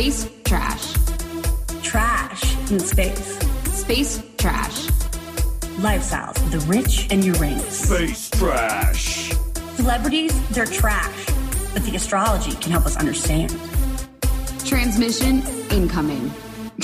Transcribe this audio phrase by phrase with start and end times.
[0.00, 0.94] Space trash.
[1.82, 3.38] Trash in space.
[3.70, 4.86] Space trash.
[5.76, 7.80] Lifestyles of the rich and Uranus.
[7.80, 9.34] Space trash.
[9.74, 11.26] Celebrities, they're trash.
[11.74, 13.54] But the astrology can help us understand.
[14.64, 16.32] Transmission incoming.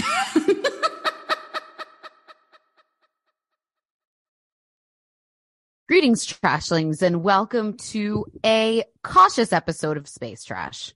[5.88, 10.92] Greetings, trashlings, and welcome to a cautious episode of Space Trash.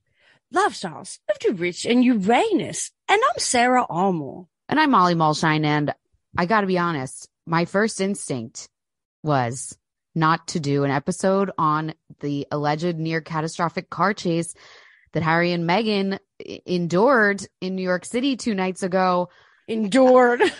[0.53, 2.91] Lifestyles of the Rich and Uranus.
[3.07, 4.43] And I'm Sara Armour.
[4.67, 5.93] And I'm Molly Mulshine, and
[6.37, 8.69] I gotta be honest, my first instinct
[9.23, 9.77] was
[10.13, 14.53] not to do an episode on the alleged near catastrophic car chase
[15.13, 16.19] that Harry and Meghan
[16.65, 19.29] endured in New York City two nights ago.
[19.67, 20.41] Endured.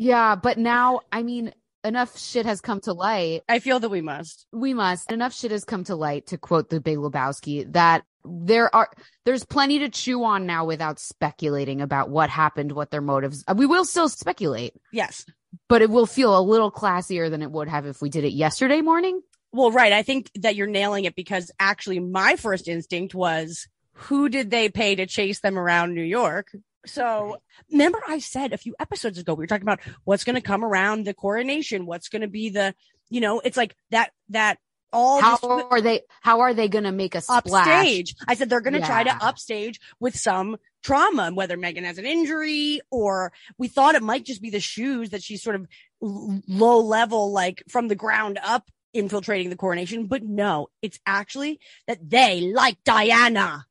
[0.00, 1.52] Yeah, but now, I mean,
[1.84, 3.42] enough shit has come to light.
[3.50, 4.46] I feel that we must.
[4.50, 5.12] We must.
[5.12, 8.90] Enough shit has come to light, to quote the Big Lebowski, that there are
[9.24, 13.44] there's plenty to chew on now without speculating about what happened, what their motives.
[13.46, 15.24] Uh, we will still speculate, Yes.
[15.68, 18.32] but it will feel a little classier than it would have if we did it
[18.32, 19.20] yesterday morning.
[19.52, 19.92] Well, right.
[19.92, 24.68] I think that you're nailing it because actually my first instinct was who did they
[24.68, 26.48] pay to chase them around New York?
[26.86, 27.38] So
[27.70, 30.64] remember I said a few episodes ago, we were talking about what's going to come
[30.64, 31.84] around the coronation.
[31.84, 32.74] What's going to be the,
[33.10, 34.58] you know, it's like that, that
[34.92, 36.00] all How this- are they?
[36.20, 37.44] How are they going to make a splash?
[37.66, 38.14] upstage.
[38.28, 42.06] I said they're going to try to upstage with some trauma, whether Meghan has an
[42.06, 45.66] injury or we thought it might just be the shoes that she's sort of
[46.00, 50.06] low level, like from the ground up infiltrating the coronation.
[50.06, 53.66] But no, it's actually that they, like Diana,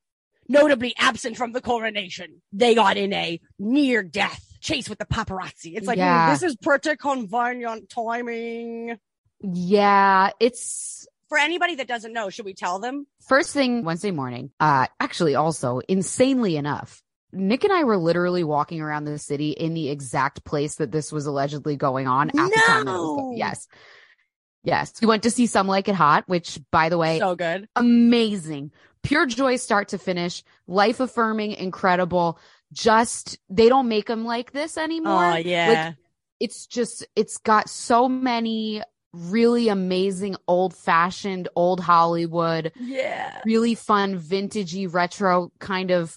[0.48, 5.76] notably absent from the coronation, they got in a near death chase with the paparazzi.
[5.76, 6.30] It's like, mm, Yeah.
[6.32, 8.98] this is pretty convenient timing.
[9.42, 13.06] Yeah, it's For anybody that doesn't know, should we tell them?
[13.26, 14.50] first thing Wednesday morning.
[14.60, 17.02] Uh, actually, also insanely enough,
[17.32, 21.12] Nick and I were literally walking around the city in the exact place that this
[21.12, 22.84] was allegedly going on at the time.
[22.84, 23.32] Was No.
[23.36, 23.68] yes,
[24.64, 24.92] yes.
[25.00, 27.68] We went to see Some Like It Hot, which, by the way, So good.
[27.76, 28.72] amazing,
[29.04, 32.40] pure joy, start to finish, life affirming, incredible.
[32.72, 35.32] Just they don't make them like this anymore.
[35.32, 35.92] Oh, yeah.
[36.40, 38.82] it's just it's got so many
[39.12, 43.40] really amazing old fashioned old hollywood yeah.
[43.44, 46.16] really fun vintagey retro kind of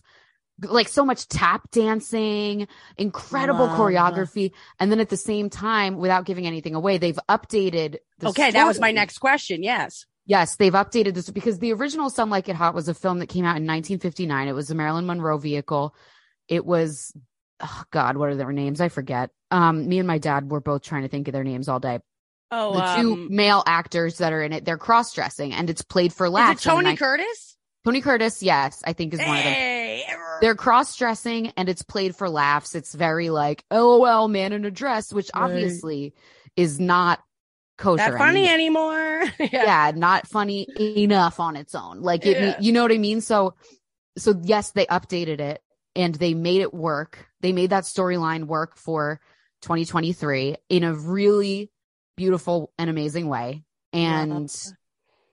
[0.68, 2.68] like so much tap dancing
[2.98, 3.80] incredible Love.
[3.80, 8.52] choreography and then at the same time without giving anything away they've updated the Okay,
[8.52, 9.64] that was my next question.
[9.64, 10.06] Yes.
[10.26, 13.28] Yes, they've updated this because the original Some Like It Hot was a film that
[13.28, 14.48] came out in 1959.
[14.48, 15.94] It was a Marilyn Monroe vehicle.
[16.48, 17.14] It was,
[17.60, 18.80] oh God, what are their names?
[18.80, 19.32] I forget.
[19.52, 22.00] Um, me and my dad were both trying to think of their names all day.
[22.54, 25.82] Oh, the two um, male actors that are in it, they're cross dressing and it's
[25.82, 26.64] played for is it laughs.
[26.64, 27.58] Tony I- Curtis?
[27.86, 29.54] Tony Curtis, yes, I think is one of them.
[29.54, 30.06] Hey,
[30.40, 32.76] They're cross dressing and it's played for laughs.
[32.76, 35.44] It's very like, LOL, man in a dress, which Right.
[35.44, 36.14] obviously
[36.56, 37.20] is not
[37.78, 38.12] kosher.
[38.12, 39.34] not funny anymore anymore.
[39.40, 39.48] yeah.
[39.52, 42.02] yeah, not funny enough on its own.
[42.02, 42.56] Like it, Yeah.
[42.62, 43.20] you know what I mean?
[43.20, 43.56] So,
[44.18, 45.62] so yes, they updated it
[45.96, 47.28] and they made it work.
[47.42, 49.20] They made that storyline work for
[49.64, 51.70] 2023 in a really
[52.16, 53.64] beautiful and amazing way.
[53.92, 54.50] And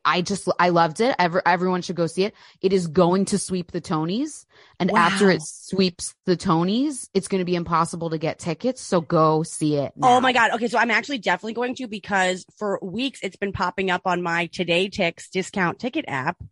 [0.05, 1.15] I just, I loved it.
[1.19, 2.35] Ever, everyone should go see it.
[2.63, 4.47] It is going to sweep the Tonys.
[4.79, 8.81] And after it sweeps the Tonys, it's going to be impossible to get tickets.
[8.81, 9.93] So go see it.
[10.03, 10.53] Oh my God.
[10.53, 10.69] Okay.
[10.69, 14.47] So I'm actually definitely going to because for weeks it's been popping up on my
[14.49, 16.43] TodayTix discount ticket app.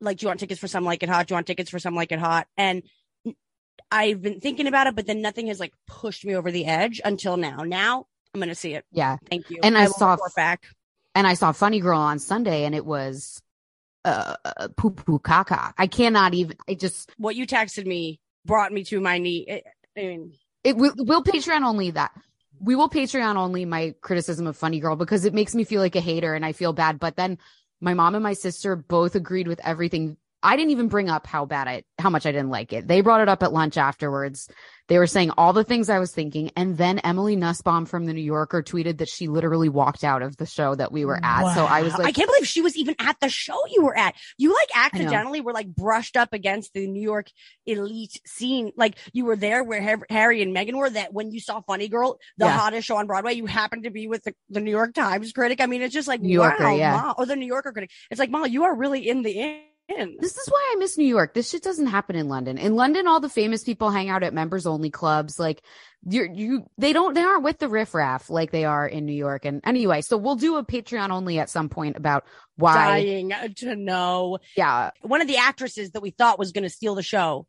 [0.00, 1.28] Like, do you want tickets for some like it hot?
[1.28, 2.48] Do you want tickets for some like it hot?
[2.56, 2.82] And
[3.90, 7.00] I've been thinking about it, but then nothing has like pushed me over the edge
[7.04, 7.58] until now.
[7.58, 8.84] Now I'm going to see it.
[8.92, 9.16] Yeah.
[9.30, 9.60] Thank you.
[9.62, 10.64] And I will saw- back.
[11.14, 13.40] and I saw Funny Girl on Sunday, and it was
[14.04, 14.34] uh
[14.76, 15.72] poo poo caca.
[15.78, 16.56] I cannot even.
[16.68, 19.44] I just What you texted me brought me to my knee.
[19.48, 19.64] It,
[19.96, 20.32] I mean,
[20.64, 22.10] it will will Patreon only that.
[22.60, 25.96] We will Patreon only my criticism of Funny Girl because it makes me feel like
[25.96, 26.98] a hater and I feel bad.
[26.98, 27.38] But then
[27.80, 30.16] my mom and my sister both agreed with everything.
[30.42, 32.86] I didn't even bring up how bad I how much I didn't like it.
[32.88, 34.48] They brought it up at lunch afterwards.
[34.88, 36.50] They were saying all the things I was thinking.
[36.56, 40.36] And then Emily Nussbaum from the New Yorker tweeted that she literally walked out of
[40.36, 41.54] the show that we were at.
[41.54, 43.96] So I was like, I can't believe she was even at the show you were
[43.96, 44.14] at.
[44.36, 47.30] You like accidentally were like brushed up against the New York
[47.64, 48.72] elite scene.
[48.76, 52.18] Like you were there where Harry and Meghan were that when you saw Funny Girl,
[52.36, 52.58] the Yeah.
[52.58, 55.62] hottest show on Broadway, you happened to be with the, the New York Times critic.
[55.62, 56.92] I mean, it's just like, New Yorker, wow, yeah.
[56.92, 57.90] Ma, or the New Yorker critic.
[58.10, 59.60] It's like, Ma, you are really in the in.
[59.86, 61.34] This is why I miss New York.
[61.34, 62.56] This shit doesn't happen in London.
[62.56, 65.38] In London, all the famous people hang out at members only clubs.
[65.38, 65.62] Like
[66.08, 69.44] you're, you, they don't, they aren't with the riffraff like they are in New York.
[69.44, 72.24] And anyway, so we'll do a Patreon only at some point about
[72.56, 73.02] why.
[73.02, 74.38] Dying to know.
[74.56, 74.90] Yeah.
[75.02, 77.46] One of the actresses that we thought was going to steal the show.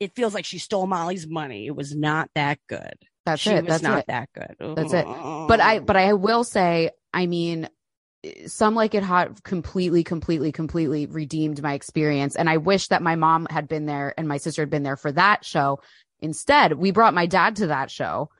[0.00, 1.66] It feels like she stole Molly's money.
[1.66, 2.94] It was not that good.
[3.26, 3.66] That's she it.
[3.66, 4.04] That's not it.
[4.08, 4.76] that good.
[4.76, 5.04] That's it.
[5.04, 7.68] But I, but I will say, I mean,
[8.46, 12.36] some like it hot completely, completely, completely redeemed my experience.
[12.36, 14.96] And I wish that my mom had been there and my sister had been there
[14.96, 15.80] for that show.
[16.20, 18.30] Instead, we brought my dad to that show.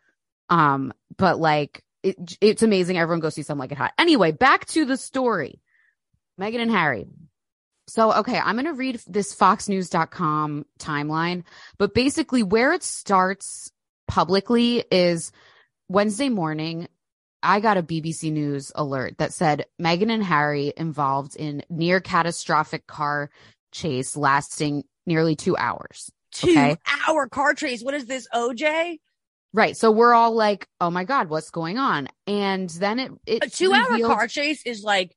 [0.49, 2.99] Um, but like it, it's amazing.
[2.99, 3.93] Everyone go see some like it hot.
[3.99, 5.61] Anyway, back to the story.
[6.41, 7.07] Meghan and Harry.
[7.89, 11.45] So, okay, I'm going to read this foxnews.com timeline,
[11.79, 13.73] but basically where it starts
[14.07, 15.33] publicly is
[15.89, 16.89] Wednesday morning.
[17.43, 22.87] I got a BBC News alert that said Meghan and Harry involved in near catastrophic
[22.87, 23.31] car
[23.73, 26.11] chase lasting nearly two hours.
[26.33, 26.77] two Okay.
[27.07, 27.83] hour car chase.
[27.83, 28.99] What is this, OJ?
[29.55, 29.77] Right.
[29.77, 32.09] So we're all like, oh my God, what's going on?
[32.27, 35.15] And then it, it A two hour revealed- car chase is like,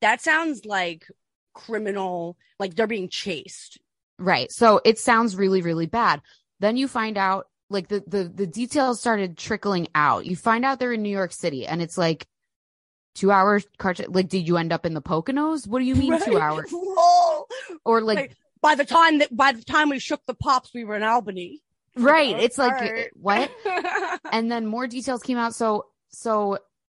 [0.00, 1.06] that sounds like
[1.54, 3.78] criminal, like they're being chased.
[4.18, 4.50] Right.
[4.52, 6.22] So it sounds really, really bad.
[6.60, 10.26] Then you find out like the, the, the details started trickling out.
[10.26, 12.26] You find out they're in New York City and it's like
[13.14, 15.66] two hours car, like, did you end up in the Poconos?
[15.66, 16.72] What do you mean two hours?
[16.72, 17.48] Lol.
[17.84, 20.96] Or like, by the time that, by the time we shook the pops, we were
[20.96, 21.62] in Albany.
[21.96, 22.38] right.
[22.38, 23.10] It's like, Alright.
[23.14, 23.50] what?
[24.32, 25.54] and then more details came out.
[25.54, 26.58] So, so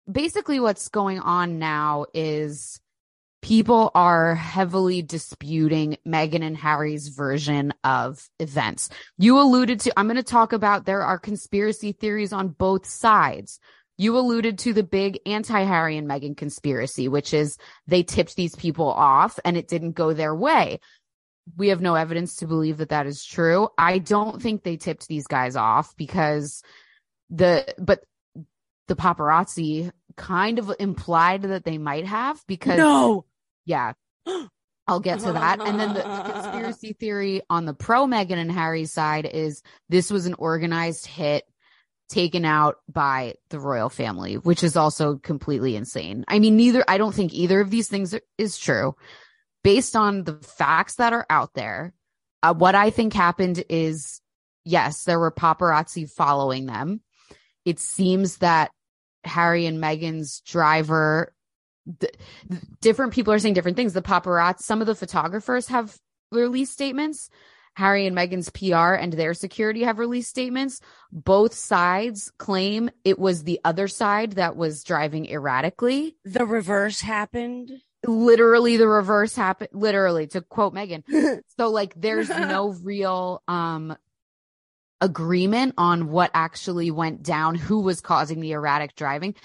[0.09, 2.79] basically what's going on now is
[3.45, 8.89] people are heavily disputing Meghan and Harry's version of events.
[9.19, 13.59] You alluded to, I'm going to talk about there are conspiracy theories on both sides.
[13.97, 18.55] You alluded to the big anti Harry and Meghan conspiracy, which is they tipped these
[18.55, 20.79] people off and it didn't go their way.
[21.55, 23.69] We have no evidence to believe that that is true.
[23.77, 26.63] I don't think they tipped these guys off because
[27.29, 28.03] the, but
[28.87, 33.25] the paparazzi kind of implied that they might have because no.
[33.65, 33.93] Yeah.
[34.87, 35.59] I'll get to that.
[35.59, 36.01] And then the,
[36.31, 41.43] conspiracy theory on the pro Meghan and Harry side is this was an organized hit
[42.07, 46.23] taken out by the royal family, which is also completely insane.
[46.27, 48.95] I mean, neither, I don't think either of these things is true.
[49.63, 51.93] Based on the facts that are out there,
[52.43, 54.21] uh, what I think happened is
[54.65, 57.01] yes, there were paparazzi following them.
[57.63, 58.71] It seems that
[59.23, 61.33] Harry and Meghan's driver
[61.99, 62.13] th-
[62.81, 63.93] different people are saying different things.
[63.93, 65.97] The paparazzi, some of the photographers have
[66.31, 67.29] released statements.
[67.75, 70.79] Harry and Meghan's PR and their security have released statements.
[71.11, 76.15] Both sides claim it was the other side that was driving erratically.
[76.23, 77.71] The reverse happened.
[78.05, 79.71] Literally the reverse happened.
[79.73, 81.03] Literally to quote Meghan.
[81.57, 83.97] So like there's no real um
[85.01, 89.35] agreement on what actually went down, who was causing the erratic driving.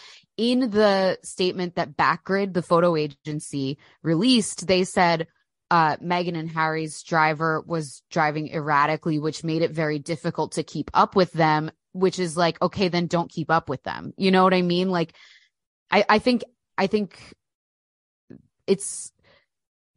[0.40, 5.26] In the statement that Backgrid, the photo agency, released, they said
[5.70, 10.90] uh Meghan and Harry's driver was driving erratically, which made it very difficult to keep
[10.94, 14.14] up with them, which is like, okay, then don't keep up with them.
[14.16, 14.88] You know what I mean?
[14.88, 15.12] Like
[15.90, 16.42] I, I think
[16.78, 17.18] I think
[18.66, 19.12] it's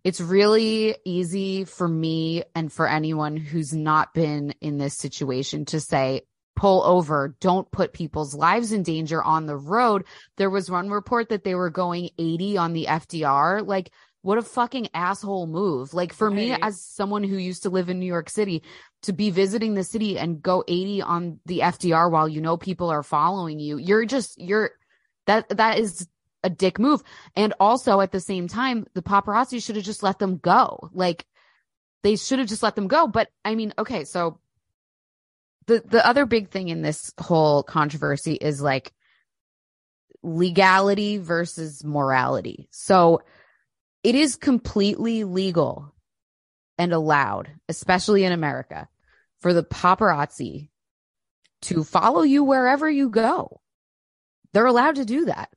[0.03, 5.79] it's really easy for me and for anyone who's not been in this situation to
[5.79, 6.23] say
[6.55, 10.05] pull over don't put people's lives in danger on the road.
[10.37, 13.91] There was one report that they were going 80 on the FDR like
[14.21, 15.93] what a fucking asshole move.
[15.93, 18.63] Like for me as someone who used to live in New York City
[19.01, 22.89] to be visiting the city and go 80 on the FDR while you know people
[22.89, 24.71] are following you you're just you're
[25.25, 26.07] that that is
[26.43, 27.01] a dick move.
[27.35, 30.89] And also at the same time, the paparazzi should have just let them go.
[30.93, 31.25] Like
[32.03, 33.07] they should have just let them go.
[33.07, 34.39] But I mean, okay, so
[35.67, 38.93] the the other big thing in this whole controversy is like
[40.21, 42.67] legality versus morality.
[42.71, 43.21] So
[44.03, 45.93] it is completely legal
[46.77, 48.87] and allowed, especially in America,
[49.39, 50.69] for the paparazzi
[51.63, 53.61] to follow you wherever you go.
[54.53, 55.49] They're allowed to do that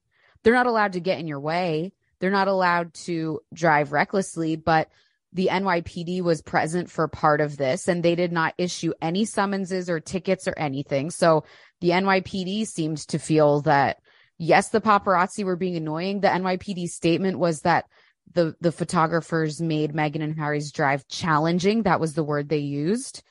[0.47, 1.93] they're not allowed to get in your way.
[2.21, 4.89] They're not allowed to drive recklessly, but
[5.37, 9.91] the NYPD was present for part of this and they did not issue any summonses
[9.91, 11.11] or tickets or anything.
[11.11, 11.45] So
[11.83, 13.99] the NYPD seemed to feel that
[14.39, 16.21] yes, the paparazzi were being annoying.
[16.21, 17.85] The NYPD statement was that
[18.33, 21.83] the the photographers made Meghan and Harry's drive challenging.
[21.83, 23.23] That was the word they used.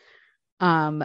[0.59, 1.03] Um,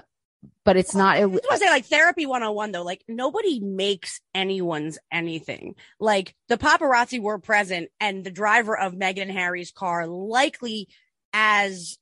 [0.65, 1.17] but it's not.
[1.17, 2.83] I was gonna say like therapy 101 though.
[2.83, 5.75] Like nobody makes anyone's anything.
[5.99, 10.89] Like the paparazzi were present and the driver of Meghan and Harry's car likely
[11.33, 11.99] as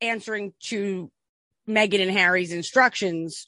[0.00, 1.10] answering to
[1.68, 3.46] Meghan and Harry's instructions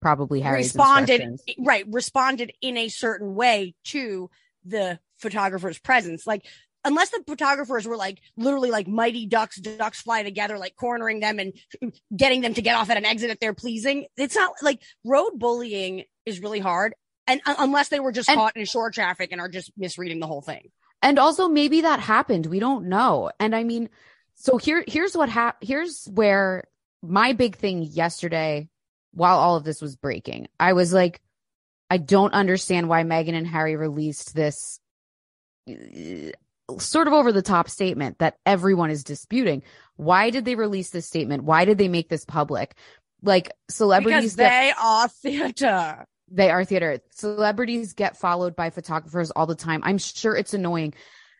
[0.00, 4.30] probably Harry's responded right responded in a certain way to
[4.64, 6.46] the photographer's presence like
[6.84, 11.38] unless the photographers were like literally like mighty ducks ducks fly together like cornering them
[11.38, 11.52] and
[12.16, 15.32] getting them to get off at an exit if they're pleasing it's not like road
[15.36, 16.94] bullying is really hard
[17.26, 20.20] and uh, unless they were just And- caught in short traffic and are just misreading
[20.20, 20.70] the whole thing
[21.02, 22.44] And also maybe that happened.
[22.46, 23.30] We don't know.
[23.40, 23.88] And I mean,
[24.34, 26.64] so here here's what hap- here's where
[27.02, 28.68] my big thing yesterday
[29.12, 30.48] while all of this was breaking.
[30.58, 31.20] I was like
[31.88, 34.78] I don't understand why Meghan and Harry released this
[36.78, 39.62] sort of over the top statement that everyone is disputing.
[39.96, 41.44] Why did they release this statement?
[41.44, 42.74] Why did they make this public?
[43.22, 47.00] Like celebrities because they are theater they are theater.
[47.10, 49.80] Celebrities get followed by photographers all the time.
[49.82, 50.94] I'm sure it's annoying.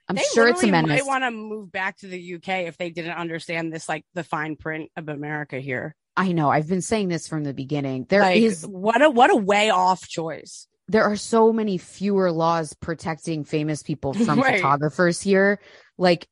[0.09, 0.89] I'm they sure it's a menace.
[0.89, 4.25] might want to move back to the uk if they didn't understand this like the
[4.25, 6.51] fine print of america here I know.
[6.51, 8.05] I've been saying this from the beginning.
[8.09, 10.67] There is, like, what a what a way off choice.
[10.91, 14.57] There are so many fewer laws protecting famous people from Right.
[14.57, 15.61] photographers here.
[15.97, 16.27] Like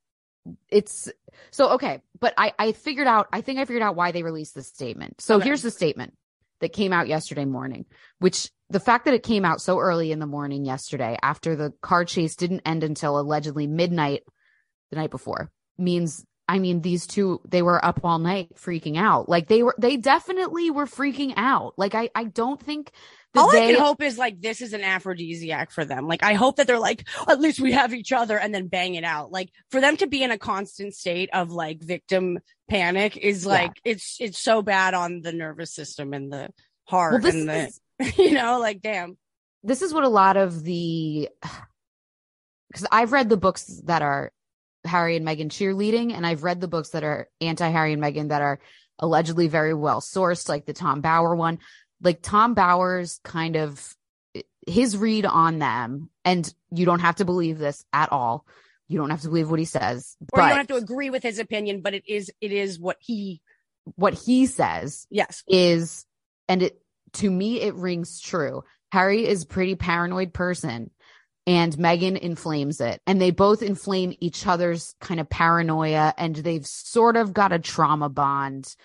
[0.68, 1.10] it's
[1.50, 4.54] so okay, but I I figured out I think I figured out why they released
[4.54, 5.20] this statement.
[5.20, 5.44] So Okay.
[5.46, 6.14] here's the statement
[6.60, 7.84] that came out yesterday morning,
[8.18, 11.72] which the fact that it came out so early in the morning yesterday after the
[11.80, 14.24] car chase didn't end until allegedly midnight
[14.90, 19.28] the night before means I mean these two they were up all night freaking out.
[19.28, 21.74] Like they were they definitely were freaking out.
[21.76, 22.90] Like I I don't think
[23.36, 26.08] All they I can hope is like this is an aphrodisiac for them.
[26.08, 28.94] Like I hope that they're like, at least we have each other and then bang
[28.94, 29.30] it out.
[29.30, 32.38] Like for them to be in a constant state of like victim
[32.70, 33.52] panic is Yeah.
[33.52, 36.48] like it's it's so bad on the nervous system and the
[36.84, 37.80] heart well, and the is
[38.18, 39.18] you know, like damn.
[39.62, 41.28] this is what a lot of the
[42.68, 44.32] because I've read the books that are
[44.88, 48.28] Harry and Meghan cheerleading, and I've read the books that are anti Harry and Meghan
[48.28, 48.58] that are
[48.98, 51.58] allegedly very well sourced, like the Tom Bower one.
[52.00, 53.94] Like Tom Bower's kind of
[54.66, 58.46] his read on them, and you don't have to believe this at all.
[58.88, 61.22] You don't have to believe what he says, Or you don't have to agree with
[61.22, 63.42] his opinion, but it is it is what he
[63.96, 65.42] what he says yes.
[65.46, 66.04] is
[66.48, 66.80] and it
[67.14, 70.90] to me it rings true harry is a pretty paranoid person
[71.48, 73.00] and Meghan inflames it.
[73.06, 77.58] And they both inflame each other's kind of paranoia and they've sort of got a
[77.58, 78.76] trauma bond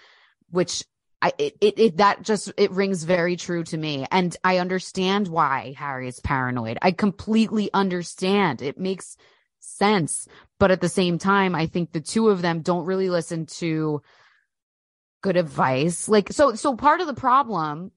[0.50, 0.86] which
[1.22, 4.06] I it, it it that just it rings very true to me.
[4.12, 6.78] And I understand why Harry is paranoid.
[6.82, 8.62] I completely understand.
[8.62, 9.18] It makes
[9.60, 10.28] sense.
[10.58, 14.02] But at the same time I think the two of them don't really listen to
[15.22, 16.08] good advice.
[16.08, 17.92] Like so so part of the problem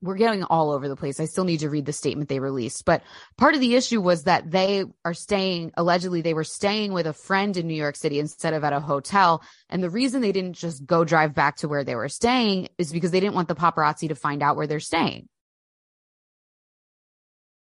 [0.00, 1.18] we're getting all over the place.
[1.18, 3.02] I still need to read the statement they released, but
[3.36, 7.12] part of the issue was that they are staying allegedly they were staying with a
[7.12, 10.54] friend in New York City instead of at a hotel, and the reason they didn't
[10.54, 13.56] just go drive back to where they were staying is because they didn't want the
[13.56, 15.28] paparazzi to find out where they're staying.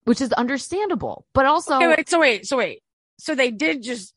[0.05, 2.83] Which is understandable, but also Okay, wait, so wait, so wait.
[3.19, 4.15] So they did just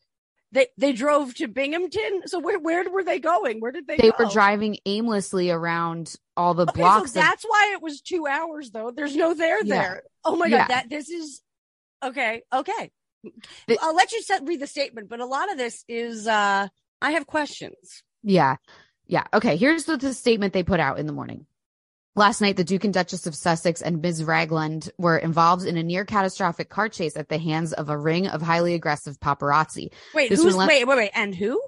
[0.51, 2.23] they they drove to Binghamton.
[2.27, 3.59] So where where were they going?
[3.59, 4.15] Where did they they go?
[4.25, 8.27] were driving aimlessly around all the Okay, blocks so of that's why it was two
[8.27, 8.91] hours though.
[8.91, 9.81] There's no there Yeah.
[9.81, 10.03] there.
[10.23, 10.59] Oh my Yeah.
[10.59, 11.41] god, that this is
[12.03, 12.43] okay.
[12.53, 12.91] Okay,
[13.67, 16.67] The- I'll let you set, read the statement, but a lot of this is uh
[17.01, 18.03] I have questions.
[18.23, 18.55] Yeah.
[19.07, 19.23] Yeah.
[19.33, 19.55] Okay.
[19.57, 21.45] Here's the, the statement they put out in the morning.
[22.17, 24.23] Last night, the Duke and Duchess of Sussex and Ms.
[24.23, 28.27] Ragland were involved in a near catastrophic car chase at the hands of a ring
[28.27, 29.91] of highly aggressive paparazzi.
[30.13, 31.61] Wait, This who's le- wait wait wait and who?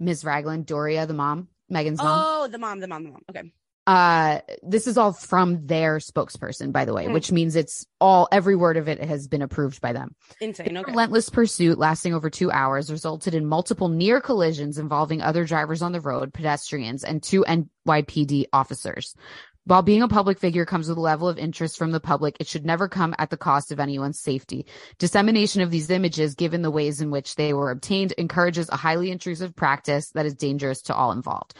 [0.00, 0.24] Ms.
[0.24, 2.22] Ragland, Doria, the mom, Meghan's mom.
[2.24, 3.22] Oh, the mom, the mom, the mom.
[3.30, 3.52] Okay,
[3.90, 7.12] Uh, this is all from their spokesperson, by the way, Hmm.
[7.12, 10.14] which means it's all, every word of it has been approved by them.
[10.40, 10.76] insane.
[10.76, 15.82] Okay, Relentless pursuit lasting over two hours resulted in multiple near collisions involving other drivers
[15.82, 19.16] on the road, pedestrians, and two NYPD officers.
[19.64, 22.46] While being a public figure comes with a level of interest from the public, it
[22.46, 24.66] should never come at the cost of anyone's safety.
[24.98, 29.10] Dissemination of these images, given the ways in which they were obtained, encourages a highly
[29.10, 31.54] intrusive practice that is dangerous to all involved.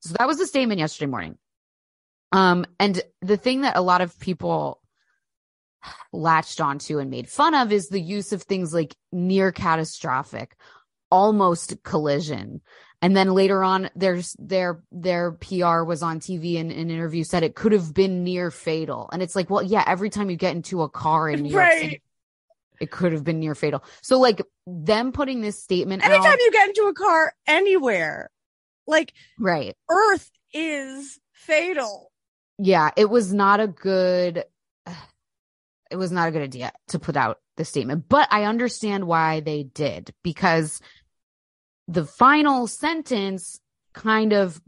[0.00, 1.38] So that was the statement yesterday morning.
[2.34, 4.80] Um, and the thing that a lot of people
[6.12, 10.56] latched onto and made fun of is the use of things like near catastrophic,
[11.12, 12.60] almost collision.
[13.00, 17.22] And then later on, there's their their PR was on TV and in an interview
[17.22, 19.08] said it could have been near fatal.
[19.12, 21.70] And it's like, well, yeah, every time you get into a car in New York
[21.70, 22.02] City,
[22.80, 23.84] it could have been near fatal.
[24.02, 28.28] So like them putting this statement Anytime out, you get into a car anywhere,
[28.88, 29.76] like right?
[29.88, 32.10] Earth is fatal.
[32.58, 34.44] Yeah, it was not a good.
[35.90, 39.40] It was not a good idea to put out the statement, but I understand why
[39.40, 40.80] they did because
[41.86, 43.60] the final sentence
[43.92, 44.60] kind of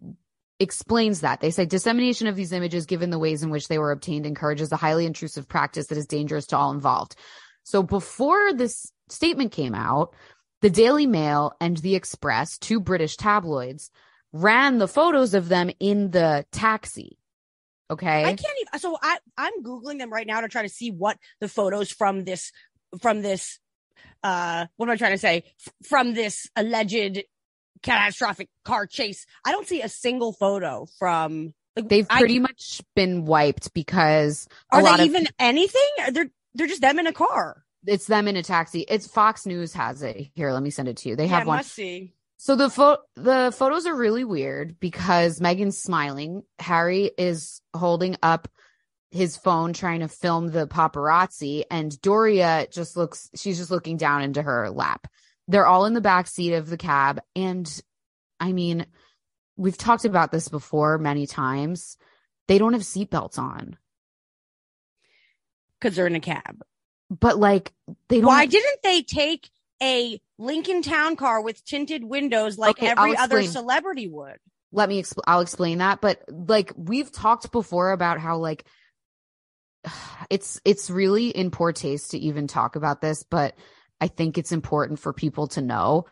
[0.60, 1.40] explains that.
[1.40, 4.72] They say dissemination of these images, given the ways in which they were obtained, encourages
[4.72, 7.16] a highly intrusive practice that is dangerous to all involved.
[7.64, 10.14] So before this statement came out,
[10.62, 13.90] the Daily Mail and the Express, two British tabloids,
[14.32, 17.18] ran the photos of them in the taxi.
[17.90, 18.24] Okay.
[18.24, 18.80] I can't even.
[18.80, 22.24] So I I'm googling them right now to try to see what the photos from
[22.24, 22.52] this
[23.00, 23.58] from this
[24.22, 27.22] uh what am I trying to say F- from this alleged
[27.82, 29.26] catastrophic car chase.
[29.44, 31.54] I don't see a single photo from.
[31.76, 35.88] Like, They've I- pretty much been wiped because are they of even anything?
[36.12, 37.62] They're they're just them in a car.
[37.86, 38.84] it's them in a taxi.
[38.88, 40.52] It's Fox News has it here.
[40.52, 41.16] Let me send it to you.
[41.16, 41.56] They have yeah, one.
[41.58, 42.14] must see.
[42.38, 46.42] So the pho- the photos are really weird because Meghan's smiling.
[46.58, 48.48] Harry is holding up
[49.10, 54.22] his phone trying to film the paparazzi and Doria just looks she's just looking down
[54.22, 55.06] into her lap.
[55.48, 57.82] They're all in the back seat of the cab and
[58.38, 58.86] I mean
[59.56, 61.96] we've talked about this before many times.
[62.48, 63.78] They don't have seatbelts on.
[65.80, 66.62] Because they're in a cab.
[67.08, 67.72] But like
[68.08, 69.48] they don't Why didn't they take
[69.82, 74.36] a Lincoln Town car with tinted windows like Okay, every other celebrity would?
[74.72, 78.64] let me expl- I'll explain that but like we've talked before about how like
[80.30, 83.54] it's it's really in poor taste to even talk about this but
[84.00, 86.06] I think it's important for people to know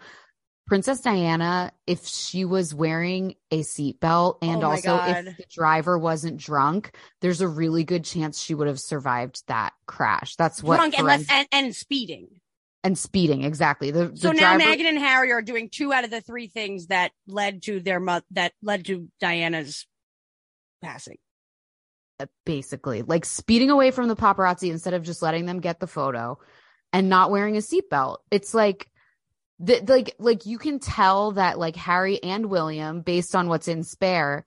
[0.66, 5.26] Princess Diana if she was wearing a seatbelt and Oh also God.
[5.26, 9.74] if the driver wasn't drunk there's a really good chance she would have survived that
[9.86, 12.28] crash that's what Drunk and, less, and and speeding.
[12.84, 13.90] And speeding exactly.
[13.90, 16.46] The, the So now driver- Meghan and Harry are doing two out of the three
[16.46, 19.86] things that led to their mo- that led to Diana's
[20.82, 21.16] passing.
[22.20, 25.86] Uh, basically like speeding away from the paparazzi instead of just letting them get the
[25.88, 26.38] photo
[26.92, 28.18] and not wearing a seatbelt.
[28.30, 28.88] It's like
[29.58, 33.84] the, like like you can tell that like harry and william based on what's in
[33.84, 34.44] spare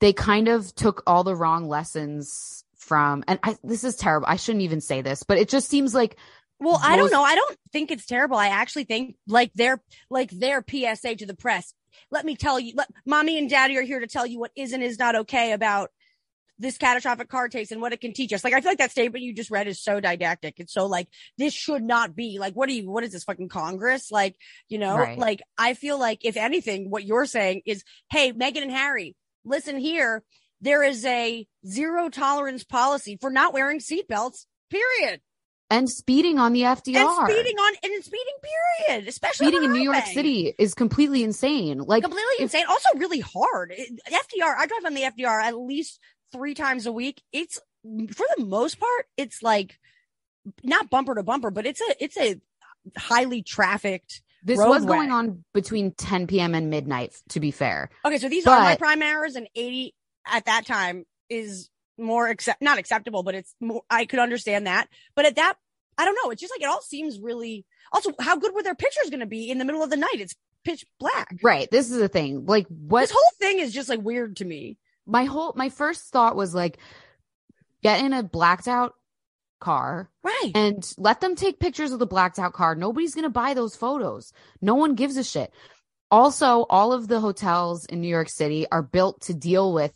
[0.00, 4.28] they kind of took all the wrong lessons from and I, this is terrible.
[4.28, 6.16] I shouldn't even say this but it just seems like
[6.58, 7.22] Well, I don't know.
[7.22, 8.36] I don't think it's terrible.
[8.36, 11.74] I actually think like their like their PSA to the press.
[12.10, 14.72] Let me tell you, let, mommy and daddy are here to tell you what is
[14.72, 15.90] and is not okay about
[16.58, 18.42] this catastrophic car chase and what it can teach us.
[18.42, 20.54] Like, I feel like that statement you just read is so didactic.
[20.58, 23.48] It's so like, this should not be like, what are you, what is this fucking
[23.48, 24.10] Congress?
[24.10, 24.36] Like,
[24.68, 25.18] you know, Right.
[25.18, 29.76] like I feel like if anything, what you're saying is, Hey, Meghan and Harry, listen
[29.76, 30.22] here.
[30.62, 35.20] There is a zero tolerance policy for not wearing seatbelts, period
[35.70, 38.34] and speeding on the fdr and speeding on and speeding
[38.88, 42.64] period, especially speeding in new york city is completely insane like completely if- insane.
[42.68, 43.72] Also, really hard.
[43.76, 44.54] It- FDR.
[44.56, 45.98] I drive on the FDR at least
[46.32, 47.22] three times a week.
[47.32, 49.78] It's for the most part, it's like
[50.62, 52.40] not bumper to bumper, but it's a it's a
[52.96, 54.22] highly trafficked.
[54.44, 54.96] this was roadway.
[54.96, 58.76] going on between 10 p.m and midnight to be fair Okay, so these are my
[58.76, 59.94] prime hours, and eighty
[60.26, 61.68] at that time is
[61.98, 63.82] more accept not acceptable, but it's more.
[63.90, 65.54] I could understand that, but at that,
[65.98, 66.30] I don't know.
[66.30, 67.64] It's just like it all seems really.
[67.92, 70.16] Also, how good were their pictures going to be in the middle of the night?
[70.18, 71.36] It's pitch black.
[71.44, 74.44] right this is the thing like what This whole thing is just like weird to
[74.44, 74.76] me.
[75.06, 76.78] my whole my first thought was like
[77.84, 78.94] get in a blacked out
[79.60, 80.50] car Right.
[80.56, 83.76] and let them take pictures of the blacked out car nobody's going to buy those
[83.76, 85.52] photos no one gives a shit
[86.10, 89.92] also all of the hotels in new york city are built to deal with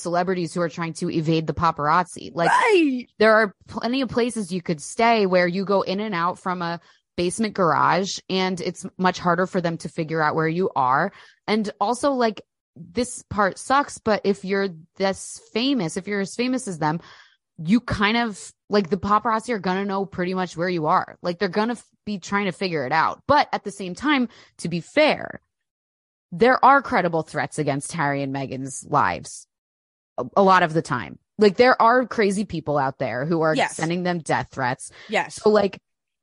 [0.00, 2.30] celebrities who are trying to evade the paparazzi.
[2.34, 3.06] Like right.
[3.18, 6.62] there are plenty of places you could stay where you go in and out from
[6.62, 6.80] a
[7.16, 11.12] basement garage and it's much harder for them to figure out where you are.
[11.46, 12.42] And also like
[12.76, 17.00] this part sucks but if you're this famous if you're as famous as them
[17.58, 21.18] you kind of like the paparazzi are gonna know pretty much where you are.
[21.20, 23.22] Like they're gonna f- be trying to figure it out.
[23.26, 25.40] But at the same time to be fair
[26.32, 29.46] there are credible threats against harry and meghan's lives
[30.36, 33.76] a, lot of the time like there are crazy people out there who are Yes.
[33.76, 35.36] sending them death threats Yes.
[35.36, 35.78] so like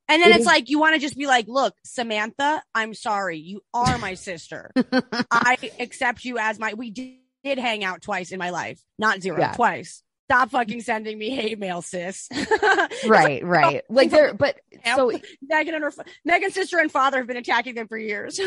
[0.10, 2.94] And then It it's is- like you want to just be like, look, Samantha, I'm
[2.94, 3.40] sorry.
[3.40, 4.72] You are my sister.
[5.32, 8.80] I accept you as my we did, hang out twice in my life.
[8.98, 9.52] Not zero, Yeah.
[9.52, 10.04] twice.
[10.30, 12.30] stop fucking sending me hate mail, sis.
[13.08, 13.84] right, right.
[13.90, 15.12] Like oh, they're, but so
[15.52, 15.94] Meghan and her
[16.28, 18.40] Meghan's sister and father have been attacking them for years.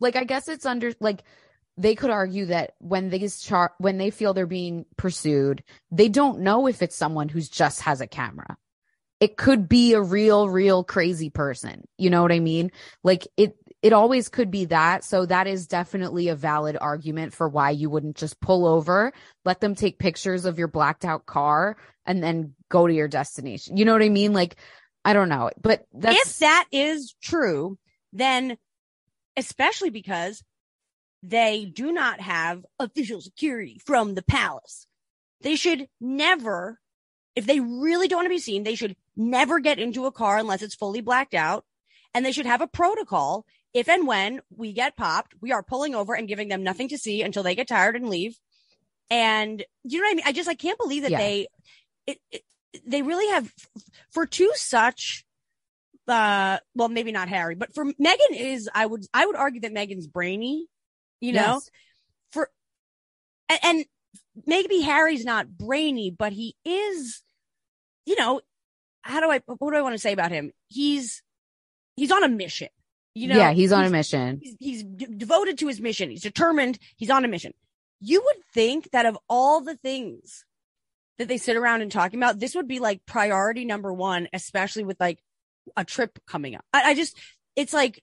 [0.00, 1.22] like I guess it's under like
[1.82, 6.40] they could argue that when they char- when they feel they're being pursued, they don't
[6.40, 8.56] know if it's someone who's just has a camera.
[9.18, 11.84] It could be a real, real crazy person.
[11.98, 12.70] You know what I mean?
[13.02, 15.02] Like it, it always could be that.
[15.02, 19.12] So that is definitely a valid argument for why you wouldn't just pull over,
[19.44, 23.76] let them take pictures of your blacked out car and then go to your destination.
[23.76, 24.32] You know what I mean?
[24.32, 24.54] Like,
[25.04, 27.76] I don't know, but that's if that is true,
[28.12, 28.56] then
[29.36, 30.44] especially because
[31.22, 34.86] they do not have official security from the palace,
[35.40, 36.80] they should never,
[37.36, 40.38] if they really don't want to be seen, they should never get into a car
[40.38, 41.64] unless it's fully blacked out.
[42.14, 45.94] And they should have a protocol if and when we get popped, we are pulling
[45.94, 48.38] over and giving them nothing to see until they get tired and leave.
[49.10, 50.24] And you know what I mean?
[50.26, 51.18] I just, I can't believe that yeah.
[51.18, 51.46] they,
[52.06, 52.42] it, it,
[52.86, 53.52] they really have
[54.10, 55.24] for two such,
[56.06, 59.72] uh, well, maybe not Harry, but for meghan is, I would, I would argue that
[59.72, 60.66] meghan's brainy,
[61.22, 61.70] you know, yes.
[62.32, 62.50] for,
[63.48, 63.84] and, and
[64.46, 67.22] maybe Harry's not brainy, but he is,
[68.04, 68.42] you know,
[69.00, 70.52] how do I, what do I want to say about him?
[70.68, 71.22] He's,
[71.96, 72.68] he's on a mission.
[73.14, 74.40] You know, yeah, he's on a mission.
[74.42, 76.10] He's, he's d- devoted to his mission.
[76.10, 76.78] He's determined.
[76.96, 77.52] He's on a mission.
[78.00, 80.44] You would think that of all the things
[81.18, 84.84] that they sit around and talking about, this would be like priority number one, especially
[84.84, 85.22] with like
[85.76, 86.64] a trip coming up.
[86.72, 87.16] I, I just,
[87.54, 88.02] it's like,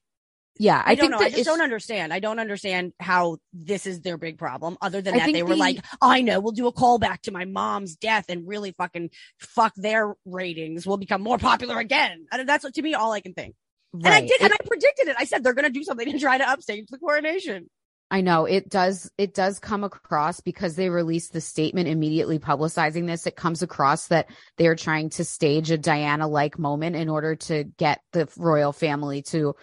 [0.59, 1.19] yeah, I, I don't know.
[1.19, 2.13] I just don't understand.
[2.13, 4.77] I don't understand how this is their big problem.
[4.81, 7.31] Other than I that, they were the, like, I know, we'll do a callback to
[7.31, 10.85] my mom's death and really fucking fuck their ratings.
[10.85, 12.25] We'll become more popular again.
[12.31, 13.55] And that's to me all I can think.
[13.93, 14.05] Right.
[14.05, 15.15] And I did, it, and I predicted it.
[15.17, 17.69] I said they're going to do something to try to upstage the coronation.
[18.11, 19.11] I know it does.
[19.17, 23.27] It does come across because they released the statement immediately publicizing this.
[23.27, 27.35] It comes across that they are trying to stage a Diana like moment in order
[27.35, 29.55] to get the royal family to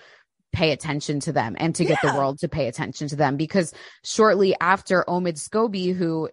[0.56, 2.12] pay attention to them and to get yeah.
[2.12, 3.36] the world to pay attention to them.
[3.36, 6.30] Because shortly after Omid Scobie, who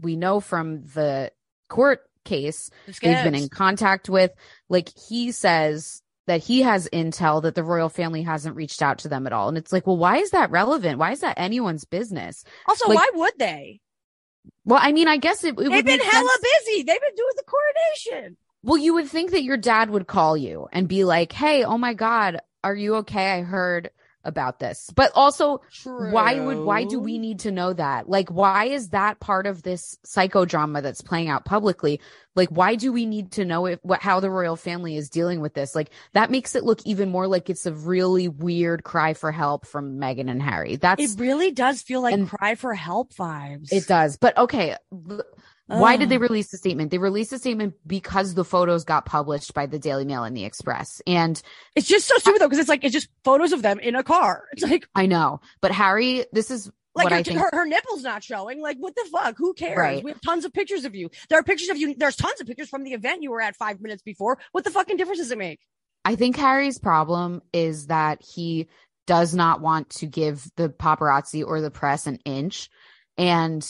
[0.00, 1.30] we know from the
[1.68, 4.32] court case, they've been in contact with,
[4.68, 9.08] like he says that he has intel that the royal family hasn't reached out to
[9.08, 9.48] them at all.
[9.48, 10.98] And it's like, well, why is that relevant?
[10.98, 12.44] Why is that anyone's business?
[12.66, 13.80] Also, like, why would they?
[14.64, 16.44] Well, I mean, I guess it, it they've been hella sense.
[16.64, 16.82] busy.
[16.82, 18.36] They've been doing the coronation.
[18.62, 21.78] Well, you would think that your dad would call you and be like, "Hey, oh
[21.78, 23.32] my god, are you okay?
[23.32, 23.90] I heard
[24.24, 24.90] about this.
[24.94, 26.12] But also, True.
[26.12, 28.08] why would why do we need to know that?
[28.08, 32.00] Like, why is that part of this psychodrama that's playing out publicly?
[32.36, 35.40] Like, why do we need to know if what how the royal family is dealing
[35.40, 35.74] with this?
[35.74, 39.66] Like, that makes it look even more like it's a really weird cry for help
[39.66, 40.76] from Meghan and Harry.
[40.76, 41.20] That's it.
[41.20, 43.72] Really does feel like cry for help vibes.
[43.72, 44.16] It does.
[44.16, 44.76] But okay.
[45.78, 46.90] Why did they release the statement?
[46.90, 50.44] They released the statement because the photos got published by the Daily Mail and the
[50.44, 51.00] Express.
[51.06, 51.40] And
[51.76, 54.02] it's just so stupid though, because it's like, it's just photos of them in a
[54.02, 54.44] car.
[54.52, 57.38] It's like, I know, but Harry, this is like her, I think...
[57.38, 58.60] her, her, nipples not showing.
[58.60, 59.36] Like, what the fuck?
[59.38, 59.78] Who cares?
[59.78, 60.02] Right.
[60.02, 61.10] We have tons of pictures of you.
[61.28, 61.94] There are pictures of you.
[61.94, 64.38] There's tons of pictures from the event you were at five minutes before.
[64.52, 65.60] What the fucking difference does it make?
[66.04, 68.68] I think Harry's problem is that he
[69.06, 72.70] does not want to give the paparazzi or the press an inch.
[73.16, 73.62] And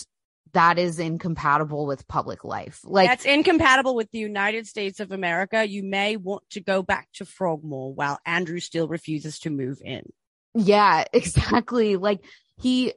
[0.52, 2.80] that is incompatible with public life.
[2.84, 5.66] Like that's incompatible with the United States of America.
[5.66, 10.12] You may want to go back to Frogmore while Andrew still refuses to move in.
[10.54, 11.96] Yeah, exactly.
[11.96, 12.24] Like
[12.60, 12.92] he,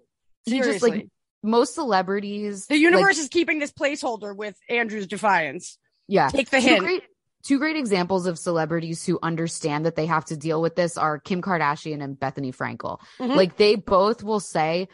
[0.46, 1.08] he just like
[1.42, 2.68] most celebrities.
[2.68, 5.78] The universe like, is keeping this placeholder with Andrew's defiance.
[6.08, 6.30] Yeah.
[6.30, 6.80] Take the two hint.
[6.80, 7.04] Great,
[7.44, 11.20] two great examples of celebrities who understand that they have to deal with this are
[11.20, 13.00] Kim Kardashian and Bethenny Frankel.
[13.20, 13.34] Mm-hmm.
[13.34, 14.88] Like they both will say,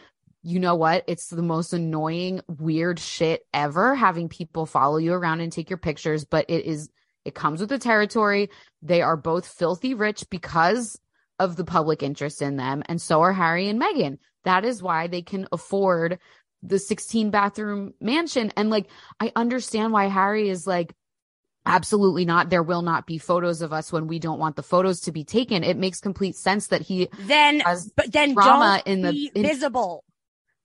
[0.50, 1.04] you know what?
[1.08, 5.78] It's the most annoying, weird shit ever having people follow you around and take your
[5.78, 6.90] pictures, but it is,
[7.24, 8.50] it comes with the territory.
[8.82, 11.00] They are both filthy rich because
[11.38, 12.82] of the public interest in them.
[12.88, 14.18] And so are Harry and Meghan.
[14.44, 16.18] That is why they can afford
[16.64, 18.52] the 16 bathroom mansion.
[18.58, 20.94] And like, I understand why Harry is like,
[21.66, 25.02] absolutely not there will not be photos of us when we don't want the photos
[25.02, 27.62] to be taken it makes complete sense that he then
[27.98, 30.04] but then drama in the in, visible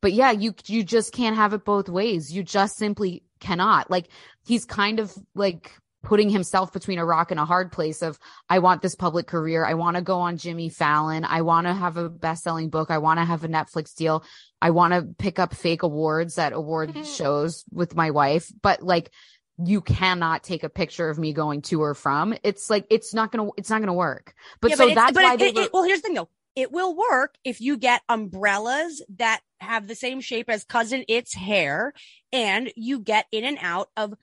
[0.05, 2.31] but yeah, you you just can't have it both ways.
[2.31, 3.91] You just simply cannot.
[3.91, 4.09] Like
[4.45, 8.59] he's kind of like putting himself between a rock and a hard place of I
[8.59, 9.65] want this public career.
[9.65, 11.25] I want to go on Jimmy Fallon.
[11.25, 12.91] I want to have a best-selling book.
[12.91, 14.25] I want to have a Netflix deal.
[14.61, 17.05] I want to pick up fake awards at award mm-hmm.
[17.05, 18.53] shows with my wife.
[18.61, 19.11] But like
[19.57, 22.35] you cannot take a picture of me going to or from.
[22.43, 24.35] It's like it's not gonna it's not gonna work.
[24.61, 26.29] But yeah, so but that's why it, they it, well here's the thing though.
[26.57, 31.35] It will work if you get umbrellas that have the same shape as Cousin Itt's
[31.35, 31.93] hair
[32.33, 34.15] and you get in and out of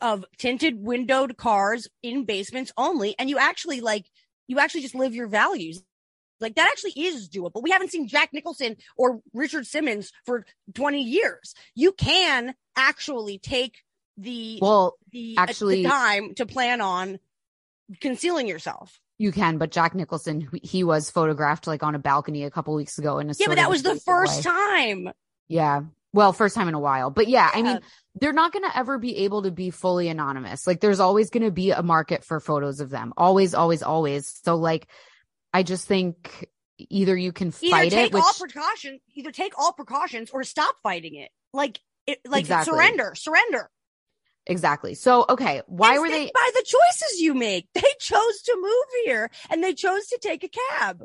[0.00, 4.06] of tinted windowed cars in basements only, and you actually like
[4.46, 5.82] you actually just live your values.
[6.40, 7.62] Like that actually is doable.
[7.62, 10.44] We haven't seen Jack Nicholson or Richard Simmons for
[10.74, 11.54] 20 years.
[11.74, 13.82] You can actually take
[14.16, 17.18] the Well, the, uh, actually- the time to plan on
[18.00, 19.00] concealing yourself.
[19.18, 22.98] You can, but Jack Nicholson, he was photographed like on a balcony a couple weeks
[22.98, 24.42] ago in a Yeah, but that was the first way.
[24.42, 25.08] time.
[25.48, 25.82] Yeah.
[26.12, 27.10] Well, first time in a while.
[27.10, 27.80] But yeah, I mean,
[28.14, 30.66] they're not going to ever be able to be fully anonymous.
[30.66, 33.12] Like there's always going to be a market for photos of them.
[33.16, 34.32] Always, always, always.
[34.44, 34.86] So like
[35.52, 36.48] I just think
[36.78, 40.44] either you can Either fight take it, which all precautions, either take all precautions or
[40.44, 41.30] stop fighting it.
[41.52, 42.72] Like it, like Exactly.
[42.72, 43.68] surrender, surrender.
[44.46, 44.94] Exactly.
[44.94, 47.68] So okay, why were they by the choices you make?
[47.74, 51.02] They chose to move here and they chose to take a cab.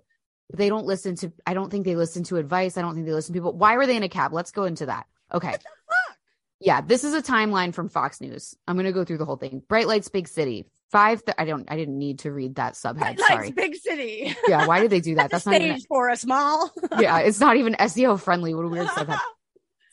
[0.53, 2.77] they don't listen to I don't think they listen to advice.
[2.77, 3.53] I don't think they listen to people.
[3.53, 4.33] Why were they in a cab?
[4.33, 5.05] Let's go into that.
[5.33, 5.49] Okay.
[5.51, 6.17] What the fuck?
[6.61, 8.53] Yeah, this is a timeline from Fox News.
[8.67, 9.61] I'm going to go through the whole thing.
[9.69, 10.65] Bright Lights Big City.
[10.91, 13.01] 5 th- I don't I didn't need to read that subhead.
[13.01, 13.51] Lights, Sorry.
[13.51, 14.35] big city.
[14.47, 15.29] Yeah, why did they do that?
[15.31, 16.73] That's That's not even for us, Mal.
[16.99, 18.53] Yeah, it's not even SEO friendly.
[18.55, 19.19] What a weird subhead.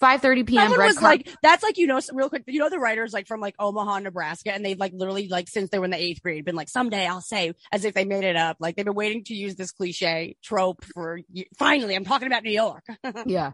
[0.03, 0.63] 5:30 p.m.
[0.63, 3.27] Someone red was like, that's like, you know, real quick, you know, the writers like
[3.27, 6.23] from like Omaha, Nebraska, and they've like literally like since they were in the eighth
[6.23, 8.57] grade been like, someday I'll say as if they made it up.
[8.61, 11.21] Like they've been waiting to use this cliche trope for
[11.59, 12.85] finally, I'm talking about New York.
[13.27, 13.53] yeah.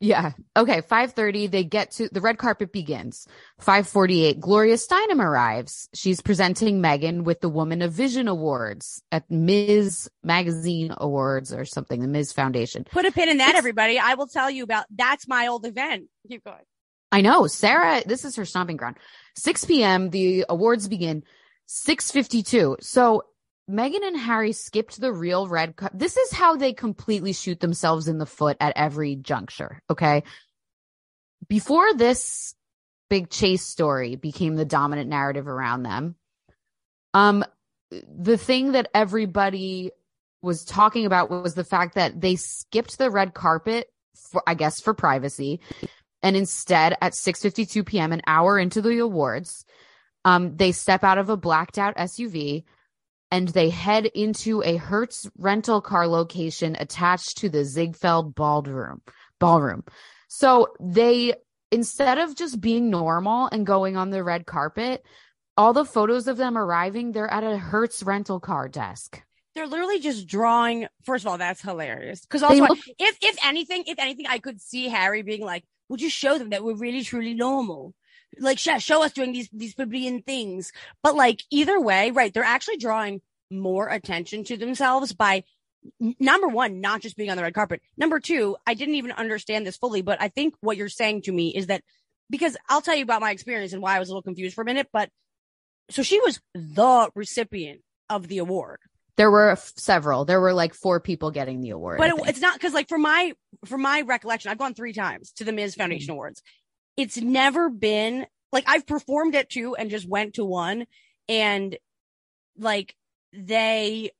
[0.00, 0.32] Yeah.
[0.56, 0.80] Okay.
[0.82, 3.26] 5:30 they get to the red carpet begins.
[3.60, 5.88] 5:48 Gloria Steinem arrives.
[5.92, 10.08] She's presenting Megan with the Woman of Vision Awards at Ms.
[10.22, 12.32] Magazine Awards or something, the Ms.
[12.32, 12.84] Foundation.
[12.90, 13.98] Put a pin in that, It's- everybody.
[13.98, 16.04] I will tell you about that's my old event.
[16.28, 16.64] Keep going.
[17.10, 17.46] I know.
[17.46, 18.98] Sarah, this is her stomping ground.
[19.36, 20.10] 6 p.m.
[20.10, 21.24] The awards begin.
[21.66, 22.76] 6:52.
[22.80, 23.24] So
[23.68, 25.92] Meghan and Harry skipped the real red cup.
[25.94, 29.82] This is how they completely shoot themselves in the foot at every juncture.
[29.90, 30.22] Okay.
[31.48, 32.54] Before this
[33.10, 36.16] big chase story became the dominant narrative around them,
[37.14, 37.44] um,
[37.90, 39.90] the thing that everybody
[40.42, 44.80] was talking about was the fact that they skipped the red carpet for, I guess,
[44.80, 45.60] for privacy.
[46.22, 49.64] And instead, at 6:52 p.m., an hour into the awards,
[50.24, 52.64] um, they step out of a blacked out SUV
[53.30, 59.02] and they head into a Hertz rental car location attached to the Ziegfeld ballroom.
[59.38, 59.84] Ballroom.
[60.28, 61.34] So they,
[61.70, 65.04] instead of just being normal and going on the red carpet,
[65.56, 69.22] all the photos of them arriving, they're at a Hertz rental car desk.
[69.54, 70.86] They're literally just drawing.
[71.04, 72.20] First of all, that's hilarious.
[72.20, 76.00] Because also, look- if if anything, if anything, I could see Harry being like, "Would
[76.00, 77.92] you show them that we're really truly normal?
[78.38, 82.32] Like, show, show us doing these these plebeian things." But like, either way, right?
[82.32, 85.44] They're actually drawing more attention to themselves by
[86.20, 87.80] number one, not just being on the red carpet.
[87.96, 91.32] Number two, I didn't even understand this fully, but I think what you're saying to
[91.32, 91.82] me is that
[92.30, 94.62] because I'll tell you about my experience and why I was a little confused for
[94.62, 95.08] a minute, but
[95.90, 98.80] so she was the recipient of the award.
[99.16, 100.24] There were f- several.
[100.26, 101.98] There were like four people getting the award.
[101.98, 103.32] but it, it's not because like for my
[103.64, 105.80] for my recollection i've gone three times to the ms Mm-hmm.
[105.80, 106.42] foundation awards
[106.98, 110.84] it's never been like i've performed at two and just went to one
[111.30, 111.78] and
[112.58, 112.94] like
[113.32, 114.10] they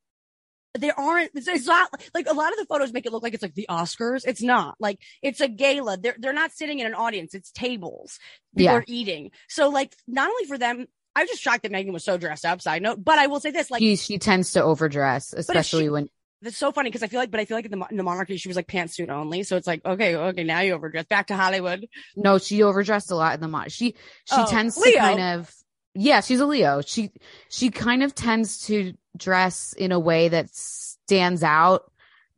[0.79, 3.35] there aren't it's, it's not like a lot of the photos make it look like
[3.35, 4.23] it's like the oscars.
[4.27, 4.77] It's not.
[4.79, 5.97] Like it's a gala.
[5.97, 7.35] They're they're not sitting in an audience.
[7.35, 8.21] It's tables.
[8.55, 8.79] People Yeah.
[8.79, 9.31] are eating.
[9.49, 10.87] So like not only for them
[11.17, 13.41] i was just shocked that meghan was so dressed up side note but i will
[13.41, 16.09] say this like she, she tends to overdress, especially she- when
[16.43, 18.03] that's so funny because I feel like, but I feel like in the, in the
[18.03, 19.43] monarchy, she was like pantsuit only.
[19.43, 21.07] So it's like, okay, okay, now you overdress.
[21.07, 21.89] Back to Hollywood.
[22.17, 23.73] no, she overdressed a lot in the mod.
[23.73, 23.93] She
[24.25, 25.53] she Oh, tends to kind of
[25.95, 26.81] yeah, she's a Leo.
[26.81, 27.11] She
[27.49, 31.91] she kind of tends to dress in a way that stands out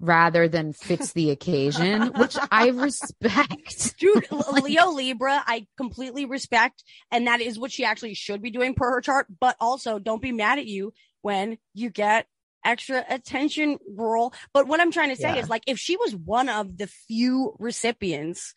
[0.03, 2.69] rather than fits the occasion, which I
[3.21, 3.99] respect.
[3.99, 6.83] Dude, L- Leo Libra, I completely respect.
[7.11, 9.27] And that is what she actually should be doing per her chart.
[9.41, 12.27] But also don't be mad at you when you get
[12.65, 14.33] extra attention rural.
[14.53, 15.41] But what I'm trying to say Yeah.
[15.41, 18.55] is like, if she was one of the few recipients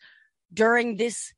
[0.52, 1.32] during this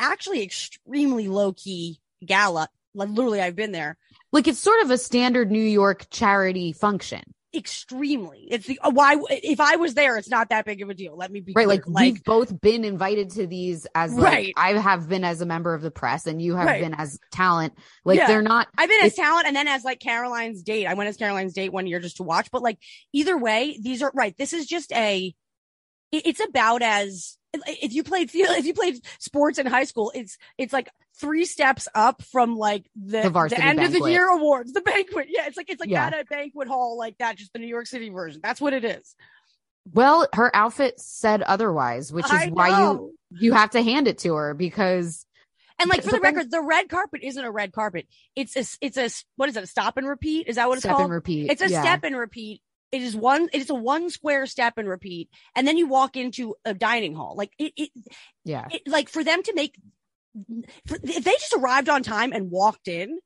[0.00, 3.96] actually extremely low key gala, like literally I've been there,
[4.32, 7.22] Like it's sort of a standard New York charity function.
[7.56, 8.46] Extremely.
[8.50, 11.16] It's the uh, why if I was there, it's not that big of a deal.
[11.16, 11.82] Let me be Right, clear.
[11.86, 14.52] like, we've both been invited to these as like Right.
[14.56, 16.80] I have been as a member of the press and you have Right.
[16.82, 17.74] been as talent.
[18.04, 18.26] Like Yeah.
[18.28, 20.86] they're not I've been as talent and then as like Caroline's date.
[20.86, 22.78] I went as Caroline's date one year just to watch, but like
[23.12, 24.34] either way, these are right.
[24.38, 25.34] This is just a.
[26.12, 30.12] it- It's about as if you played field, if you played sports in high school,
[30.14, 30.88] it's it's like
[31.20, 35.26] three steps up from like the, The varsity end of the year awards, the banquet.
[35.30, 36.06] Yeah, it's like it's like Yeah.
[36.06, 38.40] at a banquet hall like that, just the New York City version.
[38.42, 39.14] That's what it is.
[39.92, 43.10] well, her outfit said otherwise, which is I why you know.
[43.30, 45.24] you have to hand it to her because
[45.78, 48.06] And like for the then- record, the red carpet isn't a red carpet.
[48.34, 49.62] It's a it's a what is it?
[49.64, 50.48] A stop and repeat?
[50.48, 51.04] Is that what it's step called?
[51.04, 51.50] and repeat.
[51.50, 51.82] It's a Yeah.
[51.82, 52.62] step and repeat.
[52.92, 53.48] It is one.
[53.52, 57.14] It is a one square step and repeat, and then you walk into a dining
[57.14, 57.34] hall.
[57.36, 57.90] Like it, it,
[58.44, 58.66] Yeah.
[58.70, 59.76] it like for them to make.
[60.88, 63.18] If they just arrived on time and walked in,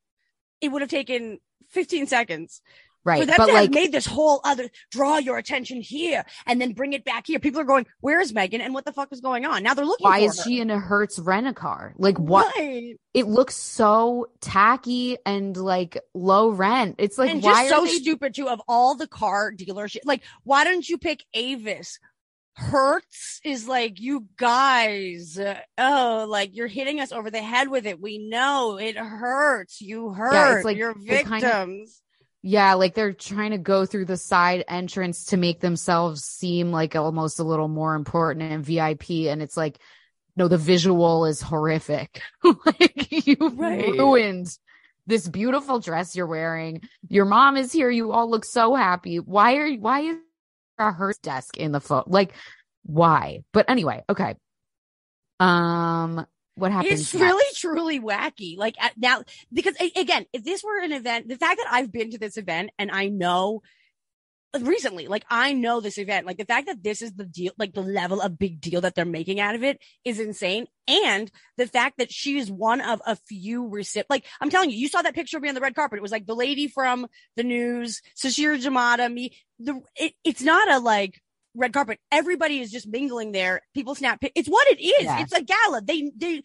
[0.61, 1.39] it would have taken
[1.71, 2.61] 15 seconds
[3.03, 3.21] Right.
[3.21, 6.61] for them But to like, have made this whole other draw your attention here and
[6.61, 7.39] then bring it back here.
[7.39, 8.61] People are going, "Where is Meghan?
[8.61, 10.05] And what the fuck is going on?" Now they're looking.
[10.05, 10.45] why is her.
[10.45, 11.95] she in a Hertz rent a car?
[11.97, 12.55] Like what?
[12.59, 12.97] Right.
[13.15, 16.97] It looks so tacky and like low rent.
[16.99, 20.01] It's like, and why just are so they stupid too of all the car dealership.
[20.05, 21.99] Like, why don't you pick Avis?
[22.57, 27.87] Hertz is like, you guys, uh, oh, like you're hitting us over the head with
[27.87, 28.01] it.
[28.01, 29.81] We know it hurts.
[29.81, 30.65] You hurt.
[30.65, 31.29] like you're they victims.
[31.43, 31.89] kind of-
[32.43, 36.97] Yeah, like they're trying to go through the side entrance to make themselves seem like
[36.97, 39.29] almost a little more important and VIP.
[39.29, 39.79] And it's like,
[40.37, 42.21] no, the visual is horrific.
[42.45, 43.89] like you Right.
[43.89, 44.57] ruined
[45.07, 46.83] this beautiful dress you're wearing.
[47.09, 47.91] Your mom is here.
[47.91, 49.19] You all look so happy.
[49.19, 50.17] Why are why is
[50.81, 52.05] Hertz desk in the phone?
[52.07, 52.33] Like,
[52.85, 53.45] why?
[53.53, 54.37] But anyway, okay.
[55.39, 57.01] Um, what happens?
[57.01, 57.25] It's next?
[57.25, 58.57] really truly wacky.
[58.57, 62.11] Like at, now, because again, if this were an event, the fact that I've been
[62.11, 63.63] to this event and I know
[64.59, 67.73] recently, like I know this event, like the fact that this is the deal, like
[67.75, 70.67] the level of big deal that they're making out of it is insane.
[70.89, 74.89] And the fact that she's one of a few recip, like I'm telling you, you
[74.89, 75.99] saw that picture of me on the red carpet.
[75.99, 80.71] It was like the lady from the news, Sasheer Zamata, me, the, it, it's not
[80.71, 81.21] a like,
[81.55, 81.99] red carpet.
[82.13, 83.61] Everybody is just mingling there.
[83.75, 84.19] People snap.
[84.35, 85.03] It's what it is.
[85.05, 85.21] Yeah.
[85.21, 85.83] It's a gala.
[85.83, 86.43] They they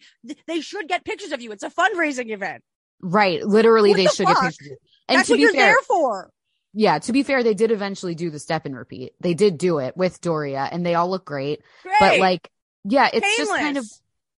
[0.48, 1.52] they should get pictures of you.
[1.52, 2.62] It's a fundraising event.
[3.00, 3.40] right.
[3.44, 4.40] Literally, What they the should fuck?
[4.42, 4.78] get pictures.
[5.08, 6.30] And That's to what be you're fair, there for.
[6.78, 9.14] Yeah, to be fair, they did eventually do the step and repeat.
[9.18, 11.62] They did do it with Doria and they all look great.
[11.82, 11.96] Great.
[11.98, 12.50] But like,
[12.84, 13.86] yeah, it's just kind of,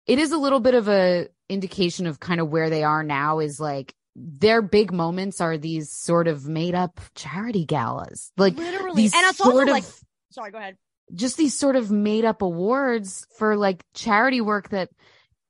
[0.06, 3.38] it is a little bit of a indication of kind of where they are now
[3.38, 8.32] is like their big moments are these sort of made up charity galas.
[8.36, 9.02] Like literally.
[9.02, 9.84] these And it's also sort of, like,
[10.30, 10.76] sorry, go ahead.
[11.14, 14.90] just these sort of made up awards for like charity work that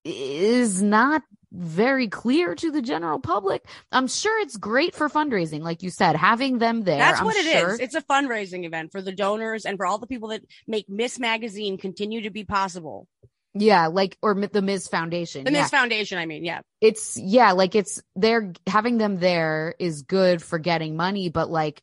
[0.04, 1.22] is not
[1.56, 3.64] very clear to the general public.
[3.90, 6.98] I'm sure it's great for fundraising, like you said, having them there.
[6.98, 7.52] That's I'm what it is.
[7.60, 10.88] sure- It's a fundraising event for the donors and for all the people that make
[10.88, 13.08] Miss Magazine continue to be possible.
[13.54, 14.88] Yeah, like or the Ms.
[14.88, 15.44] Foundation.
[15.44, 15.62] The yeah.
[15.62, 16.60] Miss Foundation, I mean, yeah.
[16.82, 21.80] It's yeah, like it's they're having them there is good for getting money, but like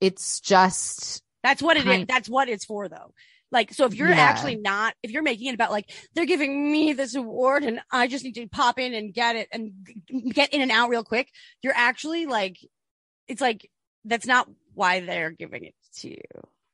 [0.00, 1.84] it's just That's what it is.
[1.86, 3.12] Kind- That's what it's for, though.
[3.54, 4.20] Like, so if you're Yeah.
[4.20, 8.08] actually not, if you're making it about like, they're giving me this award and I
[8.08, 9.72] just need to pop in and get it and
[10.34, 11.30] get in and out real quick,
[11.62, 12.58] you're actually like,
[13.28, 13.70] it's like,
[14.04, 16.20] that's not why they're giving it to you.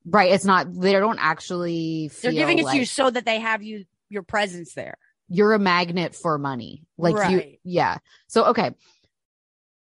[0.07, 0.33] right.
[0.33, 3.39] It's not they don't actually feel They're giving it like to you so that they
[3.39, 4.97] have you, your presence there.
[5.29, 6.83] you're a magnet for money.
[6.99, 7.99] Like you yeah.
[8.27, 8.73] So okay.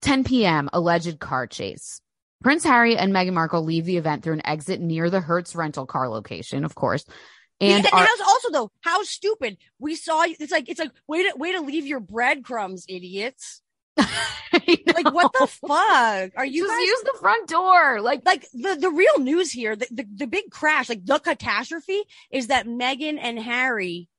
[0.01, 0.69] 10 p.m.
[0.73, 2.01] alleged car chase.
[2.43, 5.85] Prince Harry and Meghan Markle leave the event through an exit near the Hertz rental
[5.85, 7.05] car location, of course.
[7.61, 9.57] And and how's also though, how stupid.
[9.79, 13.61] We saw, it's like, it's like, way to, way to leave your breadcrumbs, idiots.
[14.51, 16.31] Like, what the fuck?
[16.35, 18.01] Are you just guys use the front door?
[18.01, 22.01] Like like the, the real news here, the, the, the big crash, like the catastrophe
[22.31, 24.09] is that Meghan and Harry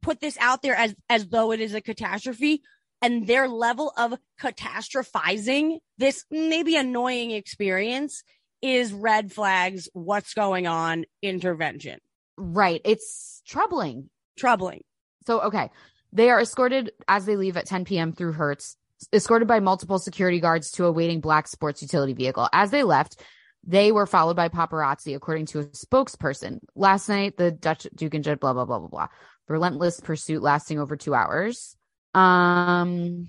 [0.00, 2.62] put this out there as, as though it is a catastrophe
[3.00, 8.22] and their level of catastrophizing this maybe annoying experience
[8.62, 9.88] is red flags.
[9.92, 11.04] What's going on?
[11.22, 12.00] Intervention.
[12.36, 12.80] right.
[12.84, 14.10] It's troubling.
[14.36, 14.82] Troubling.
[15.26, 15.70] So, okay.
[16.12, 18.12] They are escorted as they leave at 10 p.m.
[18.12, 18.76] through Hertz,
[19.12, 22.48] escorted by multiple security guards to a waiting black sports utility vehicle.
[22.52, 23.20] As they left,
[23.64, 26.60] they were followed by paparazzi, according to a spokesperson.
[26.74, 29.08] Last night, the Dutch Duke and Jed, blah, blah, blah, blah, blah.
[29.48, 31.76] Relentless pursuit lasting over two hours.
[32.14, 33.28] Um,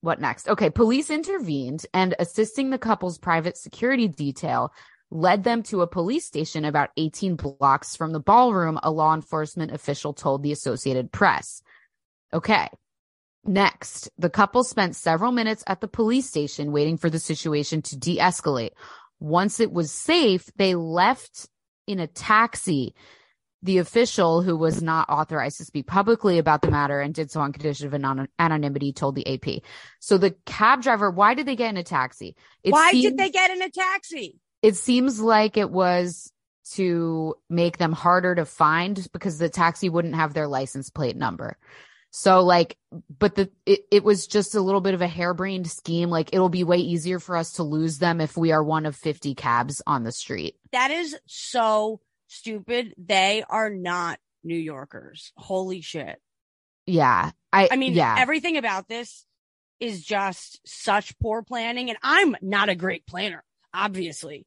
[0.00, 0.48] what next?
[0.48, 0.70] Okay.
[0.70, 4.72] Police intervened and assisting the couple's private security detail
[5.10, 9.70] led them to a police station about 18 blocks from the ballroom, a law enforcement
[9.70, 11.62] official told the Associated Press.
[12.32, 12.68] Okay.
[13.44, 17.96] Next, the couple spent several minutes at the police station waiting for the situation to
[17.96, 18.70] de escalate.
[19.18, 21.48] Once it was safe, they left
[21.86, 22.94] in a taxi.
[23.64, 27.40] The official, who was not authorized to speak publicly about the matter and did so
[27.40, 29.62] on condition of anon- anonymity, told the AP.
[30.00, 32.34] So the cab driver, why did they get in a taxi?
[32.64, 34.38] It Why seems- did they get in a taxi?
[34.62, 36.32] it seems like it was
[36.74, 41.56] to make them harder to find because the taxi wouldn't have their license plate number.
[42.10, 42.76] So like,
[43.18, 46.10] but the, it, it was just a little bit of a harebrained scheme.
[46.10, 48.94] Like it'll be way easier for us to lose them if we are one of
[48.94, 50.56] 50 cabs on the street.
[50.72, 52.00] That is so
[52.32, 52.94] stupid.
[52.98, 55.32] They are not New Yorkers.
[55.36, 56.20] Holy shit.
[56.86, 57.30] Yeah.
[57.52, 58.16] I, I mean, yeah.
[58.18, 59.24] everything about this
[59.78, 61.90] is just such poor planning.
[61.90, 64.46] And I'm not a great planner, obviously.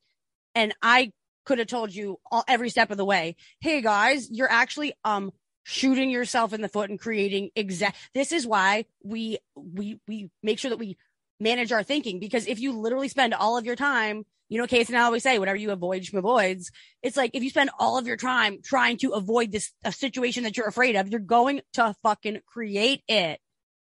[0.54, 1.12] And I
[1.46, 5.32] could have told you all, every step of the way, Hey guys, you're actually, um,
[5.64, 7.98] shooting yourself in the foot and creating exact.
[8.14, 10.96] This is why we, we, we make sure that we
[11.40, 14.90] manage our thinking because if you literally spend all of your time, you know, Case
[14.90, 16.72] and I always say, whatever you avoid, avoids.
[17.02, 20.44] It's like if you spend all of your time trying to avoid this a situation
[20.44, 23.40] that you're afraid of, you're going to fucking create it.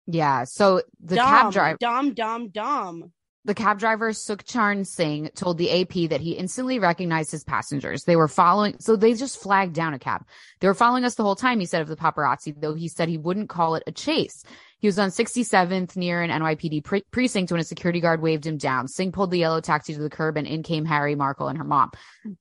[0.07, 0.45] yeah.
[0.45, 3.11] So the dumb, cab driver, dumb, dumb, dumb.
[3.45, 8.03] the cab driver Sukhcharn Singh told the AP that he instantly recognized his passengers.
[8.03, 10.25] They were following, so they just flagged down a cab.
[10.59, 13.09] They were following us the whole time, he said of the paparazzi, though he said
[13.09, 14.43] he wouldn't call it a chase.
[14.79, 18.57] He was on 67th near an NYPD pre- precinct when a security guard waved him
[18.57, 18.87] down.
[18.87, 21.63] Singh pulled the yellow taxi to the curb and in came Harry Markle and her
[21.63, 21.89] mom.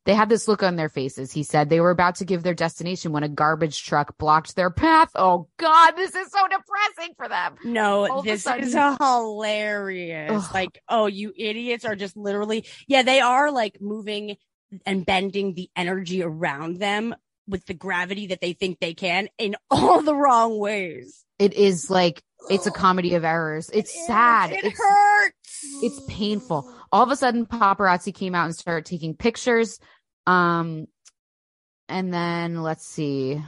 [0.04, 1.32] They had this look on their faces.
[1.32, 4.70] He said they were about to give their destination when a garbage truck blocked their
[4.70, 5.08] path.
[5.14, 7.54] Oh God, this is so depressing for them.
[7.64, 10.30] No, of a this sudden- is hilarious.
[10.32, 10.54] Ugh.
[10.54, 14.36] Like, oh, you idiots are just literally, yeah, they are like moving
[14.84, 17.14] and bending the energy around them
[17.48, 21.24] with the gravity that they think they can in all the wrong ways.
[21.38, 23.70] It is like, it's a comedy of errors.
[23.72, 24.52] It's It sad.
[24.52, 25.64] It it's, hurts.
[25.82, 26.72] it's painful.
[26.92, 29.78] All of a sudden, paparazzi came out and started taking pictures.
[30.26, 30.86] Um,
[31.88, 33.42] and then let's see.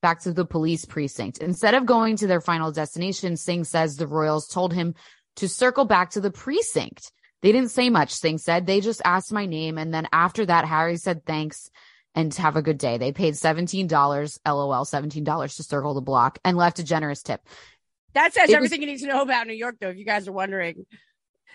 [0.00, 1.38] Back to the police precinct.
[1.38, 4.94] Instead of going to their final destination, Singh says the Royals told him
[5.36, 7.12] to circle back to the precinct.
[7.42, 8.66] They didn't say much, Singh said.
[8.66, 9.78] They just asked my name.
[9.78, 11.70] And then after that, Harry said thanks
[12.14, 12.98] and have a good day.
[12.98, 17.40] They paid $17, LOL, $17 to circle the block and left a generous tip.
[18.14, 19.88] That says It was- everything you need to know about New York, though.
[19.90, 20.86] If you guys are wondering,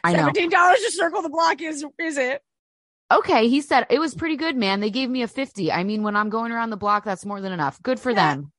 [0.04, 0.20] I know.
[0.20, 2.42] seventeen dollars to circle the block is is it?
[3.12, 4.80] Okay, he said it was pretty good, man.
[4.80, 5.72] They gave me a 50.
[5.72, 7.82] I mean, when I'm going around the block, that's more than enough.
[7.84, 8.36] Good for Yeah.
[8.36, 8.52] them.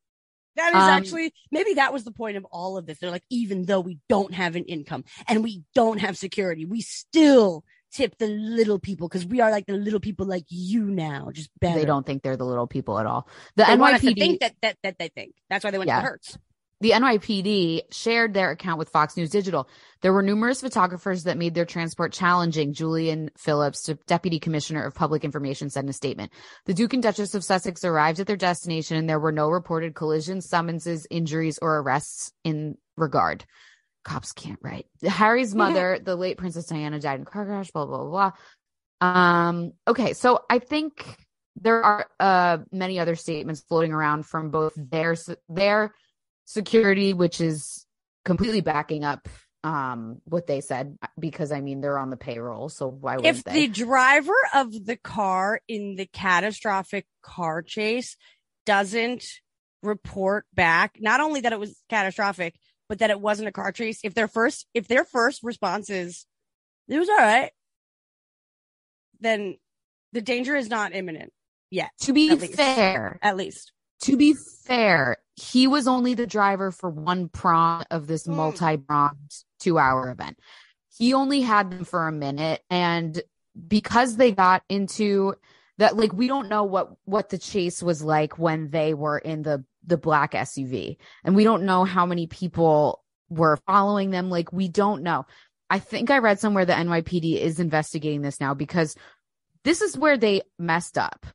[0.57, 2.99] That is Um, actually maybe that was the point of all of this.
[2.99, 6.81] They're like, even though we don't have an income and we don't have security, we
[6.81, 11.31] still tip the little people because we are like the little people like you now,
[11.33, 11.79] just better.
[11.79, 13.29] They don't think they're the little people at all.
[13.57, 15.35] The They want us to NYPD, think that that that they think.
[15.49, 15.97] That's why they went Yeah.
[15.97, 16.39] to the Hertz.
[16.81, 19.67] the NYPD shared their account with Fox News Digital.
[20.03, 22.75] There were numerous photographers that made their transport challenging.
[22.75, 26.33] Julian Phillips, Deputy Commissioner of Public Information, said in a statement.
[26.67, 29.95] The Duke and Duchess of Sussex arrived at their destination and there were no reported
[29.95, 33.47] collisions, summonses, injuries, or arrests in regard.
[34.07, 34.87] Cops can't write.
[35.05, 38.33] Harry's mother, the late Princess Diana, died in car crash, blah, blah, blah,
[39.01, 39.09] blah.
[39.09, 41.05] Um, okay, so I think
[41.61, 45.17] there are uh many other statements floating around from both their
[45.49, 45.93] their
[46.45, 47.85] security, which is
[48.25, 49.29] completely backing up
[49.65, 53.43] um what they said because I mean they're on the payroll, so why would If
[53.43, 53.67] they?
[53.67, 58.17] the driver of the car in the catastrophic car chase
[58.67, 59.25] doesn't
[59.83, 62.55] report back, not only that it was catastrophic,
[62.89, 66.27] but that it wasn't a car chase, if their first if their first response is
[66.89, 67.51] it was all right,
[69.21, 69.57] then
[70.13, 71.33] the danger is not imminent
[71.71, 73.73] yet, to be at fair, at least.
[74.03, 74.35] to be
[74.65, 78.37] fair, he was only the driver for one prong of this Mm.
[78.37, 80.39] multi-pronged two-hour event.
[80.97, 83.21] He only had them for a minute, and
[83.69, 85.35] because they got into
[85.79, 89.43] that, like we don't know what what the chase was like when they were in
[89.43, 94.31] the the black SUV, and we don't know how many people were following them.
[94.31, 95.27] Like we don't know.
[95.69, 98.95] I think I read somewhere the NYPD is investigating this now because
[99.65, 101.27] this is where they messed up.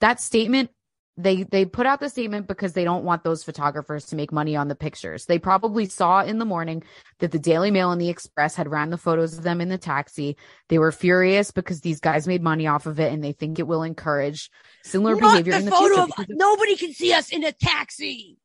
[0.00, 0.70] That statement
[1.16, 4.56] they they put out the statement because they don't want those photographers to make money
[4.56, 5.26] on the pictures.
[5.26, 6.82] They probably saw in the morning
[7.18, 9.76] that the Daily Mail and the Express had ran the photos of them in the
[9.76, 10.36] taxi.
[10.68, 13.66] They were furious because these guys made money off of it and they think it
[13.66, 14.50] will encourage
[14.84, 16.22] similar Not behavior the in the photo future.
[16.22, 18.38] of nobody can see us in a taxi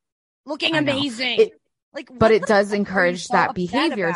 [0.44, 1.40] looking amazing.
[1.40, 1.52] It-
[1.94, 4.12] like, but it does you encourage that behavior.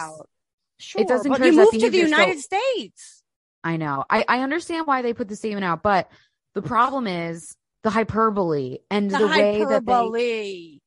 [0.78, 3.22] Sure, It does but encourage you that moved to the behavior, so- United States.
[3.64, 4.04] I know.
[4.10, 6.10] I, I understand why they put the statement out, but
[6.54, 10.80] the problem is the hyperbole and The, the, way that they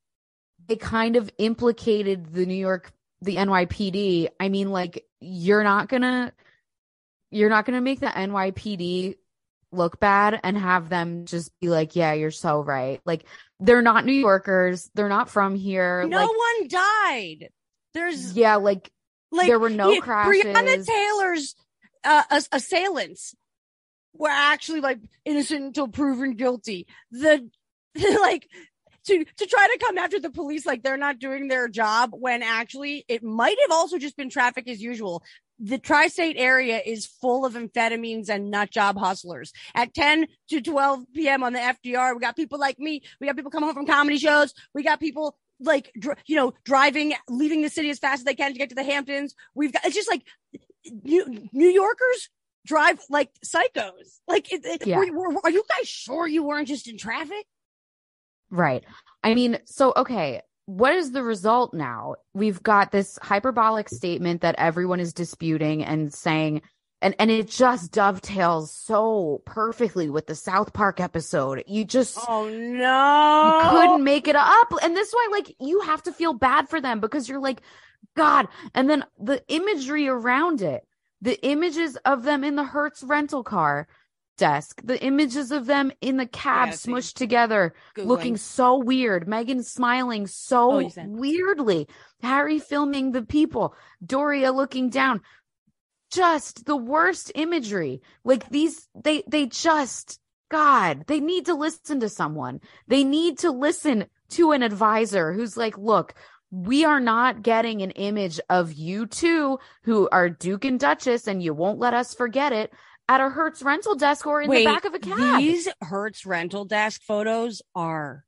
[0.68, 2.92] they kind of implicated the New York,
[3.22, 4.30] the NYPD.
[4.40, 6.32] I mean, like, you're not gonna,
[7.32, 9.16] you're not gonna make the NYPD
[9.72, 13.02] look bad and have them just be like, yeah, you're so right.
[13.06, 13.26] Like,
[13.60, 14.90] they're not New Yorkers.
[14.94, 16.06] They're not from here.
[16.08, 17.50] no like, one died.
[17.94, 18.92] There's yeah, like,
[19.32, 20.88] like there were no yeah, Breonna crashes.
[20.88, 21.56] Taylor's
[22.04, 23.36] uh, assailants
[24.14, 26.88] were actually like innocent until proven guilty.
[27.12, 27.50] The
[28.22, 28.48] like
[29.06, 32.42] to to try to come after the police like they're not doing their job when
[32.42, 35.24] actually it might have also just been traffic as usual.
[35.60, 39.54] The tri-state area is full of amphetamines and nut job hustlers.
[39.76, 41.44] At 10 to 12 p.m.
[41.44, 43.04] on the FDR, we got people like me.
[43.22, 44.54] We got people coming home from comedy shows.
[44.74, 48.36] We got people like dr- you know driving leaving the city as fast as they
[48.36, 50.24] can to get to the hamptons we've got it's just like
[51.04, 52.30] new, new yorkers
[52.66, 55.00] drive like psychos like it, it- Yeah.
[55.00, 57.46] were- were- are you guys sure you weren't just in traffic
[58.50, 58.84] Right.
[59.24, 62.16] I mean, so okay, what is the result now?
[62.36, 66.62] We've got this hyperbolic statement that everyone is disputing and saying
[67.02, 71.64] and and it just dovetails so perfectly with the South Park episode.
[71.68, 74.72] You just oh no you couldn't make it up.
[74.84, 77.62] And this is why like you have to feel bad for them because you're like
[78.16, 78.48] god.
[78.76, 80.86] And then the imagery around it,
[81.24, 83.88] the images of them in the Hertz rental car
[84.38, 88.06] desk, the images of them in the cab Yeah, smushed together Googling.
[88.08, 89.26] looking so weird.
[89.28, 91.88] Meghan smiling Oh, so said- weirdly.
[92.22, 93.74] Harry filming the people.
[94.06, 95.22] Doria looking down.
[96.12, 98.02] Just the worst imagery.
[98.24, 100.20] Like these, they, they just,
[100.52, 102.60] God, they need to listen to someone.
[102.88, 106.14] They need to listen to an advisor who's like, look,
[106.54, 111.42] we are not getting an image of you two who are Duke and Duchess, and
[111.42, 112.72] you won't let us forget it
[113.10, 115.40] at a Hertz rental desk or in Wait, the back of a cab.
[115.40, 118.24] these hertz rental desk photos are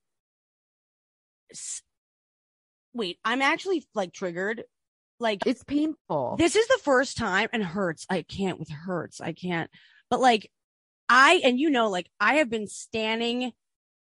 [2.94, 4.64] wait i'm actually like triggered
[5.20, 6.36] like it's painful.
[6.38, 9.70] this is the first time and Hertz i can't with Hertz i can't
[10.10, 10.52] but like
[11.08, 13.54] i and you know like i have been standing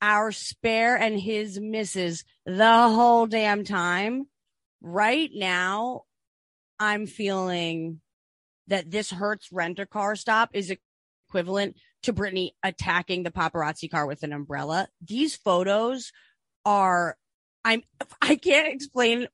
[0.02, 4.26] our spare and his misses the whole damn time
[4.82, 6.02] right now
[6.80, 8.02] i'm feeling
[8.68, 10.74] that this Hertz rent a car stop is
[11.28, 14.88] equivalent to Britney attacking the paparazzi car with an umbrella.
[15.06, 16.12] These photos
[16.66, 17.18] are
[17.64, 17.84] I'm
[18.22, 19.28] I can't explain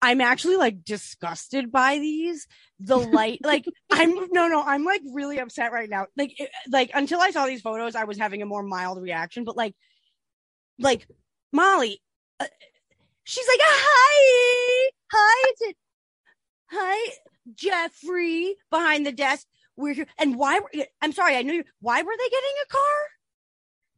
[0.00, 2.46] I'm actually like disgusted by these.
[2.80, 6.06] The light, like I'm no, no, I'm like really upset right now.
[6.16, 9.44] Like, it, like until I saw these photos, I was having a more mild reaction.
[9.44, 9.74] But like,
[10.78, 11.06] like
[11.52, 12.00] Molly,
[12.38, 12.46] uh,
[13.24, 15.76] she's like, hi, hi, is it,
[16.70, 17.12] hi,
[17.54, 19.46] Jeffrey behind the desk.
[19.76, 20.60] We're here, and why?
[20.60, 21.64] were- I'm sorry, I knew you.
[21.80, 22.80] Why were they getting a car?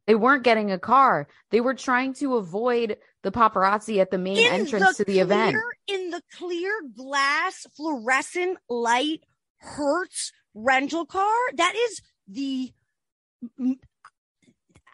[0.07, 1.27] They weren't getting a car.
[1.51, 5.57] They were trying to avoid the paparazzi at the main entrance to the clear, event.
[5.87, 9.21] in the clear glass fluorescent light
[9.57, 11.33] Hertz rental car.
[11.55, 12.71] That is the.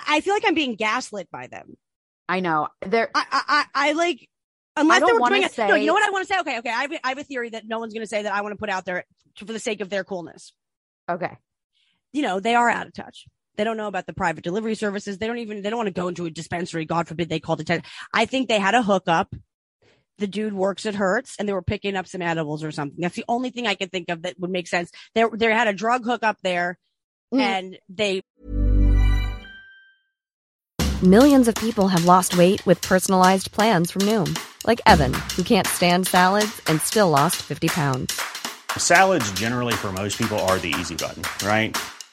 [0.05, 1.77] I feel like I'm being gaslit by them.
[2.29, 2.67] I know.
[2.85, 4.29] They're I, I, I, I like.
[4.75, 5.57] Unless I they were doing it.
[5.57, 6.39] No, you know what I want to say?
[6.41, 6.69] Okay, okay.
[6.69, 8.41] I have, a- I have a theory that no one's going to say that I
[8.41, 9.05] want to put out there
[9.37, 10.53] to, for the sake of their coolness.
[11.09, 11.37] okay.
[12.13, 13.25] You know, they are out of touch.
[13.57, 15.17] They don't know about the private delivery services.
[15.17, 16.85] They don't even, they don't want to go into a dispensary.
[16.85, 17.85] God forbid they called it.
[18.13, 19.33] I think they had a hookup.
[20.19, 22.99] The dude works at Hertz and they were picking up some edibles or something.
[22.99, 24.91] That's the only thing I can think of that would make sense.
[25.13, 26.77] They, they had a drug hookup there
[27.33, 27.41] Mm.
[27.41, 28.21] and they
[31.03, 34.35] Millions of people have lost weight with personalized plans from Noom,
[34.65, 38.19] like Evan, who can't stand salads and still lost 50 pounds.
[38.77, 41.77] Salads, generally, for most people, are the easy button, right?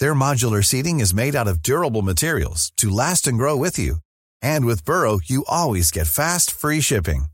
[0.00, 3.98] Their modular seating is made out of durable materials to last and grow with you.
[4.42, 7.26] And with Burrow, you always get fast, free shipping.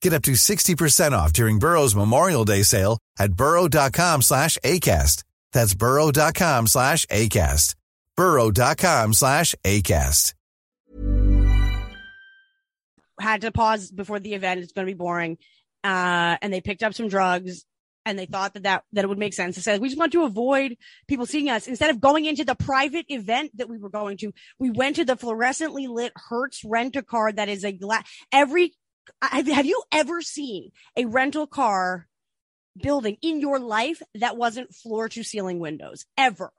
[0.00, 5.24] Get up to 60% off during Burrow's Memorial Day sale at burrow.com slash ACAST.
[5.52, 7.74] That's burrow.com slash ACAST.
[8.16, 10.34] burrow.com slash ACAST.
[13.22, 14.60] had to pause before the event.
[14.60, 15.38] It's going to be boring.
[15.84, 17.64] Uh, and they picked up some drugs
[18.04, 20.12] and they thought that, that, that it would make sense to say, we just want
[20.12, 20.76] to avoid
[21.08, 21.66] people seeing us.
[21.66, 25.04] Instead of going into the private event that we were going to, we went to
[25.04, 28.08] the fluorescently lit Hertz rent a car that is a glass.
[28.32, 28.74] Every,
[29.22, 32.08] have, have you ever seen a rental car
[32.80, 36.52] building in your life that wasn't floor to ceiling windows ever?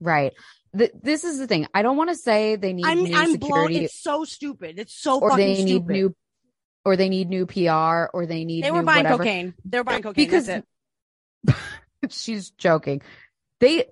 [0.00, 0.32] Right.
[0.76, 1.66] Th- this is the thing.
[1.74, 3.50] I don't want to say they need I'm, new I'm blown.
[3.50, 4.78] security It's so stupid.
[4.78, 5.92] It's so or fucking they need stupid.
[5.92, 6.16] new
[6.84, 9.18] or they need new PR or they need they were buying whatever.
[9.18, 9.54] cocaine.
[9.64, 10.24] They were buying cocaine.
[10.24, 10.66] Because That's
[11.48, 11.54] it.
[12.10, 13.02] she's joking.
[13.60, 13.86] They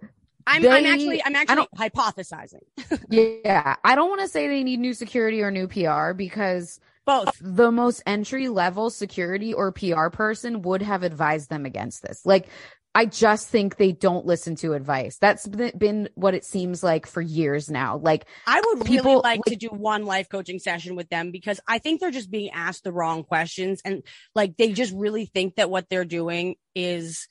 [0.46, 2.60] I'm, I'm actually, I'm actually hypothesizing
[3.10, 7.36] yeah, I don't want to say they need new security or new PR because both.
[7.40, 12.24] the most entry level security or PR person would have advised them against this.
[12.24, 12.48] Like
[12.96, 15.18] I just think they don't listen to advice.
[15.18, 17.98] That's been, what it seems like for years now.
[17.98, 21.30] Like I would People- really like like- to do one life coaching session with them
[21.30, 24.02] because I think they're just being asked the wrong questions and
[24.34, 27.28] like they just really think that what they're doing is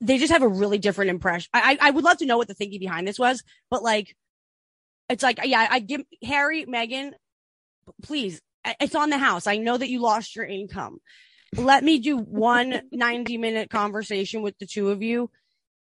[0.00, 1.50] they just have a really different impression.
[1.54, 4.16] I I I would love to know what the thinking behind this was, but like
[5.08, 7.12] it's like yeah, I give Harry, Meghan,
[8.02, 8.40] please,
[8.80, 9.46] it's on the house.
[9.46, 10.98] I know that you lost your income.
[11.56, 15.30] Let me do one 90 minute conversation with the two of you.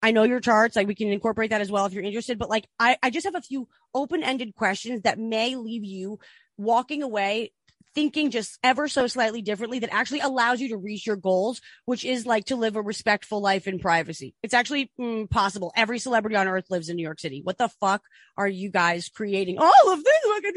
[0.02, 2.50] I know your charts, like we can incorporate that as well if you're interested, but
[2.50, 6.20] like I, I just have a few open-ended questions that may leave you
[6.58, 7.52] walking away
[7.96, 12.04] thinking just ever so slightly differently that actually allows you to reach your goals, which
[12.04, 14.36] is like to live a respectful life in privacy.
[14.44, 15.72] It's actually mm, possible.
[15.76, 17.42] Every celebrity on earth lives in New York City.
[17.44, 18.04] What the fuck
[18.38, 20.54] are you guys creating all of this fucking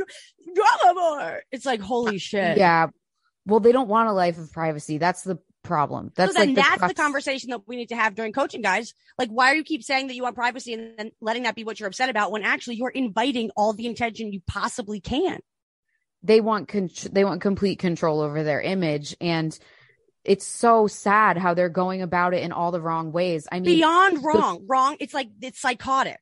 [0.55, 1.43] drama for?
[1.53, 2.59] It's like, holy shit.
[2.59, 2.89] yeah.
[3.47, 4.99] Well, they don't want a life of privacy.
[4.99, 6.13] That's the problem.
[6.15, 8.93] That's so then like that's the conversation that we need to have during coaching, guys.
[9.19, 11.65] Like, why do you keep saying that you want privacy and then letting that be
[11.65, 15.41] what you're upset about when actually you're inviting all the intention you possibly can?
[16.23, 19.57] they want con- they want complete control over their image and
[20.25, 23.47] it's so sad how they're going about it in all the wrong ways.
[23.53, 24.97] I mean, Beyond wrong, wrong.
[24.99, 26.19] It's like, it's psychotic.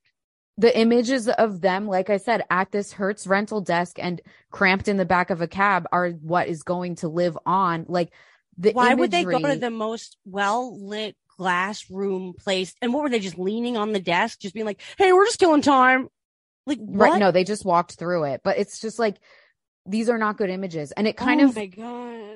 [0.56, 4.96] The images of them, like I said, at this Hertz rental desk and cramped in
[4.96, 7.86] the back of a cab are what is going to live on.
[7.88, 8.12] Like
[8.56, 12.74] the Why would they go to the most well lit glass room place?
[12.80, 15.40] And what were they just leaning on the desk, just being like, Hey, we're just
[15.40, 16.08] killing time.
[16.66, 17.18] Like, right?
[17.18, 19.16] No, they just walked through it, but it's just like
[19.86, 21.54] these are not good images, and it kind oh of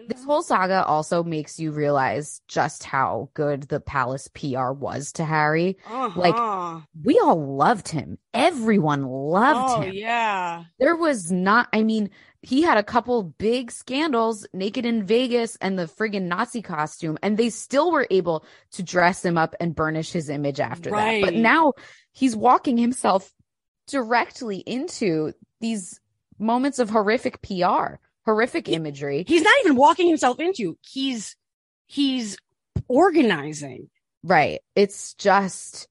[0.09, 5.24] this whole saga also makes you realize just how good the palace PR was to
[5.24, 5.76] Harry.
[5.90, 6.80] like, Uh-huh.
[7.05, 8.18] We all loved him.
[8.32, 9.94] Everyone loved oh, him.
[9.94, 10.64] yeah.
[10.78, 12.11] There was not, I mean,
[12.42, 17.36] he had a couple big scandals, naked in Vegas and the friggin' Nazi costume, and
[17.36, 21.20] they still were able to dress him up and burnish his image after that.
[21.22, 21.72] But now
[22.12, 23.30] he's walking himself
[23.88, 26.01] directly into these
[26.39, 29.24] moments of horrific PR, horrific imagery.
[29.26, 31.36] He's not even walking himself into, he's,
[31.86, 32.39] he's
[32.89, 33.89] organizing.
[34.22, 34.61] Right.
[34.74, 35.89] It's just,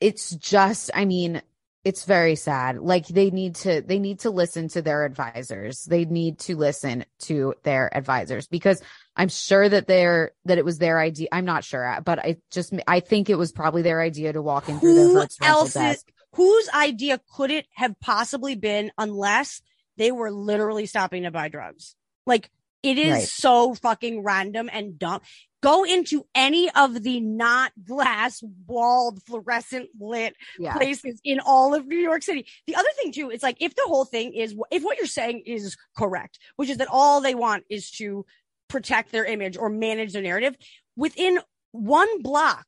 [0.00, 1.42] it's just, I mean,
[1.84, 2.78] it's very sad.
[2.78, 5.84] Like they need to, they need to listen to their advisors.
[5.84, 8.82] They need to listen to their advisors because
[9.14, 11.28] I'm sure that they're, that it was their idea.
[11.30, 14.68] I'm not sure, but I just, I think it was probably their idea to walk
[14.68, 16.12] in through the Who rental else is, desk.
[16.36, 19.60] Whose idea could it have possibly been unless
[19.96, 21.96] they were literally stopping to buy drugs?
[22.26, 22.50] Like
[22.82, 23.28] it is Right.
[23.28, 25.22] so fucking random and dumb.
[25.62, 30.74] Go into any of the not glass walled fluorescent lit Yeah.
[30.76, 32.46] places in all of New York City.
[32.66, 35.42] The other thing too, it's like if the whole thing is, if what you're saying
[35.46, 38.24] is correct, which is that all they want is to
[38.68, 40.56] protect their image or manage their narrative
[40.96, 41.40] within
[41.72, 42.66] one block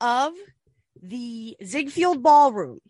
[0.00, 0.32] of
[1.02, 2.80] the Ziegfeld Ballroom,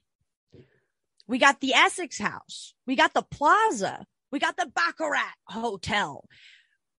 [1.26, 6.24] we got the Essex House, we got the Plaza, we got the Baccarat Hotel.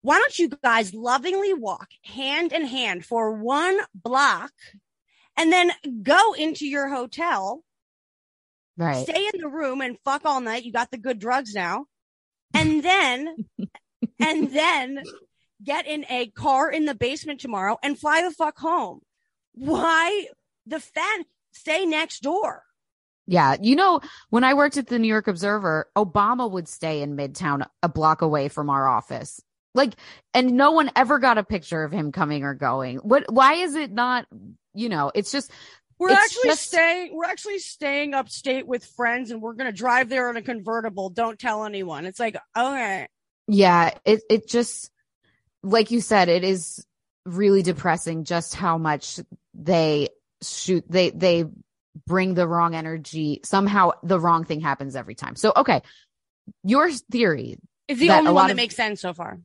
[0.01, 4.51] Why don't you guys lovingly walk hand in hand for one block
[5.35, 5.71] and then
[6.03, 7.63] go into your hotel,
[8.77, 9.03] Right.
[9.05, 10.63] stay in the room and fuck all night?
[10.63, 11.85] You got the good drugs now.
[12.53, 13.35] And then,
[14.19, 15.03] and then
[15.63, 19.01] get in a car in the basement tomorrow and fly the fuck home.
[19.53, 20.27] Why
[20.69, 22.63] the fan stay next door?
[23.27, 23.55] Yeah.
[23.61, 27.65] You know, when I worked at the New York Observer, Obama would stay in Midtown
[27.83, 29.39] a block away from our office.
[29.75, 29.93] Like,
[30.33, 32.97] and no one ever got a picture of him coming or going.
[32.97, 34.25] What, why is it not,
[34.73, 35.51] you know, it's just,
[35.99, 37.15] We're It's actually just- staying.
[37.15, 41.09] We're actually staying upstate with friends, and we're gonna drive there in a convertible.
[41.09, 42.05] Don't tell anyone.
[42.05, 43.05] It's like okay,
[43.47, 44.91] yeah, it, it just,
[45.61, 46.85] like you said, it is
[47.25, 49.19] really depressing just how much
[49.53, 50.07] they
[50.41, 51.45] shoot, they, they
[52.07, 53.41] bring the wrong energy.
[53.43, 55.35] Somehow the wrong thing happens every time.
[55.35, 55.81] So, okay.
[56.63, 59.39] Your theory, it's the only one that of- makes sense so far.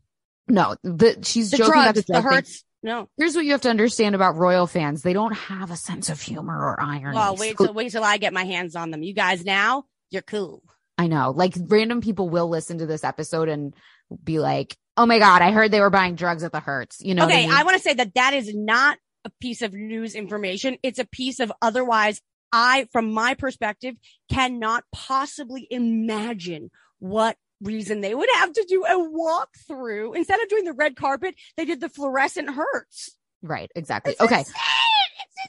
[0.48, 2.30] no, the, she's The joking about drugs, the the thing.
[2.32, 2.64] hurts.
[2.82, 5.00] No, Here's what you have to understand about royal fans.
[5.02, 7.16] They don't have a sense of humor or irony.
[7.16, 9.02] well, wait till wait till I get my hands on them.
[9.02, 10.62] You guys now, you're cool.
[10.98, 11.30] I know.
[11.34, 13.74] Like random people will listen to this episode and
[14.22, 17.14] be like, "Oh my god, I heard they were buying drugs at the Hertz." You
[17.14, 17.24] know?
[17.24, 17.52] okay, I, mean?
[17.52, 20.78] I want to say that that is not a piece of news information.
[20.82, 22.20] It's a piece of otherwise.
[22.52, 23.96] I, from my perspective,
[24.30, 26.70] cannot possibly imagine
[27.00, 31.34] what reason they would have to do a walkthrough instead of doing the red carpet.
[31.56, 33.16] They did the fluorescent Hertz.
[33.42, 34.12] right, exactly.
[34.12, 34.40] It's okay.
[34.40, 34.54] insane.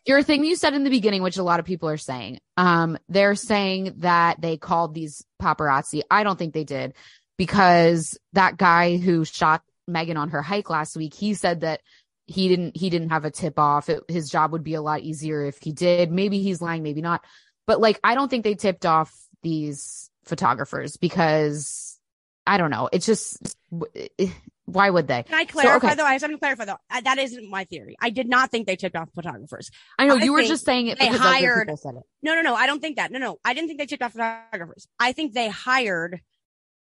[0.06, 2.98] Your thing you said in the beginning, which a lot of people are saying, um,
[3.08, 6.02] they're saying that they called these paparazzi.
[6.12, 6.94] I don't think they did
[7.38, 11.82] because that guy who shot Meghan on her hike last week, he said that
[12.28, 13.90] he didn't he didn't have a tip off.
[13.90, 16.12] It, his job would be a lot easier if he did.
[16.12, 17.24] Maybe he's lying, maybe not.
[17.68, 19.14] But like I don't think they tipped off
[19.44, 22.00] these photographers because
[22.48, 22.90] I don't know.
[22.92, 23.56] It's just
[24.66, 25.24] why would they?
[25.24, 25.96] Can I clarify So, okay.
[25.96, 26.06] though?
[26.06, 26.78] I have something to clarify though.
[27.04, 27.96] That isn't my theory.
[28.02, 29.70] I did not think they tipped off photographers.
[30.00, 31.80] I know I you were just saying it they hired- it.
[32.24, 32.56] No, no, no.
[32.56, 33.12] I don't think that.
[33.12, 33.38] No, no.
[33.46, 34.88] I didn't think they tipped off photographers.
[35.00, 36.22] I think they hired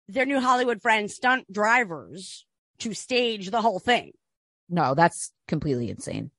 [0.07, 2.45] their new Hollywood friends, stunt drivers,
[2.79, 4.13] to stage the whole thing.
[4.69, 6.31] No, that's completely insane.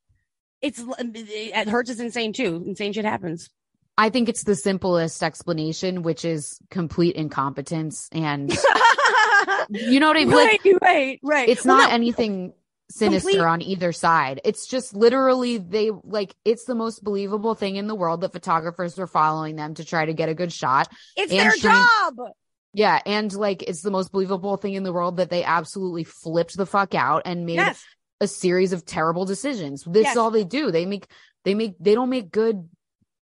[0.63, 2.65] It's um, it hurts is insane too.
[2.67, 3.51] Insane shit happens.
[3.99, 8.09] I think it's the simplest explanation, which is complete incompetence.
[8.13, 8.51] And
[9.71, 10.31] you know what I mean?
[10.31, 11.49] Like, right, right, right.
[11.49, 12.53] it's Well, not no, anything
[12.91, 14.41] sinister Complete- on either side.
[14.45, 18.97] It's just literally they like it's the most believable thing in the world that photographers
[18.97, 20.89] were following them to try to get a good shot.
[21.17, 22.15] It's their trying- job.
[22.75, 26.57] Yeah, and like it's the most believable thing in the world that they absolutely flipped
[26.57, 27.83] the fuck out and made Yes.
[28.21, 29.85] A series of terrible decisions.
[29.85, 30.13] This Yes.
[30.13, 30.71] is all they do.
[30.71, 31.07] They make
[31.45, 32.69] they make they don't make good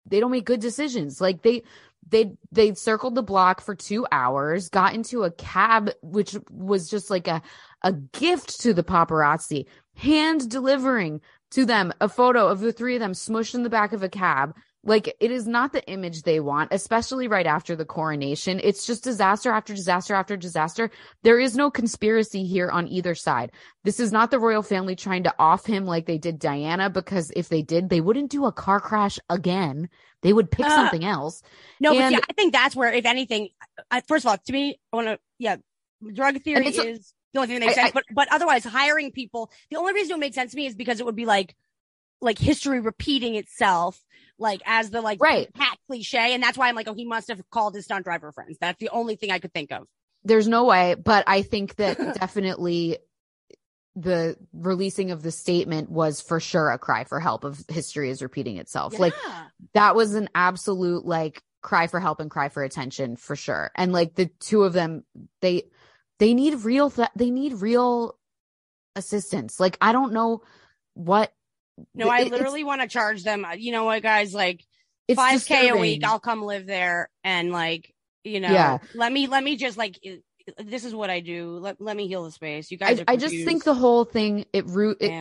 [0.06, 1.20] they don't make good decisions.
[1.20, 1.62] Like they
[2.08, 7.10] they they circled the block for 2 hours, got into a cab which was just
[7.10, 7.42] like a
[7.82, 9.66] a gift to the paparazzi,
[9.96, 11.20] hand delivering
[11.52, 14.08] to them a photo of the three of them smushed in the back of a
[14.08, 14.54] cab.
[14.84, 18.60] Like it is not the image they want, especially right after the coronation.
[18.62, 20.90] It's just disaster after disaster after disaster.
[21.22, 23.52] There is no conspiracy here on either side.
[23.84, 27.30] This is not the royal family trying to off him like they did Diana, because
[27.36, 29.88] if they did, they wouldn't do a car crash again.
[30.22, 31.42] They would pick Uh, something else.
[31.78, 33.50] No, but And- yeah, I think that's where, if anything,
[33.90, 35.56] I, first of all, to me, I want to, yeah,
[36.12, 37.92] drug theory is the only thing that makes I- sense.
[37.94, 40.98] but but otherwise, hiring people, the only reason it makes sense to me is because
[40.98, 41.54] it would be like,
[42.22, 44.02] like history repeating itself,
[44.38, 45.50] like as the like Right.
[45.54, 48.32] hat cliche, and that's why I'm like, oh, he must have called his stunt driver
[48.32, 48.56] friends.
[48.60, 49.86] That's the only thing I could think of.
[50.24, 52.98] There's no way, but I think that definitely
[53.94, 58.22] the releasing of the statement was for sure a cry for help of history is
[58.22, 58.98] repeating itself.
[58.98, 59.14] Like
[59.74, 63.70] that was an absolute like cry for help and cry for attention for sure.
[63.74, 65.04] And like the two of them,
[65.42, 65.64] they
[66.18, 68.16] they need real th- they need real
[68.96, 69.60] assistance.
[69.60, 70.42] Like I don't know
[70.94, 71.32] what.
[71.94, 73.44] No, I it- literally want to charge them.
[73.44, 74.34] uh, You know what, guys?
[74.34, 74.64] Like
[75.14, 76.04] five k a week.
[76.04, 77.94] I'll come live there and like,
[78.24, 78.78] you know, Yeah.
[78.94, 79.98] let me let me just like.
[80.58, 81.58] This is what I do.
[81.58, 82.72] Let, let me heal the space.
[82.72, 85.12] You I, guys, are I just think the whole thing it root it,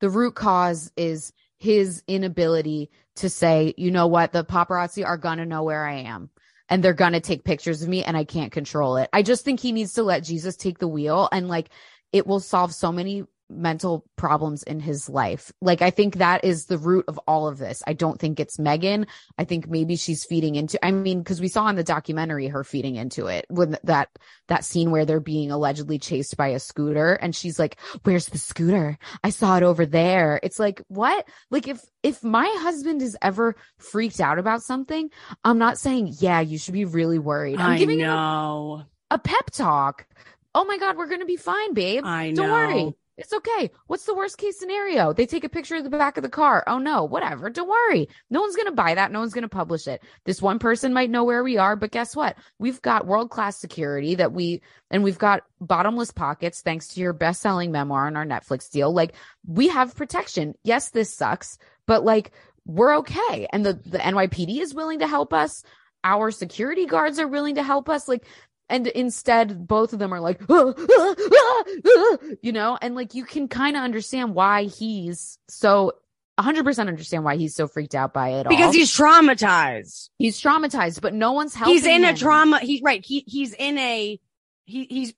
[0.00, 5.46] the root cause is his inability to say, you know what, the paparazzi are gonna
[5.46, 6.28] know where I am
[6.68, 9.08] and they're gonna take pictures of me and I can't control it.
[9.12, 11.70] I just think he needs to let Jesus take the wheel and like
[12.12, 13.24] it will solve so many
[13.56, 15.52] mental problems in his life.
[15.60, 17.82] Like I think that is the root of all of this.
[17.86, 19.06] I don't think it's Meghan.
[19.38, 22.64] I think maybe she's feeding into I mean because we saw in the documentary her
[22.64, 24.08] feeding into it when that
[24.48, 28.38] that scene where they're being allegedly chased by a scooter and she's like where's the
[28.38, 28.98] scooter?
[29.22, 30.40] I saw it over there.
[30.42, 31.28] It's like what?
[31.50, 35.10] Like if if my husband is ever freaked out about something,
[35.44, 37.60] I'm not saying yeah, you should be really worried.
[37.60, 38.84] I'm giving him a know.
[39.10, 40.06] a pep talk.
[40.54, 42.04] Oh my God, we're going to be fine, babe.
[42.04, 42.94] I Don't worry.
[43.18, 43.70] It's okay.
[43.88, 45.12] What's the worst case scenario?
[45.12, 46.64] They take a picture of the back of the car.
[46.66, 47.50] Oh no, whatever.
[47.50, 48.08] Don't worry.
[48.30, 49.12] No one's going to buy that.
[49.12, 50.02] No one's going to publish it.
[50.24, 52.36] This one person might know where we are, but guess what?
[52.58, 57.12] We've got world class security that we, and we've got bottomless pockets thanks to your
[57.12, 58.92] best selling memoir and our Netflix deal.
[58.92, 59.14] Like
[59.46, 60.54] we have protection.
[60.64, 62.32] Yes, this sucks, but like
[62.64, 63.46] we're okay.
[63.52, 65.62] And the, the NYPD is willing to help us.
[66.04, 68.08] Our security guards are willing to help us.
[68.08, 68.26] Like,
[68.68, 73.14] and instead both of them are like "Ah, ah, ah, ah," you know and like
[73.14, 75.92] you can kind of understand why he's so
[76.40, 78.50] 100% understand why he's so freaked out by it all.
[78.50, 80.08] Because he's traumatized.
[80.18, 82.16] he's traumatized but no one's helping He's in a him.
[82.16, 82.58] trauma.
[82.60, 83.04] He's right.
[83.04, 84.18] He he's in a
[84.64, 85.14] he he's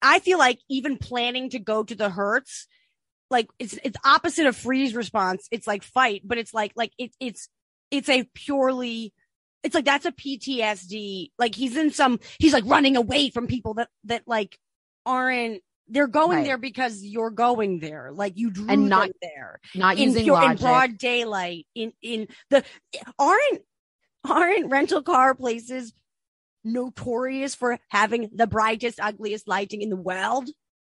[0.00, 2.66] I feel like even planning to go to the Hertz,
[3.30, 5.48] like it's it's opposite of freeze response.
[5.50, 7.48] It's like fight, but it's like like it it's
[7.90, 9.12] it's a purely
[9.62, 11.30] it's like that's a PTSD.
[11.38, 14.58] Like he's in some he's like running away from people that that like
[15.06, 16.44] aren't they're going Right.
[16.46, 18.10] there because you're going there.
[18.12, 19.60] Like you drew And not them there.
[19.74, 22.64] not in, using pure, in broad daylight in in the
[23.18, 23.62] aren't
[24.24, 25.92] aren't rental car places
[26.64, 30.48] notorious for having the brightest ugliest lighting in the world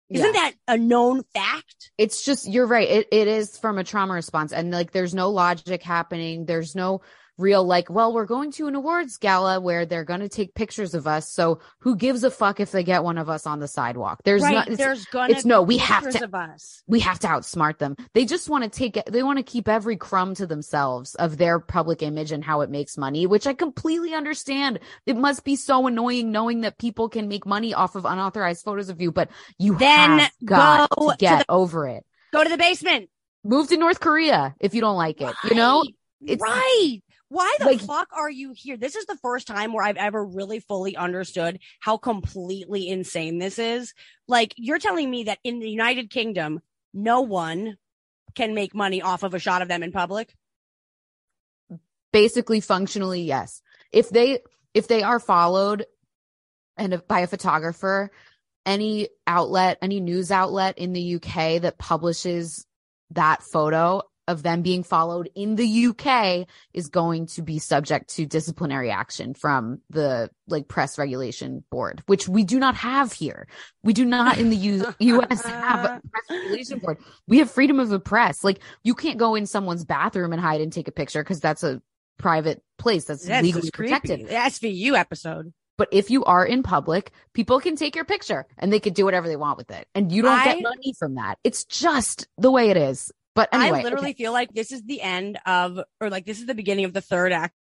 [0.09, 0.32] isn't Yeah.
[0.32, 4.51] that a known fact it's just you're right it, it is from a trauma response
[4.51, 7.01] and like there's no logic happening there's no
[7.39, 10.93] real like well we're going to an awards gala where they're going to take pictures
[10.93, 13.67] of us so who gives a fuck if they get one of us on the
[13.67, 14.21] sidewalk?
[14.25, 16.83] There's right not it's, there's gonna it's no, we have to- of us.
[16.87, 17.95] we have to outsmart them.
[18.13, 21.59] They just want to take they want to keep every crumb to themselves of their
[21.59, 24.79] public image and how it makes money which i completely understand.
[25.05, 28.89] It must be so annoying knowing that people can make money off of unauthorized photos
[28.89, 32.05] of you but you Then have got go to get to over it.
[32.33, 33.09] Go to the basement.
[33.43, 35.33] Move to North Korea if you don't like it.
[35.49, 35.83] You know,
[36.21, 36.99] It's- right.
[37.30, 38.75] Why the like- fuck are you here?
[38.75, 43.59] This is the first time where I've ever really fully understood how completely insane this
[43.59, 43.93] is.
[44.27, 46.59] Like, you're telling me that in the United Kingdom,
[46.93, 47.77] no one
[48.36, 50.36] can make money off of a shot of them in public?
[52.11, 53.61] basically functionally yes
[53.91, 54.39] if they
[54.73, 55.86] if they are followed
[56.75, 58.09] and if- by a photographer
[58.65, 62.65] any outlet any news outlet in the UK that publishes
[63.11, 68.25] that photo of them being followed in the UK is going to be subject to
[68.25, 73.47] disciplinary action from the like press regulation board which we do not have here
[73.84, 77.80] we do not in the U- US have a press regulation board we have freedom
[77.80, 80.91] of the press like you can't go in someone's bathroom and hide and take a
[80.91, 81.82] picture because that's a
[82.19, 84.27] private place that's That's legally protected.
[84.27, 85.53] The SVU episode.
[85.77, 89.05] But if you are in public, people can take your picture and they could do
[89.05, 89.88] whatever they want with it.
[89.95, 91.39] And you don't I- get money from that.
[91.43, 93.11] It's just the way it is.
[93.39, 96.45] But anyway, I literally feel like this is the end of, or like this is
[96.45, 97.55] the beginning of the third act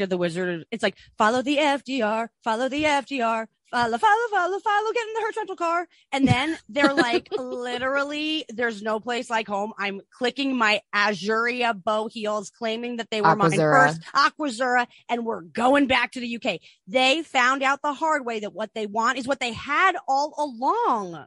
[0.00, 0.64] of the Wizard.
[0.72, 5.20] It's like follow the FDR, follow the FDR, follow, follow, follow, follow, get in the
[5.20, 9.72] Hertz rental car, and then they're like literally, there's no place like home.
[9.78, 15.42] I'm clicking my Azuria bow heels, claiming that they were mine first, Aquazzura, and we're
[15.42, 16.58] going back to the UK.
[16.88, 20.34] They found out the hard way that what they want is what they had all
[20.36, 21.26] along.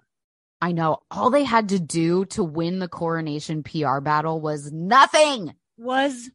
[0.62, 5.54] I know all they had to do to win the coronation PR battle was nothing.
[5.78, 6.30] Was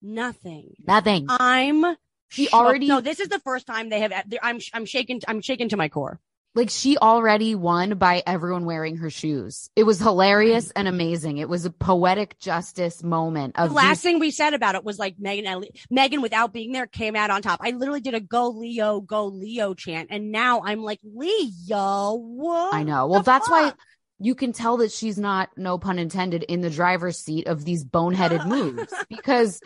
[0.00, 0.74] nothing.
[0.86, 1.26] Nothing.
[1.28, 1.96] I'm
[2.28, 2.54] She shook.
[2.54, 3.00] already- no.
[3.00, 4.12] This is the first time they have.
[4.42, 5.20] I'm I'm shaken.
[5.28, 6.20] I'm shaken to my core.
[6.54, 9.70] Like she already won by everyone wearing her shoes.
[9.74, 11.38] It was hilarious and amazing.
[11.38, 14.98] It was a poetic justice moment The last these- thing we said about it was
[14.98, 15.64] like Meghan.
[15.90, 17.60] Meghan, without being there, came out on top.
[17.62, 22.14] I literally did a "Go Leo, Go Leo" chant, and now I'm like Leo.
[22.16, 22.74] What?
[22.74, 23.06] I know.
[23.06, 23.72] Well, that's why
[24.18, 27.84] you can tell that she's not, no pun intended, in the driver's seat of these
[27.84, 29.60] boneheaded moves because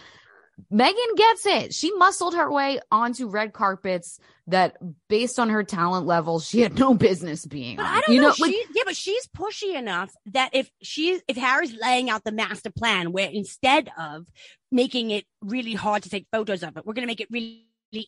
[0.73, 1.75] Meghan gets it.
[1.75, 4.77] She muscled her way onto red carpets that,
[5.09, 7.93] based on her talent level, she had no business being But on.
[7.93, 8.29] I don't you know.
[8.29, 12.25] know, she, like, yeah, but she's pushy enough that if she's if Harry's laying out
[12.25, 14.27] the master plan, where instead of
[14.73, 17.63] making it really hard to take photos of it, we're gonna make it really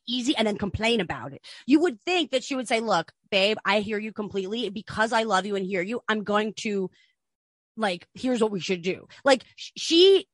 [0.07, 1.45] easy and then complain about it.
[1.67, 4.71] You would think that she would say, "Look, babe, I hear you completely.
[4.71, 6.91] Because I love you and hear you, I'm going to
[7.77, 8.07] like.
[8.15, 9.07] Here's what we should do.
[9.23, 10.29] Like sh- she."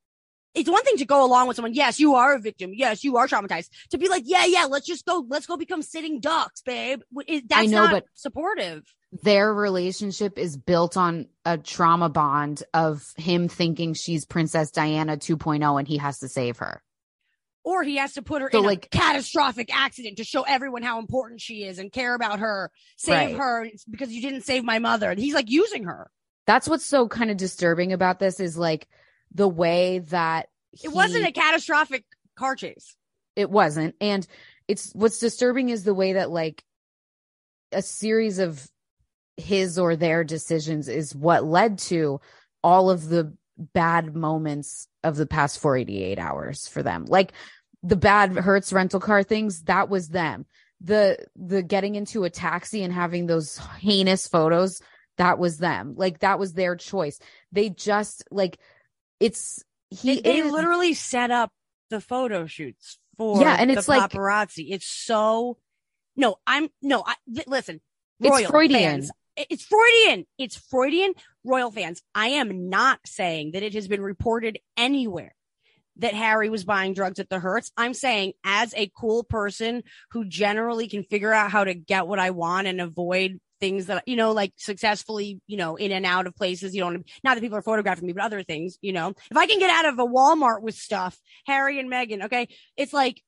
[0.55, 1.75] It's one thing to go along with someone.
[1.75, 2.71] Yes, you are a victim.
[2.75, 3.71] Yes, you are traumatized.
[3.91, 5.25] To be like, yeah, yeah, let's just go.
[5.29, 7.01] Let's go become sitting ducks, babe.
[7.49, 8.85] That's know, not but- supportive.
[9.23, 15.79] their relationship is built on a trauma bond of him thinking she's Princess Diana 2.0
[15.79, 16.83] and he has to save her.
[17.67, 20.83] or he has to put her So, in like- a catastrophic accident to show everyone
[20.83, 23.37] how important she is and care about her, save Right.
[23.39, 25.11] her because you didn't save my mother.
[25.11, 26.11] And he's like using her.
[26.47, 28.87] That's what's so kind of disturbing about this is like
[29.35, 30.49] the way that
[30.83, 32.05] It wasn't a catastrophic
[32.37, 32.97] car chase.
[33.37, 33.95] it wasn't.
[34.01, 34.27] And
[34.69, 36.63] it's what's disturbing is the way that like
[37.73, 38.67] a series of
[39.37, 42.21] his or their decisions is what led to
[42.63, 47.05] all of the bad moments of the past 488 hours for them.
[47.07, 47.33] Like
[47.83, 50.47] the bad hertz rental car things that was them.
[50.81, 54.81] The the getting into a taxi and having those heinous photos
[55.17, 55.95] that was them.
[55.97, 57.19] Like that was their choice.
[57.53, 58.59] They just like
[59.25, 61.51] it's he They, they is- literally set up
[61.91, 64.67] the photo shoots for Yeah, and the it's like- paparazzi.
[64.71, 65.59] It's so
[66.17, 67.81] no, I'm no, I li- listen.
[68.21, 68.81] It's Royal Freudian.
[68.81, 70.27] fans, It's Freudian.
[70.39, 71.15] It's Freudian.
[71.45, 72.01] Royal fans.
[72.15, 75.35] I am not saying that it has been reported anywhere
[75.97, 77.71] that Harry was buying drugs at the Hertz.
[77.77, 82.19] I'm saying as a cool person who generally can figure out how to get what
[82.21, 86.27] I want and avoid things that, you know, like successfully, you know, in and out
[86.27, 89.11] of places, you know, not that people are photographing me, but other things, you know,
[89.31, 92.93] if I can get out of a Walmart with stuff, Harry and Meghan, okay, it's
[92.93, 93.23] like,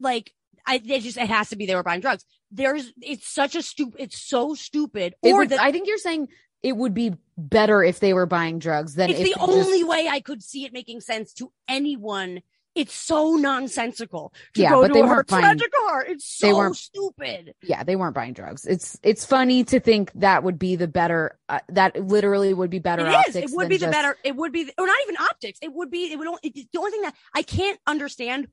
[0.00, 0.32] like,
[0.66, 2.24] I, it just, it has to be they were buying drugs.
[2.50, 5.14] There's, it's such a stupid, it's so stupid.
[5.22, 6.28] It Or would- that I think you're saying
[6.62, 9.48] it would be better if they were buying drugs than it's if the they just-
[9.48, 12.40] only way I could see it making sense to anyone.
[12.76, 16.04] It's so nonsensical to Yeah, go but to they a weren't buying- rental car.
[16.04, 17.54] It's they so weren't- stupid.
[17.62, 21.38] yeah they weren't buying drugs it's it's funny to think that would be the better
[21.48, 23.36] uh, that literally would be better It is.
[23.36, 24.16] It would be the just- better.
[24.24, 25.58] It would be, or not even optics.
[25.62, 26.12] It would be.
[26.12, 26.28] It would.
[26.28, 28.48] Only, it's the only thing that I can't understand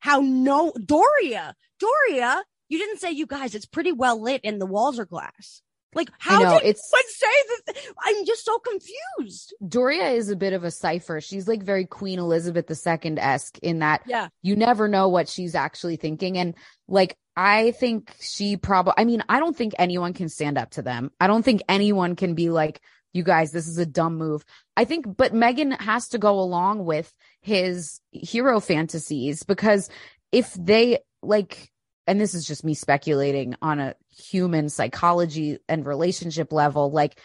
[0.00, 2.44] how no Doria, Doria.
[2.68, 3.54] You didn't say you guys.
[3.54, 5.62] It's pretty well lit and the walls are glass.
[5.94, 7.26] Like how know, did it's- say
[7.66, 7.76] that?
[8.04, 9.54] I'm just so confused.
[9.66, 13.80] Doria is a bit of a cipher she's like very Queen Elizabeth II esque in
[13.80, 14.28] that Yeah.
[14.42, 16.54] you never know what she's actually thinking and
[16.88, 20.82] like I think she probably I mean I don't think anyone can stand up to
[20.82, 22.80] them I don't think anyone can be like
[23.12, 24.44] you guys, this is a dumb move.
[24.76, 29.90] I think, but Meghan has to go along with his hero fantasies because
[30.30, 31.72] if they like,
[32.06, 37.18] and this is just me speculating on a human psychology and relationship level, like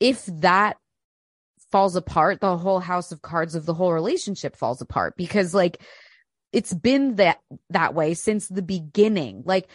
[0.00, 0.76] if that
[1.70, 5.80] falls apart, the whole house of cards of the whole relationship falls apart because like
[6.52, 9.42] it's been that that way since the beginning.
[9.44, 9.68] Like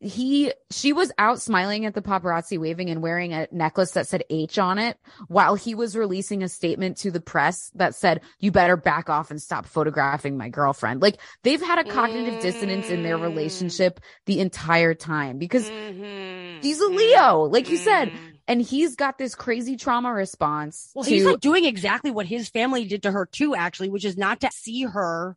[0.00, 4.22] he she was out smiling at the paparazzi waving and wearing a necklace that said
[4.30, 4.96] H on it
[5.26, 9.30] while he was releasing a statement to the press that said you better back off
[9.30, 12.40] and stop photographing my girlfriend like they've had a cognitive mm.
[12.40, 16.60] dissonance in their relationship the entire time because mm-hmm.
[16.60, 17.72] he's a Leo like mm-hmm.
[17.72, 18.26] you said mm-hmm.
[18.46, 22.48] and he's got this crazy trauma response well to- he's like doing exactly what his
[22.48, 25.36] family did to her too actually which is not to see her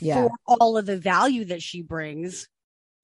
[0.00, 0.14] yeah.
[0.14, 2.46] for all of the value that she brings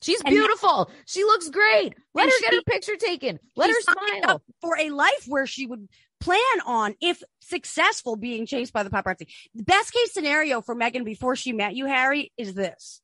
[0.01, 0.91] She's beautiful.
[1.07, 1.95] she looks great.
[2.15, 3.39] Let her she, get her picture taken.
[3.57, 4.43] Let her smile.
[4.61, 5.89] For a life where she would
[6.21, 9.29] plan on, if successful, being chased by the paparazzi.
[9.55, 13.01] The best case scenario for Meghan before she met you, Harry, is this.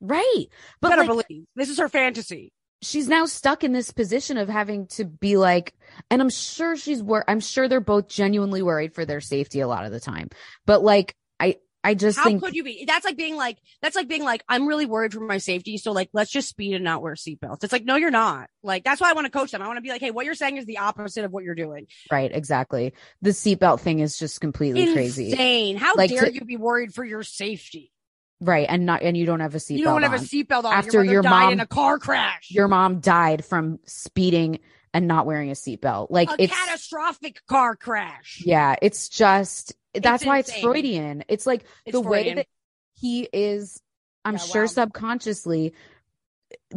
[0.00, 0.46] Right.
[0.80, 2.52] But better like, believe this is her fantasy.
[2.82, 5.74] She's now stuck in this position of having to be like,
[6.10, 9.68] and I'm sure she's wor- I'm sure they're both genuinely worried for their safety a
[9.68, 10.28] lot of the time.
[10.66, 12.84] But like, I, I just how think could you be?
[12.86, 15.92] That's like being like that's like being like I'm really worried for my safety, so
[15.92, 17.62] like let's just speed and not wear seatbelts.
[17.62, 18.48] It's like no, you're not.
[18.62, 19.60] Like that's why I want to coach them.
[19.60, 21.54] I want to be like, hey, what you're saying is the opposite of what you're
[21.54, 21.86] doing.
[22.10, 22.94] Right, exactly.
[23.20, 24.94] The seatbelt thing is just completely Insane.
[24.94, 25.30] crazy.
[25.32, 25.76] Insane.
[25.76, 27.92] How like dare to, you be worried for your safety?
[28.40, 29.78] Right, and not and you don't have a seatbelt.
[29.78, 30.20] You don't have on.
[30.20, 32.50] a seatbelt on after your, your mom in a car crash.
[32.50, 34.60] Your mom died from speeding
[34.94, 36.06] and not wearing a seatbelt.
[36.08, 38.42] Like a it's catastrophic car crash.
[38.44, 41.24] Yeah, it's just that's it's why it's Freudian.
[41.28, 42.10] It's like it's the Freudian.
[42.10, 42.46] way that
[42.94, 43.82] he is,
[44.24, 44.66] I'm yeah, sure wow.
[44.66, 45.74] subconsciously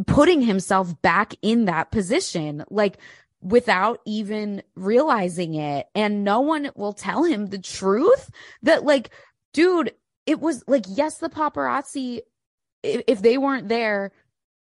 [0.06, 2.98] putting himself back in that position, like
[3.40, 5.86] without even realizing it.
[5.94, 8.30] And no one will tell him the truth
[8.62, 9.10] that, like,
[9.52, 9.92] dude,
[10.26, 12.20] it was like, yes, the paparazzi,
[12.82, 14.12] if, if they weren't there,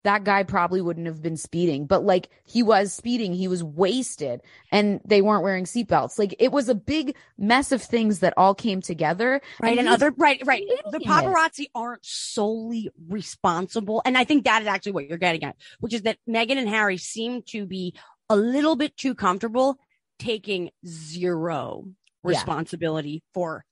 [0.04, 4.40] that guy probably wouldn't have been speeding, but like he was speeding, he was wasted
[4.70, 6.18] and they weren't wearing seatbelts.
[6.18, 9.40] Like it was a big mess of things that all came together.
[9.60, 9.70] Right.
[9.70, 10.64] And, and other, right, right.
[10.90, 11.70] The paparazzi it.
[11.74, 14.02] aren't solely responsible.
[14.04, 16.68] And I think that is actually what you're getting at, which is that Meghan and
[16.68, 17.94] Harry seem to be
[18.30, 19.78] a little bit too comfortable
[20.18, 21.84] taking zero
[22.22, 23.34] responsibility yeah.
[23.34, 23.64] for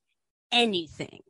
[0.53, 1.21] anything.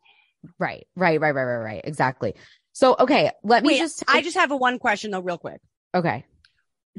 [0.58, 1.80] Right, right, right, right, right, right.
[1.84, 2.34] Exactly.
[2.76, 4.04] So, okay, let me Wait, just.
[4.06, 5.62] I just have a one question though, real quick.
[5.94, 6.26] Okay.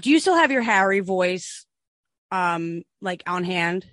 [0.01, 1.67] Do you still have your Harry voice,
[2.32, 3.86] um, like on hand?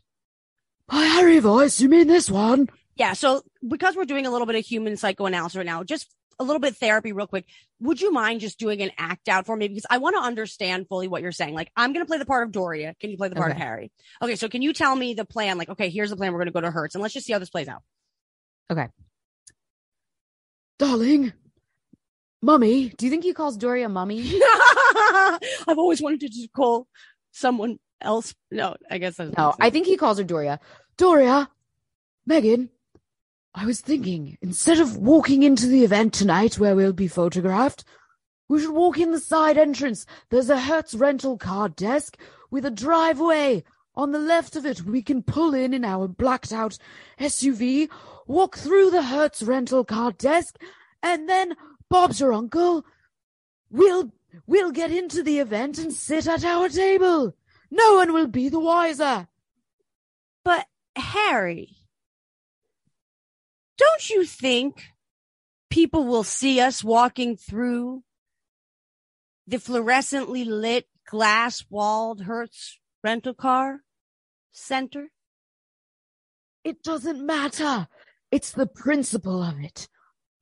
[0.90, 1.82] My Harry voice?
[1.82, 2.70] You mean this one?
[2.96, 3.12] Yeah.
[3.12, 6.08] So, because we're doing a little bit of human psychoanalysis right now, just
[6.38, 7.44] a little bit therapy, real quick.
[7.80, 9.68] Would you mind just doing an act out for me?
[9.68, 11.52] Because I want to understand fully what you're saying.
[11.52, 12.94] Like, I'm going to play the part of Doria.
[12.98, 13.60] Can you play the part okay.
[13.60, 13.92] of Harry?
[14.22, 14.36] Okay.
[14.36, 15.58] So, can you tell me the plan?
[15.58, 16.32] Like, okay, here's the plan.
[16.32, 17.82] We're going to go to Hertz and let's just see how this plays out.
[18.72, 18.88] Okay.
[20.78, 21.34] Darling,
[22.44, 22.90] Mummy.
[22.90, 24.20] Do you think he calls Doria mummy?
[25.66, 26.86] I've always wanted to just call
[27.32, 28.34] someone else.
[28.50, 29.54] No, I guess that's no.
[29.58, 30.60] I think he calls her Doria.
[30.98, 31.48] Doria,
[32.28, 32.68] Meghan.
[33.54, 37.84] I was thinking instead of walking into the event tonight where we'll be photographed,
[38.46, 40.04] we should walk in the side entrance.
[40.28, 42.18] There's a Hertz rental car desk
[42.50, 43.64] with a driveway.
[43.94, 46.76] On the left of it, we can pull in in our blacked out
[47.18, 47.88] SUV,
[48.26, 50.58] walk through the Hertz rental car desk,
[51.02, 51.54] and then
[51.90, 52.84] Bob's your uncle.
[53.70, 54.12] We'll
[54.46, 57.36] we'll get into the event and sit at our table.
[57.70, 59.28] No one will be the wiser.
[60.44, 60.66] But
[60.96, 61.76] Harry,
[63.76, 64.82] don't you think
[65.70, 68.04] people will see us walking through
[69.46, 73.80] the fluorescently lit glass walled Hertz rental car
[74.52, 75.08] center?
[76.62, 77.88] It doesn't matter.
[78.30, 79.88] It's the principle of it.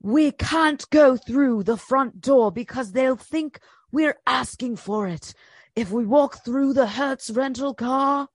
[0.03, 3.61] We can't go through the front door because they'll think
[3.93, 5.33] we're asking for it.
[5.77, 8.29] If we walk through the Hertz rental car,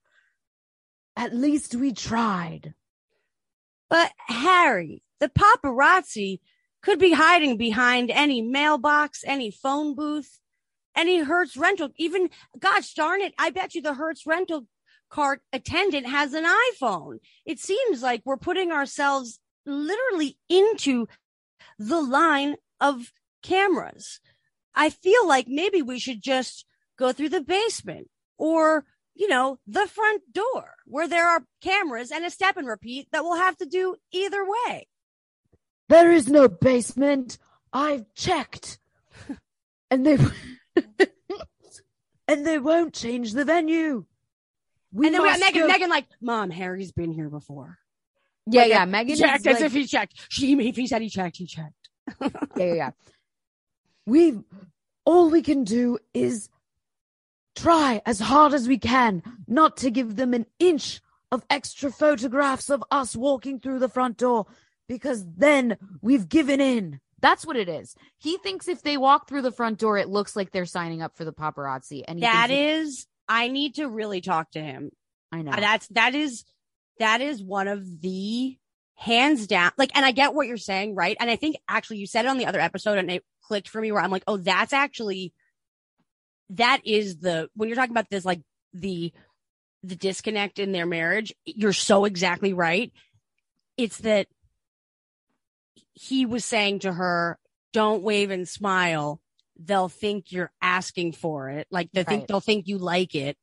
[1.18, 2.74] at least we tried.
[3.89, 6.39] But Harry, the paparazzi
[6.82, 10.39] could be hiding behind any mailbox, any phone booth,
[10.95, 14.68] any Hertz rental, even, gosh darn it, I bet you the Hertz rental
[15.09, 17.18] car attendant has an iPhone.
[17.45, 21.07] It seems like we're putting ourselves literally into
[21.78, 23.11] the line of
[23.43, 24.19] cameras.
[24.75, 26.65] I feel like maybe we should just
[26.97, 32.25] go through the basement or, you know, the front door where there are cameras and
[32.25, 34.88] a step and repeat that we'll have to do either way.
[35.89, 37.38] There is no basement.
[37.73, 38.80] I've checked.
[39.91, 40.17] and they
[42.28, 44.05] and they won't change the venue.
[44.91, 45.53] We and then we got Meghan.
[45.53, 47.78] go- Meghan like, Mom, Harry's been here before.
[48.49, 48.85] Yeah, Like, yeah.
[48.85, 50.13] He Meghan is checked as like- if he checked.
[50.29, 51.89] She, if he said he checked, he checked.
[52.21, 52.89] yeah, yeah, yeah.
[54.05, 54.39] We
[55.05, 56.49] all we can do is
[57.55, 62.69] try as hard as we can not to give them an inch of extra photographs
[62.69, 64.45] of us walking through the front door
[64.87, 66.99] because then we've given in.
[67.19, 67.95] That's what it is.
[68.17, 71.17] He thinks if they walk through the front door, it looks like they're signing up
[71.17, 72.03] for the paparazzi.
[72.07, 74.91] And he That thinks is, I need to really talk to him.
[75.31, 75.51] I know.
[75.51, 76.45] That's that is
[76.99, 78.57] that is one of the
[78.95, 81.15] hands down like and I get what you're saying, right?
[81.19, 83.79] And I think actually you said it on the other episode and it clicked for
[83.79, 85.33] me where I'm like, "Oh, that's actually
[86.51, 88.41] that is the when you're talking about this like
[88.73, 89.13] the
[89.83, 92.91] the disconnect in their marriage, you're so exactly right.
[93.77, 94.27] It's that
[95.93, 97.37] he was saying to her,
[97.73, 99.21] "Don't wave and smile.
[99.59, 101.67] They'll think you're asking for it.
[101.69, 103.37] Like they think they'll think you like it."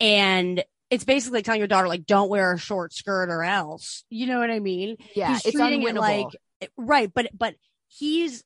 [0.00, 0.64] And
[0.94, 4.04] it's basically telling your daughter like don't wear a short skirt or else.
[4.10, 4.96] You know what I mean?
[5.14, 6.28] yeah, he's it's treating it like
[6.76, 7.56] right, but but
[7.88, 8.44] he's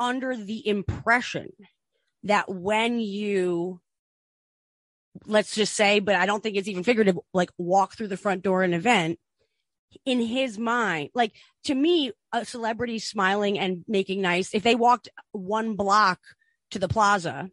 [0.00, 1.50] under the impression
[2.24, 3.80] that when you
[5.26, 8.42] let's just say, but I don't think it's even figurative, like walk through the front
[8.42, 9.18] door an event
[10.04, 11.32] in his mind, like
[11.64, 16.20] to me, a celebrity smiling and making nice, if they walked one block
[16.72, 17.50] to the plaza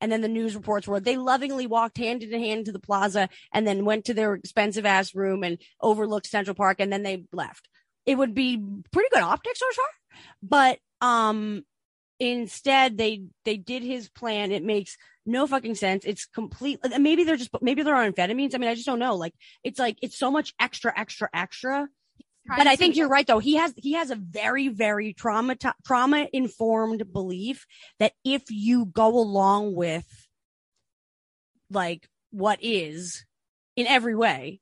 [0.00, 3.28] and then the news reports were they lovingly walked hand in hand to the plaza
[3.52, 7.24] and then went to their expensive ass room and overlooked Central Park and then they
[7.32, 7.68] left.
[8.06, 9.84] It would be pretty good optics or sure.
[10.42, 11.64] But um
[12.20, 14.52] instead they they did his plan.
[14.52, 14.96] It makes
[15.26, 16.04] no fucking sense.
[16.04, 18.54] It's complete maybe they're just maybe they're on amphetamines.
[18.54, 19.16] I mean, I just don't know.
[19.16, 21.88] Like it's like it's so much extra, extra, extra.
[22.48, 23.38] But I think you're right though.
[23.40, 27.66] He has he has a very very trauma trauma informed belief
[27.98, 30.06] that if you go along with
[31.70, 33.24] like what is
[33.76, 34.60] in every way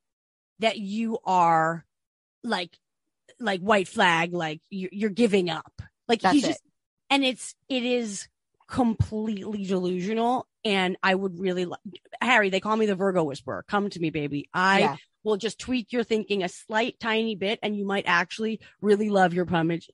[0.59, 1.85] that you are
[2.43, 2.77] like
[3.39, 6.49] like white flag like you're, you're giving up like That's he's it.
[6.49, 6.63] just
[7.11, 8.29] and it's it is
[8.69, 10.47] completely delusional.
[10.65, 11.79] And i would really like
[12.21, 13.65] harry they call me the virgo whisperer.
[13.69, 14.49] Come to me baby.
[14.53, 14.97] I Yeah.
[15.23, 19.33] will just tweak your thinking a slight tiny bit and you might actually really love
[19.35, 19.91] your image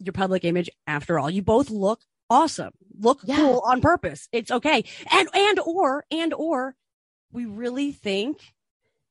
[0.00, 1.30] your public image after all.
[1.30, 2.72] You both look awesome.
[2.98, 3.36] Look Yeah.
[3.36, 4.28] cool on purpose.
[4.32, 4.84] It's okay.
[5.12, 6.74] And and or and or
[7.32, 8.38] we really think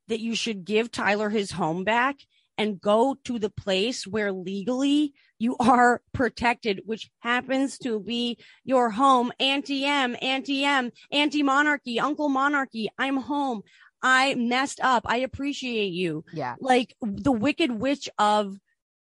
[0.08, 2.18] that you should give tyler his home back
[2.58, 8.90] and go to the place where legally you are protected, which happens to be your
[8.90, 9.32] home.
[9.40, 12.90] Auntie M, Auntie M, Auntie Monarchy, Uncle Monarchy.
[12.98, 13.62] I'm home.
[14.02, 15.04] I messed up.
[15.08, 16.24] I appreciate you.
[16.32, 16.56] yeah.
[16.60, 18.58] Like the wicked witch of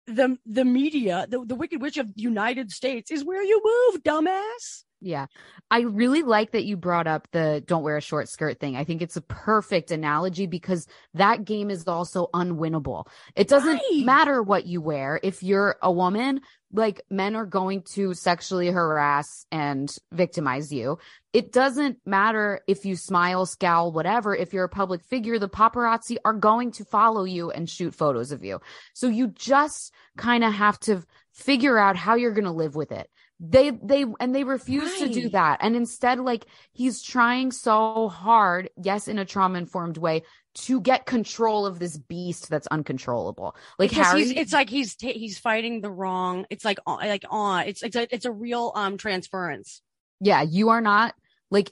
[0.07, 4.03] the the media, the, the wicked witch of the United States is where you move,
[4.03, 4.83] dumbass.
[5.07, 5.27] Yeah.
[5.71, 8.75] I really like that you brought up the don't wear a short skirt thing.
[8.75, 13.07] I think it's a perfect analogy because that game is also unwinnable.
[13.35, 14.05] It doesn't Right.
[14.05, 15.17] matter what you wear.
[15.23, 16.41] If you're a woman,
[16.73, 20.97] like men are going to sexually harass and victimize you.
[21.31, 24.35] It doesn't matter if you smile, scowl, whatever.
[24.35, 28.33] If you're a public figure, the paparazzi are going to follow you and shoot photos
[28.33, 28.59] of you.
[28.93, 32.91] So you just kind of have to figure out how you're going to live with
[32.91, 33.09] it
[33.39, 38.69] they they and they refuse to do that and instead like he's trying so hard
[38.81, 40.23] yes in a trauma informed way
[40.55, 45.09] to get control of this beast that's uncontrollable like Because harry it's like he's ta
[45.09, 46.47] he's fighting the wrong.
[46.49, 47.67] It's like on- like on.
[47.67, 49.81] It's it's a, it's a real um transference.
[50.19, 51.13] yeah you are not
[51.51, 51.71] like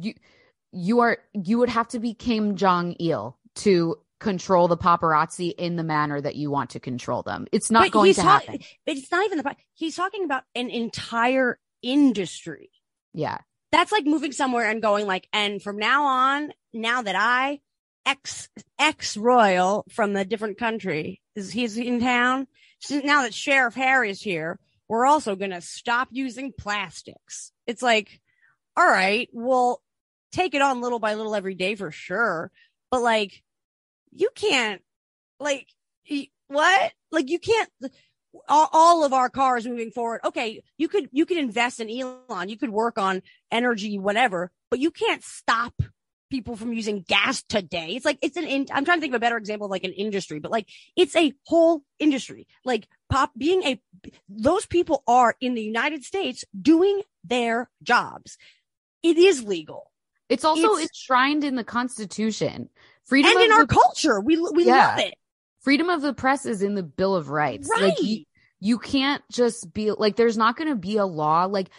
[0.00, 0.14] you
[0.70, 5.84] you are you would have to be kim jong-il to control the paparazzi in the
[5.84, 8.96] manner that you want to control them it's not But going to ta- happen But
[8.96, 9.56] it's not even the.
[9.74, 12.70] He's talking about an entire industry.
[13.12, 13.38] yeah
[13.70, 17.60] That's like moving somewhere and going like, and from now on, now that I
[18.06, 18.48] ex
[18.78, 22.46] ex royal from the different country is he's in town.
[22.80, 27.52] So now that Sheriff Harry is here, we're also gonna stop using plastics.
[27.66, 28.20] It's like,
[28.76, 29.80] all right, well,
[30.32, 32.50] take it on little by little every day for sure,
[32.90, 33.42] but like,
[34.14, 34.80] you can't,
[35.38, 35.68] like,
[36.48, 36.92] what?
[37.10, 37.68] Like, you can't
[38.48, 40.20] all, all of our cars moving forward.
[40.24, 44.78] Okay, you could you could invest in Elon, you could work on energy, whatever, but
[44.78, 45.74] you can't stop
[46.30, 47.90] people from using gas today.
[47.90, 48.44] It's like it's an.
[48.44, 50.68] In, I'm trying to think of a better example of like an industry, but like
[50.96, 52.46] it's a whole industry.
[52.64, 53.80] Like pop being a
[54.28, 58.36] those people are in the United States doing their jobs.
[59.02, 59.92] It is legal,
[60.28, 62.70] it's also It's- enshrined in the constitution
[63.06, 64.88] freedom and in our the- culture, we we Yeah.
[64.88, 65.14] love it.
[65.60, 67.82] freedom of the press is in the bill of rights Right.
[67.84, 68.24] like you,
[68.60, 71.70] you can't just be like there's not going to be a law like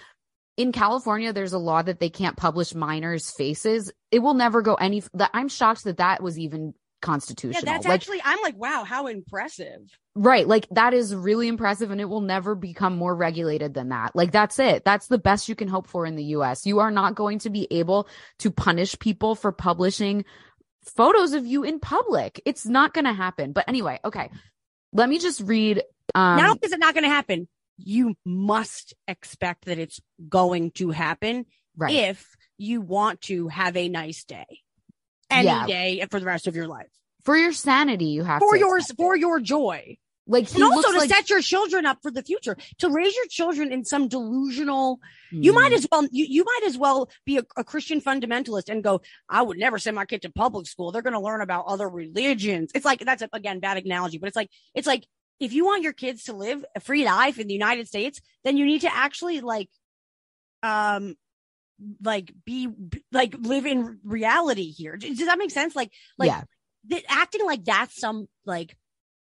[0.57, 3.91] in California, there's a law that they can't publish minors' faces.
[4.09, 5.03] It will never go any.
[5.13, 7.61] That I'm shocked that that was even constitutional.
[7.65, 8.21] Yeah, that's Like, actually.
[8.23, 9.81] I'm like, wow, how impressive.
[10.15, 10.47] Right.
[10.47, 14.15] Like that is really impressive and it will never become more regulated than that.
[14.15, 14.85] Like that's it.
[14.85, 16.65] That's the best you can hope for in the US.
[16.65, 18.07] You are not going to be able
[18.39, 20.23] to punish people for publishing
[20.85, 22.41] photos of you in public.
[22.45, 23.51] It's not going to happen.
[23.53, 24.29] But anyway, okay.
[24.93, 25.83] Let me just read
[26.13, 27.47] um not only is it not going to happen,
[27.77, 29.99] you must expect that it's
[30.29, 31.45] going to happen
[31.75, 31.93] right.
[31.93, 34.45] if you want to have a nice day,
[35.29, 35.65] any Yeah.
[35.65, 36.87] day for the rest of your life,
[37.23, 40.91] for your sanity you have for to your for your joy, like he and also
[40.91, 44.07] to like set your children up for the future, to raise your children in some
[44.07, 44.99] delusional.
[45.31, 45.55] You Mm.
[45.55, 49.01] might as well you, you might as well be a, a Christian fundamentalist and go.
[49.29, 50.91] I would never send my kid to public school.
[50.91, 52.71] They're going to learn about other religions.
[52.73, 55.05] It's like that's a, again bad analogy, but it's like it's like
[55.39, 58.57] if you want your kids to live a free life in the United States, then
[58.57, 59.69] you need to actually like,
[60.63, 61.15] um,
[62.01, 62.69] like be
[63.11, 64.95] like live in reality here.
[64.95, 65.75] Does that make sense?
[65.75, 66.43] Like, like yeah.
[66.87, 68.77] that acting like that's some like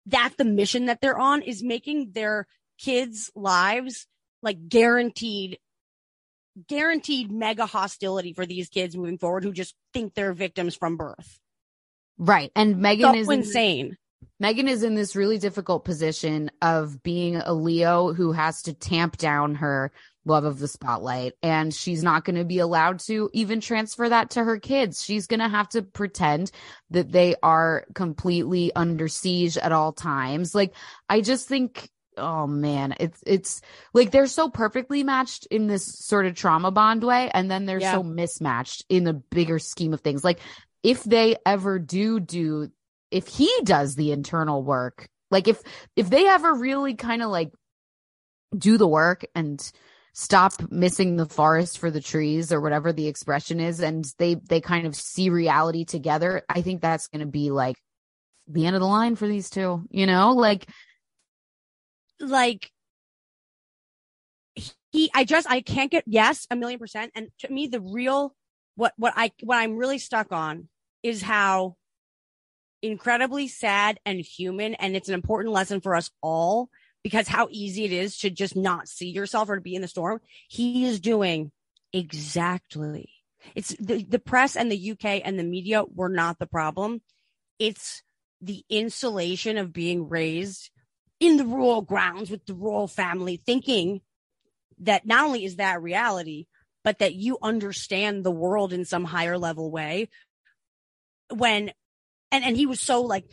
[0.06, 4.07] that's the mission that they're on is making their kids' lives
[4.41, 5.60] like guaranteed
[6.68, 11.40] guaranteed mega hostility for these kids moving forward who just think they're victims from birth.
[12.18, 12.52] Right.
[12.56, 13.98] And Meghan So is insane.
[14.41, 19.18] Meghan is in this really difficult position of being a Leo who has to tamp
[19.18, 19.91] down her
[20.26, 24.31] love of the spotlight and she's not going to be allowed to even transfer that
[24.31, 25.03] to her kids.
[25.03, 26.52] She's going to have to pretend
[26.89, 30.56] that they are completely under siege at all times.
[30.56, 30.73] Like
[31.07, 33.61] I just think oh man, it's it's
[33.93, 37.80] like they're so perfectly matched in this sort of trauma bond way and then they're
[37.81, 37.93] Yeah.
[37.93, 40.23] so mismatched in the bigger scheme of things.
[40.23, 40.39] Like
[40.81, 42.72] if they ever do do
[43.11, 45.61] if he does the internal work like if
[45.95, 47.52] if they ever really kind of like
[48.57, 49.72] do the work and
[50.17, 54.61] stop missing the forest for the trees or whatever the expression is and they they
[54.61, 57.75] kind of see reality together i think that's going to be like
[58.47, 60.31] the end of the line for these two you know?
[60.31, 60.67] Like
[62.21, 62.71] like
[64.93, 68.33] he i just i can't get yes a million percent and to me the real
[68.75, 70.69] what what i what i'm really stuck on
[71.03, 71.75] is how
[72.81, 76.69] incredibly sad and human and it's an important lesson for us all
[77.06, 79.88] because how easy it is to just not see yourself or to be in the
[79.88, 80.19] storm.
[80.49, 81.52] He is doing
[81.94, 83.11] exactly.
[83.53, 87.03] It's the, the press and the uk and the media were not the problem.
[87.60, 88.02] It's
[88.41, 90.72] the insulation of being raised
[91.19, 94.02] in the rural grounds with the royal family, thinking
[94.80, 96.48] that not only is that reality,
[96.84, 100.10] but that you understand the world in some higher level way.
[101.32, 101.72] When,
[102.32, 103.26] and, and he was so like,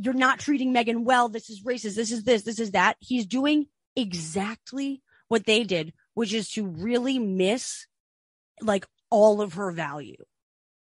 [0.00, 1.28] you're not treating Meghan well.
[1.28, 1.96] This is racist.
[1.96, 2.42] This is this.
[2.42, 2.96] This is that.
[3.00, 7.86] He's doing exactly what they did, which is to really miss
[8.60, 10.16] like all of her value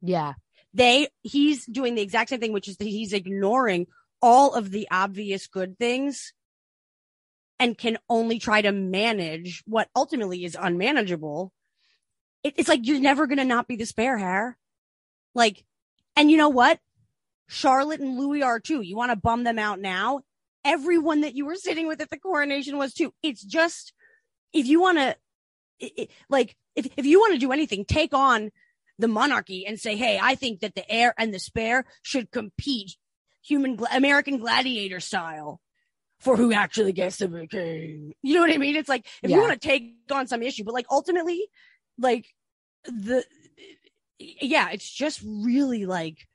[0.03, 0.33] yeah
[0.73, 3.87] they he's doing the exact same thing which is that he's ignoring
[4.21, 6.33] all of the obvious good things
[7.59, 11.51] and can only try to manage what ultimately is unmanageable
[12.43, 14.57] it, it's like you're never going to not be the spare hair
[15.33, 15.63] like
[16.15, 16.79] and you know what
[17.53, 20.21] charlotte and louis are too you want to bum them out now
[20.65, 23.93] everyone that you were sitting with at the coronation was too it's just
[24.53, 28.49] if you want to like if, if you want to do anything take on
[28.99, 32.95] the monarchy and say, Hey, I think that the heir and the spare should compete
[33.43, 35.59] human American gladiator style
[36.19, 38.13] for who actually gets to be king.
[38.21, 38.75] You know what I mean?
[38.75, 41.47] It's like, if you want to take on some issue, but like ultimately,
[41.97, 42.27] like
[42.85, 43.25] the,
[44.17, 46.25] yeah, it's just really like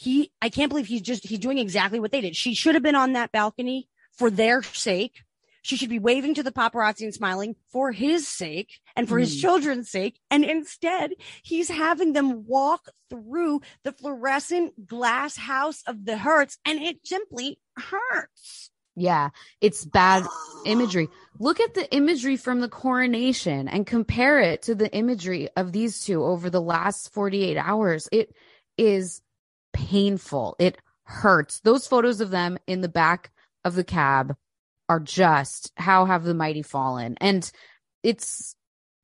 [0.00, 2.34] he, I can't believe he's just, he's doing exactly what they did.
[2.34, 3.86] She should have been on that balcony
[4.16, 5.24] for their sake.
[5.62, 9.34] She should be waving to the paparazzi and smiling for his sake and for his
[9.34, 9.40] Hmm.
[9.40, 10.18] children's sake.
[10.30, 11.12] And instead,
[11.42, 17.58] he's having them walk through the fluorescent glass house of the Hertz and it simply
[17.76, 18.70] hurts.
[18.96, 20.24] yeah it's bad
[20.66, 21.08] imagery
[21.38, 26.04] look at the imagery from the coronation and compare it to the imagery of these
[26.04, 28.34] two over the last 48 hours it
[28.76, 29.22] is
[29.88, 33.30] painful it hurts those photos of them in the back
[33.64, 34.36] of the cab
[34.88, 37.50] are just how have the mighty fallen and
[38.02, 38.54] it's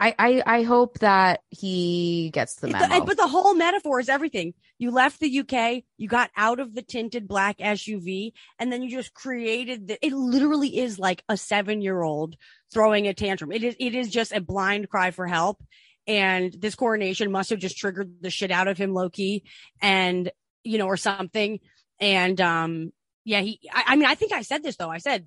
[0.00, 4.54] i i, I hope that he gets the memo but the whole metaphor is everything.
[4.78, 8.90] You left the UK, you got out of the tinted black SUV, and then you
[8.90, 12.36] just created the, it literally is like a seven year old
[12.72, 13.52] throwing a tantrum.
[13.52, 15.62] It is, it is just a blind cry for help.
[16.06, 19.44] And this coronation must have just triggered the shit out of him low key
[19.80, 20.30] and,
[20.66, 21.60] you know, or something.
[22.00, 22.92] And, um,
[23.24, 24.90] yeah, he, I, I mean, I think I said this though.
[24.90, 25.26] I said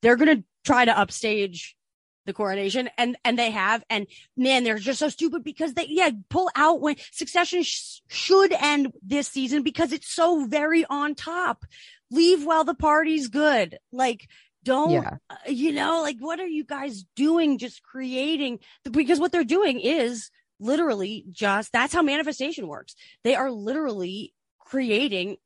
[0.00, 1.76] they're going to try to upstage
[2.24, 4.06] the coronation and and they have and
[4.36, 8.92] man they're just so stupid because they yeah pull out when succession sh- should end
[9.02, 11.64] this season because it's so very on top
[12.12, 14.28] leave while the party's good like
[14.62, 15.16] don't Yeah.
[15.30, 19.80] uh, you know like what are you guys doing just creating because what they're doing
[19.80, 20.30] is
[20.60, 24.32] literally just that's how manifestation works they are literally
[24.72, 25.36] creating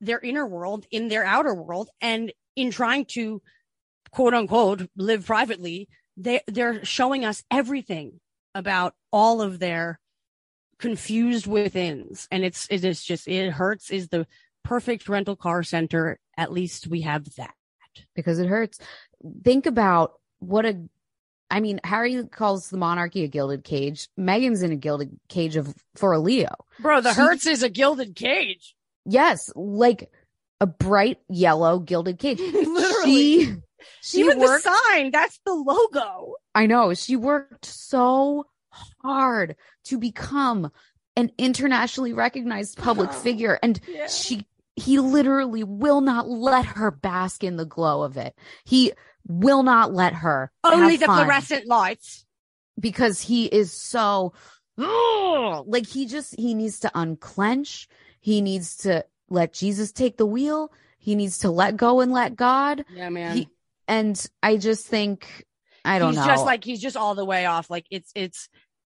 [0.00, 3.42] their inner world in their outer world and in trying to
[4.10, 8.18] quote unquote live privately they they're showing us everything
[8.54, 10.00] about all of their
[10.78, 12.26] confused withins.
[12.30, 14.26] And it's it is just it hurts is the
[14.64, 16.18] perfect rental car center.
[16.36, 17.54] At least we have that.
[18.14, 18.78] Because it hurts.
[19.44, 20.82] Think about what a
[21.50, 24.08] I mean, Harry calls the monarchy a gilded cage.
[24.18, 26.48] Meghan's in a gilded cage of for a Leo.
[26.80, 28.74] bro the She- hertz is a gilded cage
[29.08, 30.10] Yes, like
[30.60, 32.40] a bright yellow gilded cage.
[32.40, 33.44] Literally.
[33.44, 33.56] She
[34.02, 36.92] she even worked the sign that's the logo I know.
[36.94, 38.46] She worked so
[39.02, 39.54] hard
[39.84, 40.72] to become
[41.14, 44.08] an internationally recognized public figure and Yeah.
[44.08, 44.44] she
[44.76, 48.34] he literally will not let her bask in the glow of it.
[48.64, 48.92] He
[49.26, 52.24] will not let her only the fluorescent lights
[52.78, 54.34] because he is so
[54.76, 57.88] like he just he needs to unclench.
[58.20, 60.70] He needs to let Jesus take the wheel.
[60.98, 62.84] He needs to let go and let God.
[62.92, 63.48] yeah man He,
[63.88, 65.46] and I just think
[65.84, 66.26] I don't he's know.
[66.26, 67.70] just like he's just all the way off.
[67.70, 68.48] Like it's it's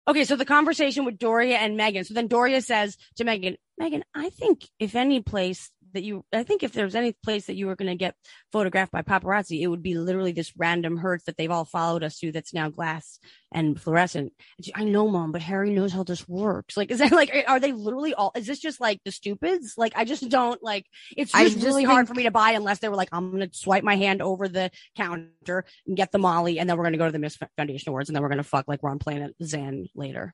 [0.08, 0.24] okay.
[0.24, 2.06] So the conversation with Doria and Meghan.
[2.06, 6.44] So then Doria says to Meghan, Meghan, I think if any place that you, I
[6.44, 8.16] think if there was any place that you were going to get
[8.52, 12.20] photographed by paparazzi, it would be literally this random hertz that they've all followed us
[12.20, 12.32] to.
[12.32, 13.20] That's now glass
[13.52, 14.34] and fluorescent.
[14.76, 16.78] I know, mom, but Harry knows how this works.
[16.78, 18.32] Like, is that like, are they literally all?
[18.36, 19.74] Is this just like the stupids?
[19.78, 20.86] Like, I just don't like.
[21.18, 23.50] It's just, just really hard for me to buy unless they were like, I'm going
[23.50, 26.94] to swipe my hand over the counter and get the Molly, and then we're going
[26.94, 27.38] to go to the Ms.
[27.58, 30.34] Foundation Awards, and then we're going to fuck like we're on Planet Zan later.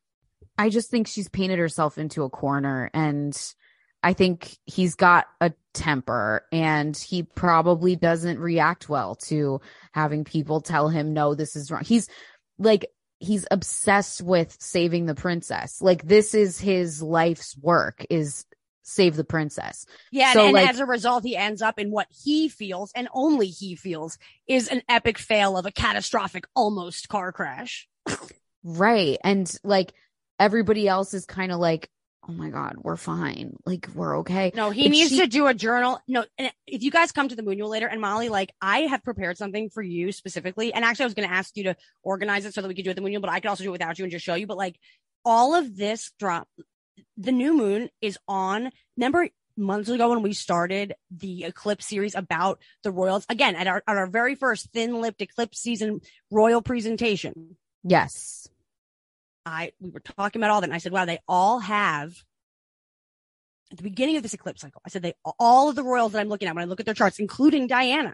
[0.58, 3.36] I just think she's painted herself into a corner and
[4.04, 9.62] I think he's got a temper and he probably doesn't react well to
[9.92, 11.84] having people tell him no this is wrong.
[11.84, 12.10] He's
[12.58, 12.88] like
[13.20, 15.82] he's obsessed with saving the princess.
[15.82, 18.46] Like this is his life's work is
[18.84, 19.86] save the princess.
[20.12, 23.08] Yeah, So, and, like- as a result, he ends up in what he feels, and
[23.14, 24.18] only he feels,
[24.48, 27.88] is an epic fail of a catastrophic almost car crash.
[28.64, 29.18] Right.
[29.24, 29.94] And like
[30.40, 31.90] everybody else is kind of like
[32.28, 33.56] oh my god, we're fine.
[33.66, 34.52] Like we're okay.
[34.56, 36.00] No, he But needs she- to do a journal.
[36.08, 39.04] No, and if you guys come to the Moonual later, and Molly, like I have
[39.04, 42.46] prepared something for you specifically, and actually I was going to ask you to organize
[42.46, 43.70] it so that we could do it at the moon but I could also do
[43.70, 44.48] it without you and just show you.
[44.48, 44.78] But like
[45.26, 46.48] all of this drop,
[47.18, 48.72] the new moon is on.
[48.98, 49.28] Remember
[49.58, 53.98] months ago when we started the eclipse series about the royals again at our at
[53.98, 57.58] our very first thin-lipped eclipse season royal presentation.
[57.84, 58.48] Yes.
[59.46, 62.24] I we were talking about all that, and I said, "Wow, they all have."
[63.72, 66.20] At the beginning of this eclipse cycle, I said they all of the royals that
[66.20, 68.14] I'm looking at when I look at their charts, including Diana,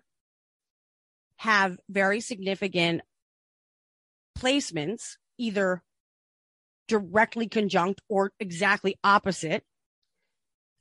[1.38, 3.02] have very significant
[4.38, 5.82] placements, either
[6.88, 9.64] directly conjunct or exactly opposite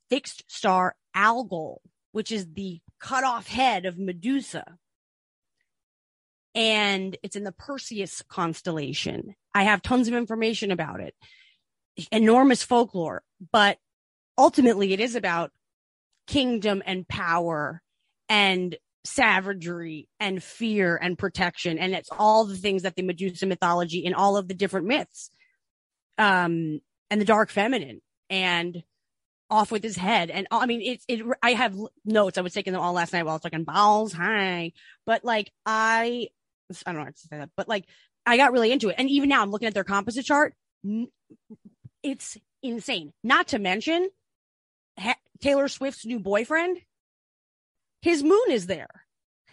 [0.08, 1.80] fixed star Algol,
[2.12, 4.78] which is the cut off head of Medusa.
[6.56, 9.36] And it's in the Perseus constellation.
[9.54, 11.14] I have tons of information about it,
[12.10, 13.22] enormous folklore,
[13.52, 13.78] but
[14.38, 15.52] ultimately it is about
[16.26, 17.82] kingdom and power
[18.28, 18.74] and
[19.04, 21.78] savagery and fear and protection.
[21.78, 25.30] And it's all the things that the Medusa mythology in all of the different myths,
[26.18, 26.80] um,
[27.10, 28.00] and the dark feminine
[28.30, 28.82] and
[29.48, 30.30] off with his head.
[30.30, 32.38] And I mean, it's, it, I have notes.
[32.38, 34.72] I was taking them all last night while I was talking balls high,
[35.04, 36.28] but like, I,
[36.86, 37.84] I don't know how to say that, but like,
[38.24, 38.96] I got really into it.
[38.98, 40.54] And even now I'm looking at their composite chart.
[42.02, 43.12] It's insane.
[43.22, 44.08] Not to mention
[44.98, 46.78] ha- Taylor Swift's new boyfriend.
[48.02, 48.88] His moon is there.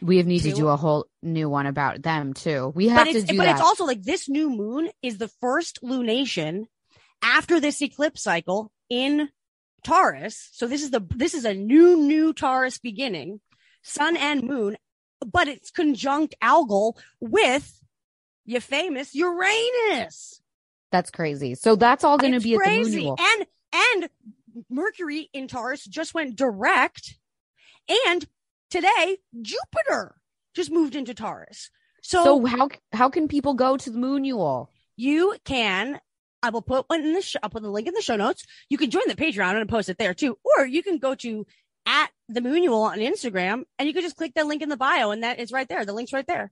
[0.01, 2.73] We have need to do a whole new one about them too.
[2.75, 3.53] We have to do but that.
[3.53, 6.65] it's also like this new moon is the first lunation
[7.23, 9.29] after this eclipse cycle in
[9.83, 10.49] Taurus.
[10.51, 13.39] So this is the this is a new new Taurus beginning,
[13.81, 14.77] sun and moon,
[15.25, 17.81] but it's conjunct Algol with
[18.45, 20.41] your famous Uranus.
[20.91, 21.55] That's crazy.
[21.55, 23.07] So that's all going to be at the crazy.
[23.07, 24.09] And and
[24.69, 27.17] Mercury in Taurus just went direct,
[28.07, 28.25] and
[28.69, 30.15] today Jupiter
[30.53, 31.71] just moved into Taurus.
[32.03, 34.67] So, So how how can people go to the Moonual?
[34.95, 35.99] you can.
[36.43, 37.21] I will put one in the.
[37.21, 38.45] Sh- I'll put the link in the show notes.
[38.69, 41.47] You can join the Patreon and post it there too, or you can go to
[41.85, 45.11] at the Moonual on Instagram and you can just click that link in the bio,
[45.11, 45.85] and that is right there.
[45.85, 46.51] The link's right there.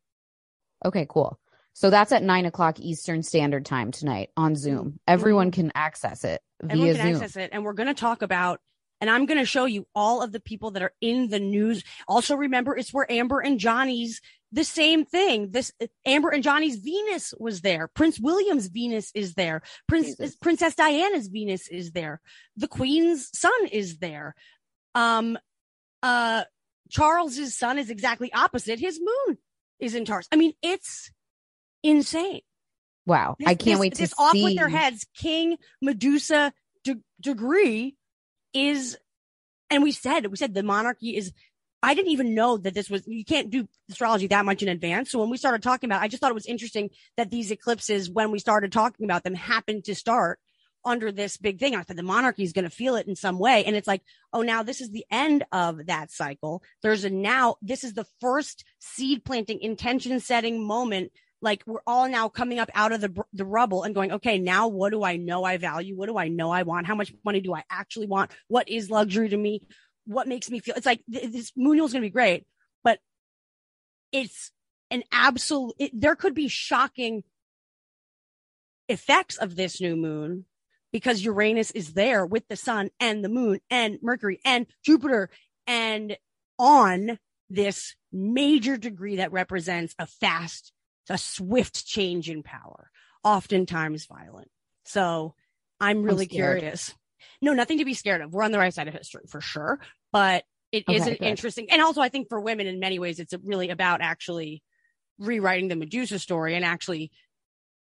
[0.83, 1.39] Okay, cool.
[1.73, 4.99] So that's at nine o'clock Eastern Standard Time tonight on Zoom.
[5.07, 5.61] Everyone mm-hmm.
[5.61, 7.15] can access it via Everyone can Zoom.
[7.15, 7.49] access it.
[7.53, 8.59] And we're going to talk about,
[8.99, 11.83] and I'm going to show you all of the people that are in the news.
[12.07, 14.21] Also, remember, it's where Amber and Johnny's
[14.51, 15.51] the same thing.
[15.51, 15.71] This
[16.05, 17.87] Amber and Johnny's Venus was there.
[17.87, 19.61] Prince William's Venus is there.
[19.87, 20.35] Prince Jesus.
[20.35, 22.19] Princess Diana's Venus is there.
[22.57, 24.35] The Queen's son is there.
[24.95, 25.37] Um,
[26.03, 26.43] uh,
[26.89, 28.79] Charles's son is exactly opposite.
[28.79, 29.37] His moon
[29.79, 30.27] is in Taurus.
[30.31, 31.11] I mean, it's
[31.83, 32.41] insane.
[33.05, 33.35] Wow.
[33.39, 36.53] This, I can't this- wait to see this off with their heads King Medusa
[36.83, 37.95] de- degree
[38.53, 38.97] is,
[39.69, 41.31] and we said we said the monarchy is.
[41.83, 43.07] I didn't even know that this was.
[43.07, 45.09] You can't do astrology that much in advance.
[45.09, 47.49] So when we started talking about, it, I just thought it was interesting that these
[47.49, 50.37] eclipses, when we started talking about them, happened to start
[50.85, 51.75] under this big thing.
[51.75, 54.01] I thought the monarchy is going to feel it in some way, and it's like,
[54.33, 56.63] oh, now this is the end of that cycle.
[56.81, 57.55] There's a now.
[57.61, 62.69] This is the first seed planting, intention setting moment like we're all now coming up
[62.73, 65.95] out of the the rubble and going okay now what do i know i value
[65.95, 68.89] what do i know i want how much money do i actually want what is
[68.89, 69.61] luxury to me
[70.05, 72.45] what makes me feel it's like th- this moon is going to be great
[72.83, 72.99] but
[74.11, 74.51] it's
[74.89, 77.23] an absolute it, there could be shocking
[78.87, 80.45] effects of this new moon
[80.91, 85.29] because uranus is there with the sun and the moon and mercury and jupiter
[85.67, 86.17] and
[86.57, 87.17] on
[87.49, 90.71] this major degree that represents a fast
[91.11, 92.89] a swift change in power,
[93.23, 94.49] oftentimes violent.
[94.85, 95.35] So
[95.79, 96.59] I'm really scared.
[96.59, 96.95] curious.
[97.41, 98.33] No, nothing to be scared of.
[98.33, 99.79] We're on the right side of history for sure,
[100.11, 101.69] but it Okay, is an interesting.
[101.69, 104.63] And also, I think for women, in many ways, it's really about actually
[105.19, 107.11] rewriting the Medusa story and actually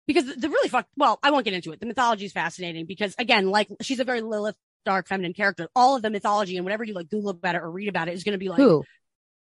[0.08, 0.88] because the, the really fuck.
[0.96, 1.80] Well, I won't get into it.
[1.80, 4.56] The mythology is fascinating because again, like she's a very Lilith,
[4.86, 5.70] dark, feminine character.
[5.76, 8.14] All of the mythology and whatever you like Google about it or read about it
[8.14, 8.84] is going to be like Who?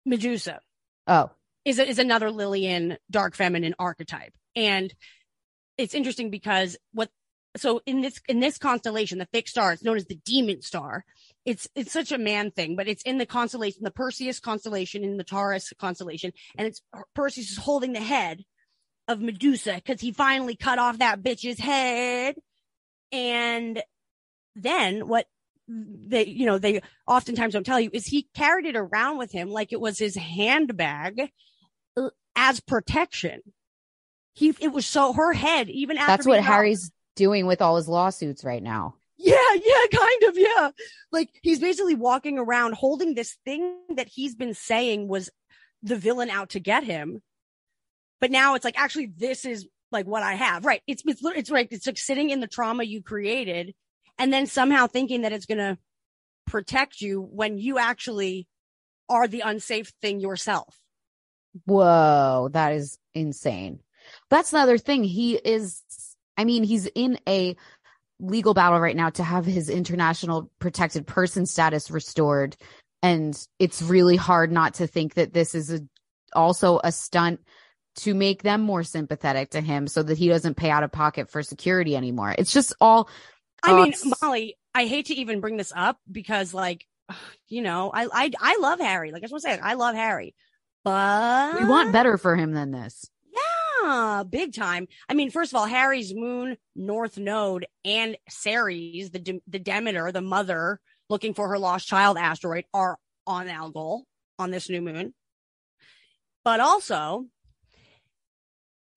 [0.04, 0.60] Medusa
[1.06, 1.30] Oh,
[1.64, 4.32] is is another Lilith dark feminine archetype.
[4.54, 4.92] And
[5.78, 7.10] it's interesting because what
[7.56, 11.04] so in this in this constellation, the fixed star, it's known as the demon star.
[11.44, 15.16] It's it's such a man thing, but it's in the constellation, the Perseus constellation, in
[15.16, 16.82] the Taurus constellation, and it's
[17.14, 18.44] Perseus is holding the head
[19.10, 22.36] of Medusa because he finally cut off that bitch's head.
[23.12, 23.82] And
[24.54, 25.26] then what
[25.68, 29.50] they you know they oftentimes don't tell you is he carried it around with him
[29.50, 31.30] like it was his handbag
[31.96, 33.40] uh, as protection.
[34.34, 37.88] He it was so her head even after that's what Harry's doing with all his
[37.88, 38.94] lawsuits right now.
[39.16, 40.70] yeah, yeah, kind of, yeah.
[41.12, 45.30] Like he's basically walking around holding this thing that he's been saying was
[45.82, 47.22] the villain out to get him.
[48.20, 50.64] But now it's like actually this is like what I have.
[50.64, 50.82] Right.
[50.86, 51.68] It's it's it's right.
[51.70, 53.74] It's like sitting in the trauma you created
[54.18, 55.78] and then somehow thinking that it's going to
[56.46, 58.46] protect you when you actually
[59.08, 60.76] are the unsafe thing yourself.
[61.64, 63.80] Whoa, that is insane.
[64.28, 65.04] That's another thing.
[65.04, 65.82] He is,
[66.36, 67.56] I mean, he's in a
[68.20, 72.56] legal battle right now to have his international protected person status restored.
[73.02, 75.80] And it's really hard not to think that this is a,
[76.34, 77.40] also a stunt
[78.02, 81.30] to make them more sympathetic to him so that he doesn't pay out of pocket
[81.30, 82.34] for security anymore.
[82.36, 83.08] It's just all,
[83.62, 86.86] I mean, Molly, I hate to even bring this up because like,
[87.48, 89.12] you know, I, I, I love Harry.
[89.12, 90.34] Like I just want to say, I love Harry,
[90.84, 93.10] but we want better for him than this.
[93.82, 94.88] Yeah, big time.
[95.08, 100.12] I mean, first of all, Harry's moon, North Node, and Ceres, the De- the Demeter,
[100.12, 102.96] the mother looking for her lost child asteroid, are
[103.26, 104.04] on Algol
[104.38, 105.12] on this new moon.
[106.44, 107.26] But also,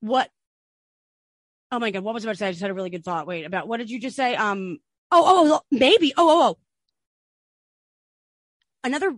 [0.03, 0.30] what?
[1.71, 2.47] Oh my God, what was I about to say?
[2.47, 3.25] I just had a really good thought.
[3.25, 4.35] Wait, about what did you just say?
[4.35, 4.80] Um,
[5.11, 6.13] oh, oh, oh maybe.
[6.17, 6.57] Oh, oh, oh.
[8.84, 9.15] Another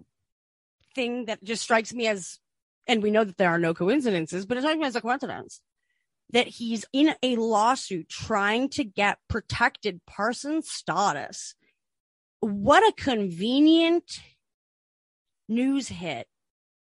[0.93, 2.39] thing that just strikes me as
[2.87, 5.59] and we know that there are no coincidences, but it's not even as a coincidence
[6.31, 11.55] that he's in a lawsuit trying to get protected person status.
[12.41, 14.19] What a convenient
[15.47, 16.27] news hit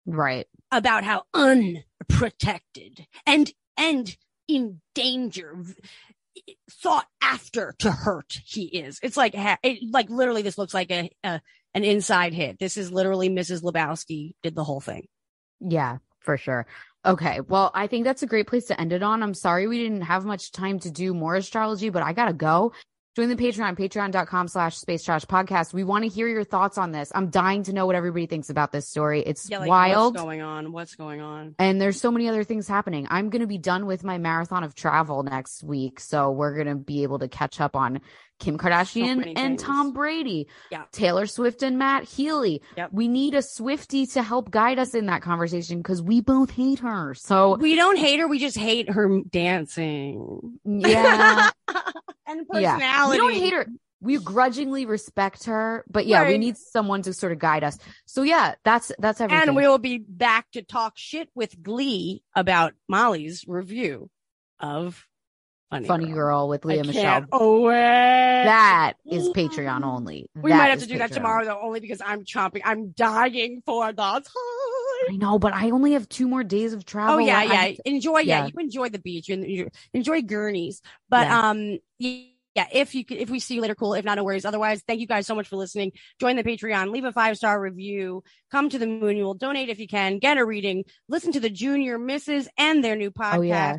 [0.04, 0.46] Right.
[0.70, 4.16] about how unprotected and and
[4.48, 5.56] in danger
[6.68, 11.10] sought after to hurt he is it's like it, like literally this looks like a,
[11.22, 11.40] a
[11.74, 15.06] an inside hit this is literally mrs lebowski did the whole thing
[15.60, 16.66] Yeah, for sure.
[17.06, 17.40] Okay.
[17.40, 19.22] Well, I think that's a great place to end it on.
[19.22, 22.32] I'm sorry we didn't have much time to do more astrology, but I got to
[22.32, 22.72] go.
[23.14, 25.72] Join the Patreon, patreon.com slash space trash podcast.
[25.72, 27.12] We want to hear your thoughts on this.
[27.14, 29.22] I'm dying to know what everybody thinks about this story.
[29.22, 30.14] It's Yeah, like wild.
[30.14, 30.72] what's going on?
[30.72, 31.54] What's going on?
[31.60, 33.06] and there's so many other things happening.
[33.08, 36.00] I'm going to be done with my marathon of travel next week.
[36.00, 38.00] So we're going to be able to catch up on
[38.40, 39.62] Kim Kardashian many and things.
[39.62, 40.84] Tom Brady, Yeah.
[40.92, 42.62] Taylor Swift and Matt Healy.
[42.76, 42.90] Yep.
[42.92, 46.80] We need a Swifty to help guide us in that conversation because we both hate
[46.80, 47.14] her.
[47.14, 48.28] So We don't hate her.
[48.28, 51.50] We just hate her dancing yeah,
[52.26, 52.74] and yeah.
[52.76, 53.10] personality.
[53.10, 53.66] We don't hate her.
[54.00, 57.78] We grudgingly respect her, but yeah, we need someone to sort of guide us.
[58.04, 59.48] So yeah, that's that's everything.
[59.48, 64.10] And we will be back to talk shit with Glee about Molly's review
[64.60, 65.06] of
[65.70, 67.26] Funny, Funny Girl with Leah I Michelle.
[67.32, 67.74] wait.
[67.74, 70.30] That is Patreon only.
[70.34, 72.60] we That might have to do that tomorrow though, only because I'm chomping.
[72.64, 74.22] I'm dying for the time.
[75.10, 77.16] I know, but I only have two more days of travel.
[77.16, 77.74] Oh yeah, yeah.
[77.84, 78.44] Enjoy, yeah.
[78.44, 78.46] yeah.
[78.46, 80.80] You enjoy the beach and you enjoy Gurney's.
[81.08, 81.50] But Yeah.
[81.50, 82.66] um, yeah.
[82.72, 83.94] If you could, if we see you later, cool.
[83.94, 84.44] If not, no worries.
[84.44, 85.90] Otherwise, thank you guys so much for listening.
[86.20, 86.92] Join the Patreon.
[86.92, 88.22] Leave a five star review.
[88.52, 89.16] Come to the Moon.
[89.16, 90.20] You will donate if you can.
[90.20, 90.84] Get a reading.
[91.08, 93.38] Listen to the Junior Misses and their new podcast.
[93.38, 93.78] Oh yeah.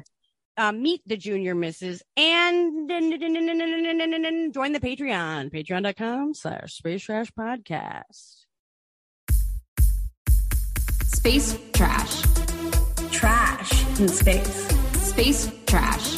[0.57, 3.01] Um, meet the Junior Misses and join
[4.71, 5.51] the Patreon.
[5.51, 8.45] Patreon.com slash Space Trash Podcast.
[11.03, 12.21] Space trash.
[13.11, 14.67] Trash in space.
[15.01, 16.15] Space trash.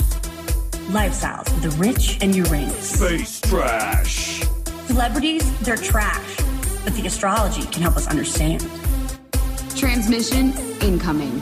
[0.90, 2.90] Lifestyles of the rich and Uranus.
[2.92, 4.44] Space trash.
[4.86, 6.38] Celebrities, they're trash.
[6.84, 8.68] But the astrology can help us understand.
[9.76, 11.42] Transmission incoming.